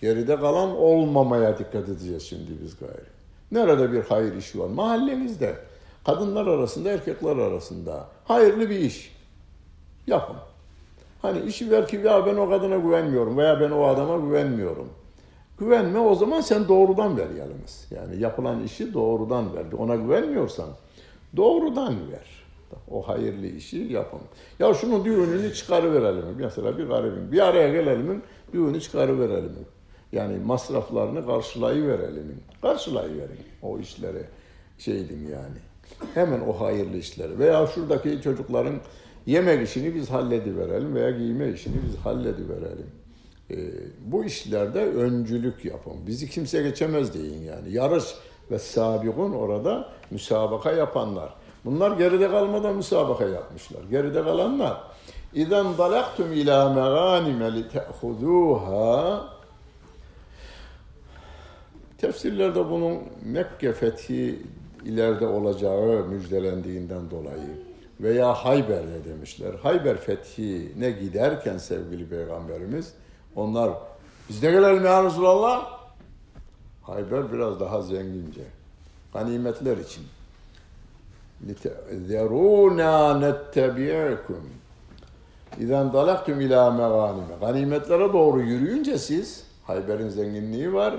Geride 0.00 0.36
kalan 0.36 0.76
olmamaya 0.76 1.58
dikkat 1.58 1.88
edeceğiz 1.88 2.22
şimdi 2.22 2.50
biz 2.62 2.78
gayri. 2.78 3.06
Nerede 3.52 3.92
bir 3.92 4.02
hayır 4.02 4.36
işi 4.36 4.60
var? 4.60 4.68
Mahallemizde. 4.68 5.56
Kadınlar 6.06 6.46
arasında, 6.46 6.90
erkekler 6.90 7.36
arasında. 7.36 8.06
Hayırlı 8.24 8.70
bir 8.70 8.78
iş. 8.78 9.16
Yapın. 10.06 10.36
Hani 11.22 11.40
işi 11.40 11.70
ver 11.70 11.88
ki 11.88 12.00
ya 12.04 12.26
ben 12.26 12.36
o 12.36 12.50
kadına 12.50 12.76
güvenmiyorum 12.76 13.38
veya 13.38 13.60
ben 13.60 13.70
o 13.70 13.84
adama 13.86 14.16
güvenmiyorum. 14.16 14.88
Güvenme 15.58 15.98
o 15.98 16.14
zaman 16.14 16.40
sen 16.40 16.68
doğrudan 16.68 17.16
ver 17.16 17.30
yalnız. 17.30 17.86
Yani 17.90 18.20
yapılan 18.20 18.64
işi 18.64 18.94
doğrudan 18.94 19.56
ver. 19.56 19.64
Ona 19.78 19.96
güvenmiyorsan 19.96 20.68
doğrudan 21.36 21.94
ver. 22.12 22.46
O 22.90 23.08
hayırlı 23.08 23.46
işi 23.46 23.76
yapın. 23.76 24.20
Ya 24.58 24.74
şunun 24.74 25.04
düğününü 25.04 25.54
çıkarıverelim. 25.54 26.24
Mesela 26.38 26.78
bir 26.78 26.84
garibin 26.84 27.32
bir 27.32 27.40
araya 27.40 27.68
gelelim, 27.68 28.22
düğünü 28.52 28.80
çıkarıverelim. 28.80 29.66
Yani 30.12 30.38
masraflarını 30.38 31.26
karşılayıverelim. 31.26 32.40
Karşılayıverin 32.62 33.38
o 33.62 33.78
işleri 33.78 34.22
şeydim 34.78 35.28
yani. 35.32 35.58
Hemen 36.14 36.40
o 36.40 36.52
hayırlı 36.52 36.96
işleri. 36.96 37.38
Veya 37.38 37.66
şuradaki 37.66 38.22
çocukların 38.22 38.74
yemek 39.26 39.68
işini 39.68 39.94
biz 39.94 40.10
hallediverelim 40.10 40.94
veya 40.94 41.10
giyme 41.10 41.48
işini 41.48 41.76
biz 41.88 41.96
hallediverelim. 41.96 42.90
Ee, 43.50 43.56
bu 44.06 44.24
işlerde 44.24 44.80
öncülük 44.84 45.64
yapın. 45.64 45.92
Bizi 46.06 46.30
kimse 46.30 46.62
geçemez 46.62 47.14
deyin 47.14 47.42
yani. 47.42 47.72
Yarış 47.72 48.04
ve 48.50 48.58
sabikun 48.58 49.32
orada 49.32 49.88
müsabaka 50.10 50.72
yapanlar. 50.72 51.34
Bunlar 51.64 51.96
geride 51.98 52.30
kalmadan 52.30 52.76
müsabaka 52.76 53.24
yapmışlar. 53.24 53.80
Geride 53.90 54.24
kalanlar 54.24 54.82
İzen 55.34 55.78
dalaktum 55.78 56.32
ila 56.32 56.68
meganime 56.68 57.54
li 57.54 57.68
te'huduha 57.68 59.28
Tefsirlerde 61.98 62.70
bunun 62.70 62.98
Mekke 63.24 63.72
fethi 63.72 64.38
ileride 64.84 65.26
olacağı 65.26 66.04
müjdelendiğinden 66.04 67.10
dolayı 67.10 67.58
veya 68.00 68.34
Hayber'de 68.34 69.04
demişler. 69.04 69.54
Hayber 69.62 69.96
fethine 69.96 70.90
giderken 70.90 71.58
sevgili 71.58 72.08
peygamberimiz 72.08 72.92
onlar 73.36 73.70
biz 74.28 74.42
de 74.42 74.50
gelelim 74.50 74.84
ya 74.84 75.04
Resulallah. 75.04 75.76
Hayber 76.82 77.32
biraz 77.32 77.60
daha 77.60 77.82
zengince. 77.82 78.44
Ganimetler 79.12 79.76
için. 79.76 80.04
Zeruna 82.06 83.18
nettebi'akum. 83.18 84.50
İzen 85.60 85.92
dalaktum 85.92 86.40
ila 86.40 86.70
meganime. 86.70 87.36
Ganimetlere 87.40 88.12
doğru 88.12 88.40
yürüyünce 88.40 88.98
siz, 88.98 89.44
Hayber'in 89.64 90.08
zenginliği 90.08 90.72
var. 90.72 90.94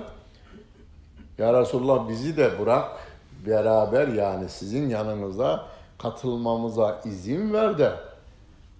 Ya 1.37 1.61
Resulullah 1.61 2.09
bizi 2.09 2.37
de 2.37 2.59
bırak 2.59 2.91
beraber 3.47 4.07
yani 4.07 4.49
sizin 4.49 4.89
yanınıza 4.89 5.65
katılmamıza 5.97 7.01
izin 7.05 7.53
ver 7.53 7.77
de 7.77 7.91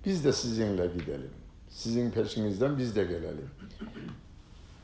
biz 0.05 0.25
de 0.25 0.33
sizinle 0.33 0.87
gidelim. 0.87 1.31
Sizin 1.69 2.11
peşinizden 2.11 2.77
biz 2.77 2.95
de 2.95 3.03
gelelim. 3.03 3.49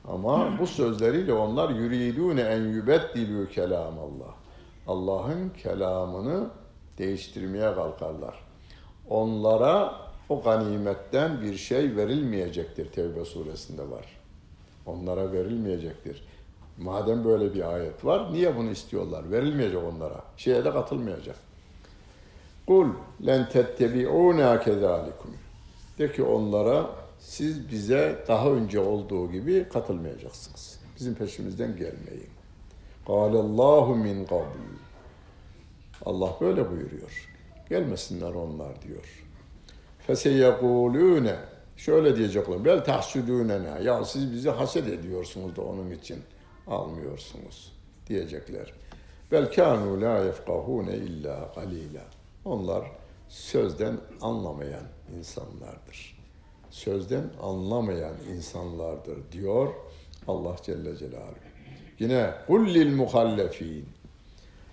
Ama 0.08 0.60
bu 0.60 0.68
sözleriyle 0.68 1.34
onlar 1.34 1.70
yuridune 1.70 2.42
en 2.42 2.62
yubeddilu 2.62 3.50
kelam 3.50 4.00
Allah. 4.00 4.34
Allah'ın 4.88 5.50
kelamını 5.50 6.50
değiştirmeye 6.98 7.76
kalkarlar. 7.76 8.44
Onlara 9.10 9.96
o 10.30 10.42
ganimetten 10.42 11.42
bir 11.42 11.58
şey 11.58 11.96
verilmeyecektir. 11.96 12.92
Tevbe 12.92 13.26
suresinde 13.26 13.90
var. 13.90 14.06
Onlara 14.86 15.32
verilmeyecektir. 15.32 16.24
Madem 16.78 17.26
böyle 17.26 17.54
bir 17.54 17.74
ayet 17.74 18.06
var, 18.06 18.34
niye 18.34 18.58
bunu 18.58 18.70
istiyorlar? 18.70 19.32
Verilmeyecek 19.32 19.84
onlara. 19.84 20.22
Şeye 20.38 20.66
de 20.66 20.72
katılmayacak. 20.72 21.36
Kul 22.68 22.88
len 23.26 23.50
tettebi'ûnâ 23.50 24.60
kezâlikum. 24.60 25.43
De 26.00 26.12
ki 26.12 26.24
onlara 26.24 26.90
siz 27.20 27.72
bize 27.72 28.24
daha 28.28 28.50
önce 28.50 28.80
olduğu 28.80 29.32
gibi 29.32 29.70
katılmayacaksınız. 29.74 30.80
Bizim 31.00 31.16
peşimizden 31.16 31.76
gelmeyin. 31.76 32.30
Allahu 33.08 33.96
min 33.96 34.26
qabl. 34.26 34.58
Allah 36.06 36.38
böyle 36.42 36.72
buyuruyor. 36.72 37.30
Gelmesinler 37.70 38.34
onlar 38.34 38.82
diyor. 38.82 39.26
Feseyekulûne. 40.08 41.36
Şöyle 41.78 42.18
diyecekler. 42.18 42.66
Bel 42.66 42.84
tahsudûnena. 42.84 43.84
Ya 43.84 44.06
siz 44.06 44.34
bizi 44.34 44.50
haset 44.50 44.88
ediyorsunuz 44.88 45.56
da 45.56 45.62
onun 45.62 45.92
için 45.92 46.20
almıyorsunuz 46.68 47.74
diyecekler. 48.08 48.74
Bel 49.32 49.44
kânû 49.44 50.02
lâ 50.02 50.26
yefkahûne 50.26 50.96
illâ 50.96 51.52
galîlâ. 51.56 52.02
Onlar 52.46 52.92
sözden 53.34 53.98
anlamayan 54.22 54.84
insanlardır. 55.18 56.18
Sözden 56.70 57.24
anlamayan 57.42 58.14
insanlardır 58.36 59.18
diyor 59.32 59.74
Allah 60.28 60.56
Celle 60.64 60.98
Celaluhu. 60.98 61.36
Yine 62.00 62.34
kullil 62.48 62.96
muhallefin. 62.96 63.86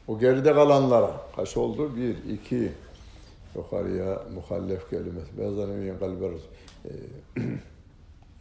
O 0.08 0.18
geride 0.18 0.54
kalanlara 0.54 1.20
kaç 1.36 1.56
oldu? 1.56 1.96
Bir, 1.96 2.32
iki, 2.32 2.72
yukarıya 3.56 4.22
muhallef 4.34 4.90
kelimesi. 4.90 5.38
Bazen 5.38 5.72
emin 5.72 5.98
kalber 5.98 6.30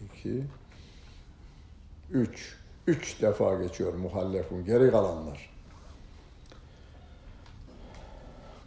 iki, 0.06 0.44
üç. 2.12 2.60
Üç 2.88 3.22
defa 3.22 3.64
geçiyor 3.64 3.94
muhallefun. 3.94 4.66
Geri 4.66 4.92
kalanlar. 4.92 5.50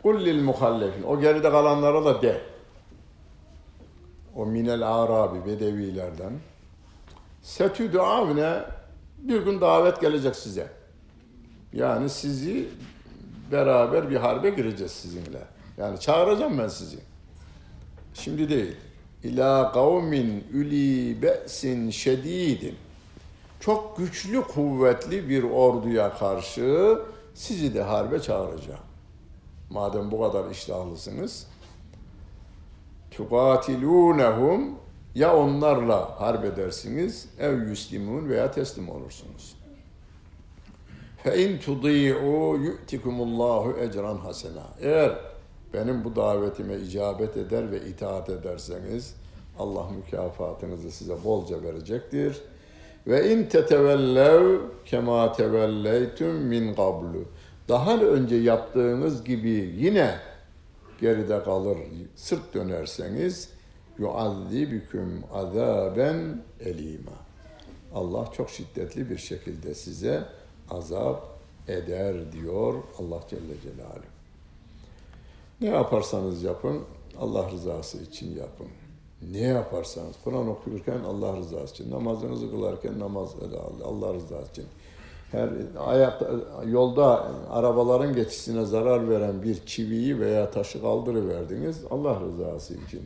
Kullil 0.03 0.43
muhallefin. 0.43 1.03
O 1.03 1.21
geride 1.21 1.51
kalanlara 1.51 2.05
da 2.05 2.23
de. 2.23 2.41
O 4.37 4.47
minel 4.47 4.95
arabi 4.95 5.47
bedevilerden. 5.47 6.33
Setü 7.43 7.93
duavne 7.93 8.63
bir 9.19 9.43
gün 9.43 9.61
davet 9.61 10.01
gelecek 10.01 10.37
size. 10.37 10.67
Yani 11.73 12.11
sizi 12.11 12.69
beraber 13.53 14.11
bir 14.11 14.17
harbe 14.17 14.51
gireceğiz 14.51 14.93
sizinle. 14.93 15.43
Yani 15.79 16.01
çağıracağım 16.01 16.59
ben 16.59 16.69
sizi. 16.69 16.99
Şimdi 18.15 18.49
değil. 18.49 18.77
İlâ 19.23 19.73
kavmin 19.73 20.45
üli 20.53 21.23
be'sin 21.23 21.91
şedidin. 21.91 22.77
Çok 23.61 23.97
güçlü, 23.97 24.43
kuvvetli 24.43 25.29
bir 25.29 25.43
orduya 25.43 26.15
karşı 26.19 26.99
sizi 27.35 27.75
de 27.75 27.83
harbe 27.83 28.23
çağıracağım. 28.23 28.92
Madem 29.73 30.11
bu 30.11 30.21
kadar 30.21 30.51
iştahlısınız. 30.51 31.47
Tukatilûnehum 33.11 34.75
ya 35.15 35.37
onlarla 35.37 36.21
harp 36.21 36.45
edersiniz 36.45 37.29
ev 37.39 37.69
yüslimun 37.69 38.29
veya 38.29 38.51
teslim 38.51 38.89
olursunuz. 38.89 39.57
Fe 41.23 41.45
in 41.45 41.59
tudi'u 41.59 42.57
yu'tikumullahu 42.57 43.79
ecran 43.79 44.17
hasena. 44.17 44.65
Eğer 44.81 45.19
benim 45.75 46.05
bu 46.05 46.17
davetime 46.17 46.77
icabet 46.77 47.37
eder 47.37 47.73
ve 47.73 47.87
itaat 47.87 48.29
ederseniz 48.29 49.15
Allah 49.59 49.87
mükafatınızı 49.91 50.91
size 50.91 51.25
bolca 51.25 51.63
verecektir. 51.63 52.43
Ve 53.07 53.33
in 53.33 53.45
tetevellev 53.45 54.61
kema 54.85 55.33
tevelleytum 55.33 56.35
min 56.35 56.75
qablu. 56.75 57.25
Daha 57.69 57.97
önce 57.97 58.37
yaptığınız 58.37 59.25
gibi 59.25 59.75
yine 59.77 60.19
geride 61.01 61.43
kalır, 61.43 61.79
sırt 62.17 62.55
dönerseniz 62.55 63.49
yuazzibüküm 63.99 65.25
azaben 65.33 66.43
elima. 66.61 67.13
Allah 67.95 68.31
çok 68.33 68.51
şiddetli 68.51 69.11
bir 69.11 69.19
şekilde 69.19 69.75
size 69.75 70.25
azap 70.71 71.29
eder 71.69 72.33
diyor 72.33 72.75
Allah 72.99 73.21
Celle 73.31 73.61
Celaluhu. 73.63 74.13
Ne 75.61 75.69
yaparsanız 75.69 76.43
yapın 76.43 76.83
Allah 77.19 77.51
rızası 77.51 78.03
için 78.03 78.37
yapın. 78.37 78.69
Ne 79.33 79.41
yaparsanız 79.41 80.17
Kur'an 80.25 80.49
okurken 80.49 80.99
Allah 80.99 81.37
rızası 81.37 81.75
için, 81.75 81.91
namazınızı 81.91 82.51
kılarken 82.51 82.99
namaz 82.99 83.35
Allah 83.85 84.15
rızası 84.15 84.51
için. 84.51 84.65
Her 85.33 85.49
ayak 85.79 86.23
yolda 86.67 87.27
arabaların 87.51 88.15
geçişine 88.15 88.65
zarar 88.65 89.11
veren 89.11 89.43
bir 89.43 89.67
çiviyi 89.67 90.21
veya 90.21 90.51
taşı 90.51 90.81
kaldırıverdiniz 90.81 91.81
Allah 91.91 92.21
rızası 92.21 92.75
için. 92.75 93.03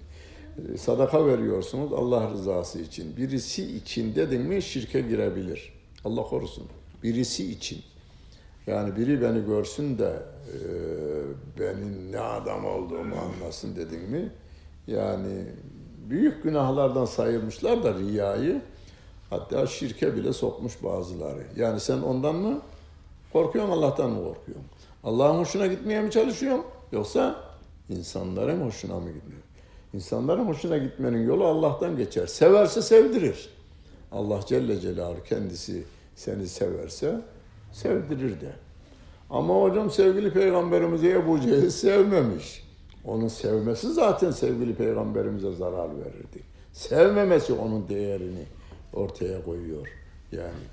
Sadaka 0.78 1.26
veriyorsunuz 1.26 1.92
Allah 1.92 2.30
rızası 2.30 2.80
için. 2.80 3.16
Birisi 3.16 3.76
için 3.76 4.14
dedin 4.14 4.42
mi 4.42 4.62
şirke 4.62 5.00
girebilir. 5.00 5.72
Allah 6.04 6.22
korusun. 6.22 6.64
Birisi 7.02 7.50
için. 7.50 7.78
Yani 8.66 8.96
biri 8.96 9.22
beni 9.22 9.46
görsün 9.46 9.98
de 9.98 10.22
e, 10.46 10.58
benim 11.60 12.12
ne 12.12 12.20
adam 12.20 12.64
olduğumu 12.64 13.14
anlasın 13.16 13.76
dedin 13.76 14.10
mi? 14.10 14.32
Yani 14.86 15.44
büyük 16.10 16.42
günahlardan 16.42 17.04
sayılmışlar 17.04 17.84
da 17.84 17.94
riyayı 17.94 18.62
hatta 19.30 19.66
şirke 19.66 20.16
bile 20.16 20.32
sokmuş 20.32 20.82
bazıları. 20.82 21.42
Yani 21.56 21.80
sen 21.80 21.98
ondan 21.98 22.34
mı 22.34 22.60
korkuyorsun 23.32 23.72
Allah'tan 23.72 24.10
mı 24.10 24.24
korkuyorsun? 24.24 24.66
Allah'ın 25.04 25.38
hoşuna 25.38 25.66
gitmeye 25.66 26.02
mi 26.02 26.10
çalışıyorsun? 26.10 26.64
Yoksa 26.92 27.36
insanların 27.88 28.66
hoşuna 28.66 29.00
mı 29.00 29.12
gitmiyor? 29.12 29.42
İnsanların 29.94 30.44
hoşuna 30.44 30.78
gitmenin 30.78 31.26
yolu 31.26 31.44
Allah'tan 31.44 31.96
geçer. 31.96 32.26
Severse 32.26 32.82
sevdirir. 32.82 33.48
Allah 34.12 34.40
Celle 34.46 34.80
Celaluhu 34.80 35.22
kendisi 35.24 35.84
seni 36.16 36.46
severse 36.46 37.20
sevdirir 37.72 38.40
de. 38.40 38.52
Ama 39.30 39.62
hocam 39.62 39.90
sevgili 39.90 40.32
peygamberimize 40.32 41.10
Ebu 41.10 41.40
Cehil 41.40 41.70
sevmemiş. 41.70 42.66
Onun 43.04 43.28
sevmesi 43.28 43.92
zaten 43.92 44.30
sevgili 44.30 44.74
peygamberimize 44.74 45.52
zarar 45.52 45.88
verirdi. 45.98 46.42
Sevmemesi 46.72 47.52
onun 47.52 47.88
değerini 47.88 48.44
ortaya 48.96 49.44
koyuyor. 49.44 49.88
Yani, 50.32 50.64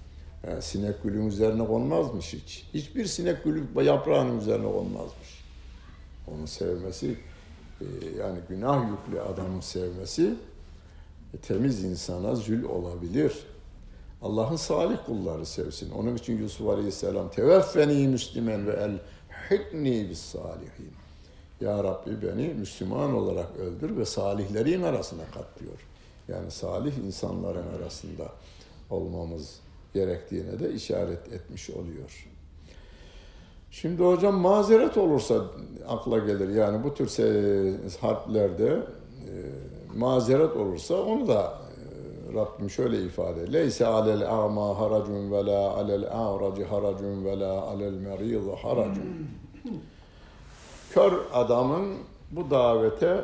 yani 0.47 0.61
sinek 0.61 1.03
gülün 1.03 1.28
üzerine 1.28 1.65
konmazmış 1.67 2.34
hiç. 2.34 2.67
Hiçbir 2.74 3.05
sinek 3.05 3.43
gülü 3.43 3.84
yaprağının 3.84 4.39
üzerine 4.39 4.71
konmazmış. 4.71 5.43
Onu 6.28 6.47
sevmesi 6.47 7.17
e, 7.82 7.86
yani 8.19 8.39
günah 8.49 8.89
yüklü 8.89 9.21
adamın 9.21 9.61
sevmesi 9.61 10.36
e, 11.34 11.38
temiz 11.38 11.84
insana 11.84 12.36
zül 12.36 12.63
olabilir. 12.63 13.34
Allah'ın 14.21 14.55
salih 14.55 14.97
kulları 15.05 15.45
sevsin. 15.45 15.91
Onun 15.91 16.15
için 16.15 16.38
Yusuf 16.38 16.67
Aleyhisselam 16.67 17.32
teveffeni 17.32 18.07
müslimen 18.07 18.67
ve 18.67 18.71
el 18.71 18.99
hikni 19.51 20.09
bis 20.09 20.19
salihin. 20.19 20.93
Ya 21.61 21.84
Rabbi 21.84 22.21
beni 22.21 22.53
Müslüman 22.53 23.13
olarak 23.13 23.47
öldür 23.57 23.97
ve 23.97 24.05
salihlerin 24.05 24.84
arasına 24.84 25.24
kat 25.34 25.59
diyor. 25.59 25.78
Yani 26.28 26.51
salih 26.51 26.97
insanların 26.97 27.78
arasında 27.80 28.24
olmamız 28.89 29.59
gerektiğine 29.93 30.59
de 30.59 30.74
işaret 30.74 31.34
etmiş 31.34 31.69
oluyor. 31.69 32.28
Şimdi 33.71 34.03
hocam 34.03 34.36
mazeret 34.36 34.97
olursa 34.97 35.45
akla 35.88 36.17
gelir. 36.17 36.49
Yani 36.49 36.84
bu 36.84 36.93
tür 36.93 37.09
harplerde 38.01 38.67
e, 38.67 39.34
mazeret 39.97 40.55
olursa 40.55 40.95
onu 40.95 41.28
da 41.28 41.41
e, 41.41 42.34
Rabbim 42.34 42.69
şöyle 42.69 43.03
ifade. 43.03 43.53
Leyse 43.53 43.86
alel 43.86 44.30
a'ma 44.30 44.80
haracun 44.80 45.32
ve 45.32 45.45
la 45.45 45.71
alel 45.71 46.07
a'raci 46.11 46.65
haracun 46.65 47.26
ve 47.26 47.39
la 47.39 47.61
alel 47.61 47.93
merid 47.93 48.47
haracun. 48.63 49.28
Kör 50.93 51.13
adamın 51.34 51.97
bu 52.32 52.49
davete 52.49 53.24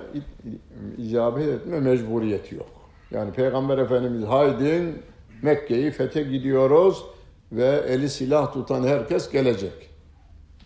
icabet 0.97 1.47
etme 1.47 1.79
mecburiyeti 1.79 2.55
yok. 2.55 2.78
Yani 3.11 3.31
Peygamber 3.31 3.77
Efendimiz 3.77 4.23
haydin 4.23 5.01
Mekke'yi 5.41 5.91
fete 5.91 6.23
gidiyoruz 6.23 7.05
ve 7.51 7.83
eli 7.87 8.09
silah 8.09 8.53
tutan 8.53 8.83
herkes 8.83 9.29
gelecek. 9.29 9.89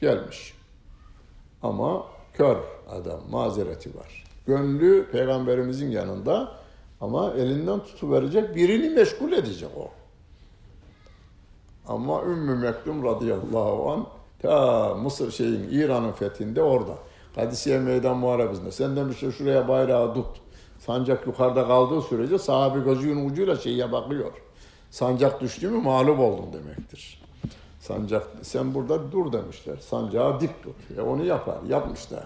Gelmiş. 0.02 0.54
Ama 1.64 2.06
kör 2.34 2.58
adam, 2.90 3.22
mazereti 3.32 3.96
var. 3.96 4.24
Gönlü 4.48 5.08
peygamberimizin 5.12 5.92
yanında 5.92 6.52
ama 7.02 7.34
elinden 7.34 7.80
tutuverecek 7.80 8.56
birini 8.56 8.90
meşgul 8.90 9.32
edecek 9.32 9.70
o. 9.78 9.90
Ama 11.88 12.24
Ümmü 12.24 12.56
Mektum 12.56 13.04
radıyallahu 13.04 13.92
an 13.92 14.08
ta 14.42 14.96
Mısır 14.96 15.32
şeyin 15.32 15.70
İran'ın 15.72 16.12
fethinde 16.12 16.62
orada. 16.62 16.94
Kadisiye 17.36 17.80
Meydan 17.80 18.18
Muharebesi'nde. 18.18 18.72
Sen 18.72 18.96
demişler 18.96 19.32
şuraya 19.32 19.68
bayrağı 19.68 20.14
tut. 20.14 20.43
Sancak 20.86 21.28
yukarıda 21.28 21.68
kaldığı 21.68 22.02
sürece 22.02 22.40
sahabi 22.40 22.84
gözünün 22.84 23.30
ucuyla 23.30 23.56
şeye 23.56 23.92
bakıyor. 23.92 24.32
Sancak 24.92 25.42
düştü 25.42 25.70
mü 25.70 25.78
mağlup 25.78 26.20
oldun 26.20 26.54
demektir. 26.54 27.22
Sancak 27.80 28.28
sen 28.42 28.74
burada 28.74 29.12
dur 29.12 29.32
demişler. 29.34 29.78
Sancağı 29.78 30.42
dik 30.42 30.64
tut. 30.64 30.76
E 30.98 31.02
onu 31.02 31.26
yapar. 31.26 31.58
Yapmışlar. 31.70 32.24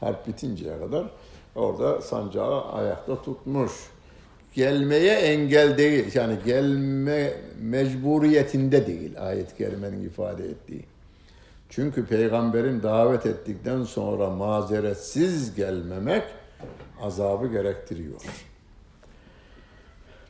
Harp 0.00 0.26
bitinceye 0.26 0.78
kadar 0.78 1.06
orada 1.54 2.00
sancağı 2.00 2.64
ayakta 2.64 3.22
tutmuş. 3.22 3.72
Gelmeye 4.54 5.14
engel 5.14 5.78
değil. 5.78 6.14
Yani 6.14 6.38
gelme 6.44 7.32
mecburiyetinde 7.60 8.86
değil 8.86 9.26
ayet-i 9.26 9.64
ifade 10.04 10.44
ettiği. 10.44 10.84
Çünkü 11.68 12.06
peygamberin 12.06 12.82
davet 12.82 13.26
ettikten 13.26 13.82
sonra 13.82 14.30
mazeretsiz 14.30 15.54
gelmemek 15.54 16.22
azabı 17.02 17.46
gerektiriyor. 17.46 18.20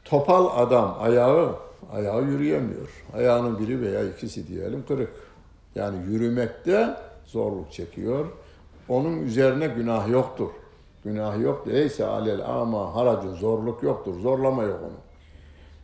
Topal 0.04 0.64
adam 0.64 0.96
ayağı 1.00 1.54
ayağı 1.92 2.22
yürüyemiyor. 2.22 3.04
Ayağının 3.16 3.58
biri 3.58 3.80
veya 3.80 4.04
ikisi 4.04 4.48
diyelim 4.48 4.84
kırık. 4.88 5.12
Yani 5.74 6.06
yürümekte 6.06 6.96
zorluk 7.26 7.72
çekiyor. 7.72 8.26
Onun 8.88 9.22
üzerine 9.22 9.66
günah 9.66 10.08
yoktur. 10.08 10.48
Günah 11.04 11.40
yok. 11.40 11.64
Eyse 11.70 12.06
alel 12.06 12.44
ama 12.44 12.94
haracın 12.94 13.34
zorluk 13.34 13.82
yoktur. 13.82 14.20
Zorlama 14.20 14.62
yok 14.62 14.80
onu. 14.82 14.98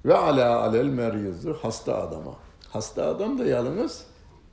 Ve 0.05 0.15
ala 0.15 0.61
alel 0.63 0.87
merizı 0.87 1.53
hasta 1.53 2.03
adama. 2.03 2.35
Hasta 2.71 3.07
adam 3.07 3.39
da 3.39 3.45
yalnız 3.45 4.07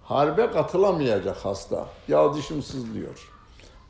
harbe 0.04 0.52
katılamayacak 0.52 1.38
hasta. 1.38 1.86
Ya 2.08 2.34
dişim 2.34 2.62
sızlıyor. 2.62 3.31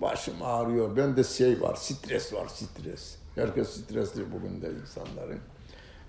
Başım 0.01 0.33
ağrıyor. 0.43 0.95
Bende 0.97 1.23
şey 1.23 1.61
var, 1.61 1.75
stres 1.75 2.33
var, 2.33 2.47
stres. 2.47 3.15
Herkes 3.35 3.69
stresli 3.69 4.21
bugün 4.31 4.61
de 4.61 4.69
insanların. 4.81 5.39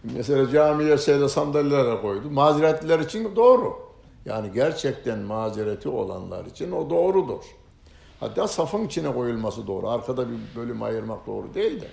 Mesela 0.05 0.51
camiye 0.51 0.99
şeyde 0.99 1.29
sandalyelere 1.29 2.01
koydu. 2.01 2.31
Mazeretliler 2.31 2.99
için 2.99 3.37
doğru. 3.37 3.93
Yani 4.25 4.53
gerçekten 4.55 5.19
mazereti 5.19 5.89
olanlar 5.89 6.45
için 6.45 6.73
o 6.73 6.91
doğrudur. 6.91 7.45
Hatta 8.21 8.49
safın 8.49 8.85
içine 8.85 9.15
koyulması 9.15 9.67
doğru. 9.67 9.89
Arkada 9.89 10.27
bir 10.29 10.37
bölüm 10.57 10.83
ayırmak 10.83 11.27
doğru 11.27 11.55
değil 11.55 11.81
de. 11.81 11.89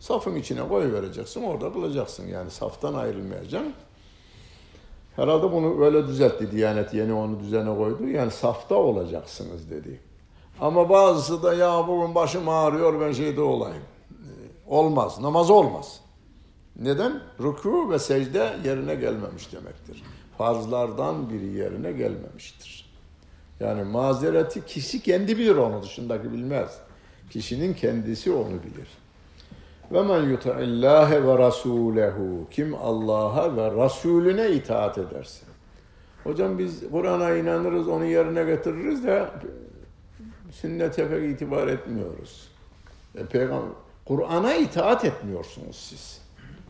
Safın 0.00 0.34
içine 0.34 0.68
koy 0.68 0.92
vereceksin, 0.92 1.42
orada 1.42 1.72
kılacaksın. 1.72 2.26
Yani 2.26 2.50
saftan 2.50 2.94
ayrılmayacaksın. 2.94 3.74
Herhalde 5.16 5.52
bunu 5.52 5.78
böyle 5.78 6.06
düzeltti 6.06 6.50
Diyanet 6.50 6.94
yeni 6.94 7.12
onu 7.12 7.40
düzene 7.40 7.76
koydu. 7.76 8.08
Yani 8.08 8.30
safta 8.30 8.74
olacaksınız 8.74 9.70
dedi. 9.70 10.00
Ama 10.60 10.88
bazısı 10.88 11.42
da 11.42 11.54
ya 11.54 11.88
bugün 11.88 12.14
başım 12.14 12.48
ağrıyor 12.48 13.00
ben 13.00 13.12
şeyde 13.12 13.40
olayım. 13.40 13.82
Olmaz. 14.66 15.20
Namaz 15.20 15.50
olmaz. 15.50 16.00
Neden? 16.76 17.20
Ruku 17.40 17.90
ve 17.90 17.98
secde 17.98 18.56
yerine 18.64 18.94
gelmemiş 18.94 19.52
demektir. 19.52 20.02
Farzlardan 20.38 21.30
biri 21.30 21.46
yerine 21.46 21.92
gelmemiştir. 21.92 22.94
Yani 23.60 23.84
mazereti 23.84 24.66
kişi 24.66 25.02
kendi 25.02 25.38
bilir 25.38 25.56
onu 25.56 25.82
dışındaki 25.82 26.32
bilmez. 26.32 26.78
Kişinin 27.30 27.74
kendisi 27.74 28.32
onu 28.32 28.46
bilir. 28.62 28.88
Ve 29.92 30.02
men 30.02 30.22
yuta'illâhe 30.22 31.26
ve 31.26 31.32
rasûlehu. 31.32 32.50
Kim 32.50 32.74
Allah'a 32.74 33.56
ve 33.56 33.84
Resulüne 33.84 34.50
itaat 34.50 34.98
ederse. 34.98 35.46
Hocam 36.24 36.58
biz 36.58 36.90
Kur'an'a 36.90 37.34
inanırız, 37.34 37.88
onu 37.88 38.04
yerine 38.04 38.44
getiririz 38.44 39.04
de 39.04 39.26
sünnete 40.60 41.08
pek 41.08 41.30
itibar 41.30 41.68
etmiyoruz. 41.68 42.48
E, 43.14 43.26
Peygamber 43.26 43.68
Kur'an'a 44.04 44.54
itaat 44.54 45.04
etmiyorsunuz 45.04 45.76
siz. 45.76 46.20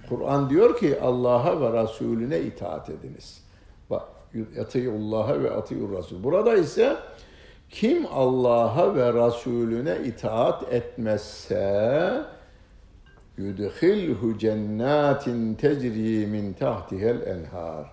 Kur'an 0.09 0.51
diyor 0.51 0.79
ki 0.79 1.01
Allah'a 1.01 1.61
ve 1.61 1.83
Resulüne 1.83 2.41
itaat 2.41 2.91
ediniz. 2.91 3.41
Bak 3.91 4.03
Atiyullah'a 4.61 5.43
ve 5.43 5.51
atiyur 5.51 5.99
Resul. 5.99 6.23
Burada 6.23 6.57
ise 6.57 6.97
kim 7.71 8.07
Allah'a 8.13 8.95
ve 8.95 9.13
Resulüne 9.13 9.99
itaat 10.05 10.73
etmezse 10.73 12.25
yudhilhu 13.39 14.39
cennetin 14.39 15.55
tecri 15.55 16.27
min 16.27 16.53
tahtihel 16.53 17.27
enhar. 17.27 17.93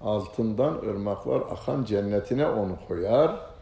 Altından 0.00 0.74
ırmaklar 0.74 1.40
akan 1.40 1.84
cennetine 1.84 2.46
onu 2.46 2.76
koyar 2.88 3.53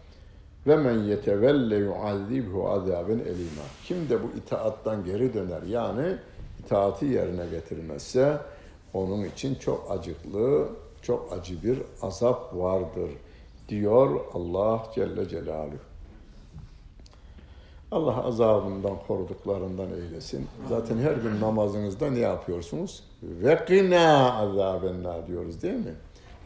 ve 0.67 0.77
men 0.77 0.99
yetevelle 0.99 1.77
yuazibhu 1.77 2.69
azaben 2.69 3.19
elima. 3.19 3.65
Kim 3.85 4.09
de 4.09 4.23
bu 4.23 4.39
itaattan 4.39 5.05
geri 5.05 5.35
döner 5.35 5.63
yani 5.63 6.17
itaati 6.65 7.07
yerine 7.07 7.47
getirmezse 7.47 8.39
onun 8.95 9.25
için 9.25 9.55
çok 9.55 9.91
acıklı, 9.91 10.69
çok 11.03 11.33
acı 11.33 11.63
bir 11.63 11.79
azap 12.03 12.57
vardır 12.57 13.11
diyor 13.69 14.21
Allah 14.35 14.87
Celle 14.95 15.29
Celaluhu. 15.29 15.93
Allah 17.93 18.25
azabından 18.25 18.97
koruduklarından 19.09 19.91
eylesin. 19.91 20.49
Zaten 20.69 20.99
her 20.99 21.13
gün 21.13 21.41
namazınızda 21.41 22.11
ne 22.11 22.19
yapıyorsunuz? 22.19 23.05
Ve 23.23 23.65
qina 23.67 24.39
azabenna 24.39 25.27
diyoruz 25.27 25.63
değil 25.63 25.75
mi? 25.75 25.95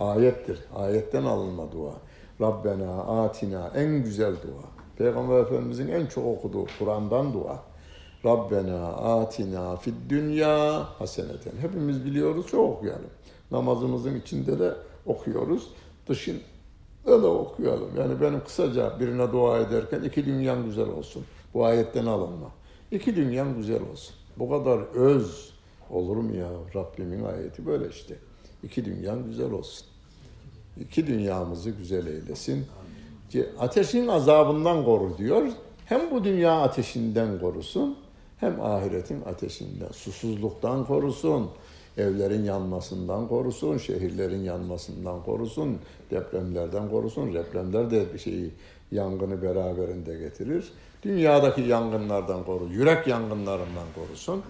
Ayettir. 0.01 0.59
Ayetten 0.77 1.23
alınma 1.23 1.73
dua. 1.73 1.93
Rabbena 2.41 3.03
atina 3.03 3.72
en 3.74 4.05
güzel 4.05 4.32
dua. 4.32 4.62
Peygamber 4.99 5.41
Efendimizin 5.41 5.89
en 5.89 6.07
çok 6.07 6.26
okuduğu 6.26 6.66
Kur'an'dan 6.78 7.32
dua. 7.32 7.62
Rabbena 8.24 8.87
atina 8.89 9.76
fid 9.76 9.95
dünya 10.09 10.84
haseneten. 10.99 11.53
Hepimiz 11.61 12.05
biliyoruz 12.05 12.47
çok 12.47 12.61
okuyalım. 12.61 13.11
Namazımızın 13.51 14.20
içinde 14.20 14.59
de 14.59 14.74
okuyoruz. 15.07 15.68
Dışında 16.09 16.43
da 17.07 17.28
okuyalım. 17.28 17.91
Yani 17.99 18.20
benim 18.20 18.45
kısaca 18.45 19.01
birine 19.01 19.32
dua 19.32 19.59
ederken 19.59 20.03
iki 20.03 20.26
dünyan 20.26 20.64
güzel 20.64 20.89
olsun. 20.89 21.24
Bu 21.55 21.64
ayetten 21.64 22.07
alınma. 22.07 22.51
İki 22.91 23.16
dünyan 23.16 23.57
güzel 23.57 23.80
olsun. 23.93 24.14
Bu 24.37 24.51
kadar 24.51 24.78
öz 24.95 25.53
olur 25.91 26.16
mu 26.16 26.34
ya 26.34 26.49
Rabbimin 26.74 27.24
ayeti 27.24 27.66
böyle 27.66 27.89
işte. 27.89 28.18
İki 28.62 28.84
dünyan 28.84 29.24
güzel 29.24 29.53
olsun. 29.53 29.87
İki 30.81 31.07
dünyamızı 31.07 31.70
güzel 31.70 32.07
eylesin. 32.07 32.66
Ateşin 33.59 34.09
azabından 34.09 34.85
koru 34.85 35.18
diyor. 35.18 35.47
Hem 35.85 36.11
bu 36.11 36.24
dünya 36.24 36.61
ateşinden 36.61 37.41
korusun 37.41 37.97
hem 38.37 38.61
ahiretin 38.61 39.22
ateşinden, 39.22 39.89
susuzluktan 39.93 40.87
korusun, 40.87 41.51
evlerin 41.99 42.45
yanmasından 42.45 43.29
korusun, 43.29 43.79
şehirlerin 43.79 44.43
yanmasından 44.45 45.22
korusun, 45.22 45.79
depremlerden 46.11 46.91
korusun. 46.91 47.35
Depremler 47.35 47.91
de 47.91 48.14
bir 48.14 48.18
şeyi 48.18 48.51
yangını 48.93 49.43
beraberinde 49.43 50.18
getirir. 50.18 50.72
Dünyadaki 51.03 51.61
yangınlardan 51.61 52.45
koru, 52.45 52.68
yürek 52.72 53.07
yangınlarından 53.07 53.87
korusun. 53.95 54.43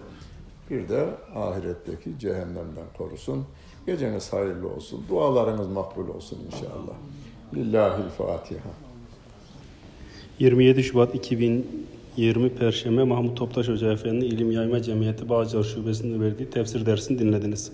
Bir 0.69 0.89
de 0.89 1.07
ahiretteki 1.35 2.19
cehennemden 2.19 2.87
korusun. 2.97 3.45
Geceniz 3.87 4.33
hayırlı 4.33 4.69
olsun. 4.69 5.05
Dualarınız 5.09 5.67
makbul 5.67 6.07
olsun 6.07 6.39
inşallah. 6.45 6.95
Lillahil 7.55 8.09
Fatiha. 8.17 8.69
27 10.39 10.83
Şubat 10.83 11.15
2020 11.15 12.49
Perşembe 12.49 13.03
Mahmut 13.03 13.37
Toptaş 13.37 13.67
Hoca 13.67 13.91
Efendi 13.91 14.25
İlim 14.25 14.51
Yayma 14.51 14.81
Cemiyeti 14.81 15.29
Bağcılar 15.29 15.63
Şubesi'nde 15.63 16.25
verdiği 16.25 16.49
tefsir 16.49 16.85
dersini 16.85 17.19
dinlediniz. 17.19 17.71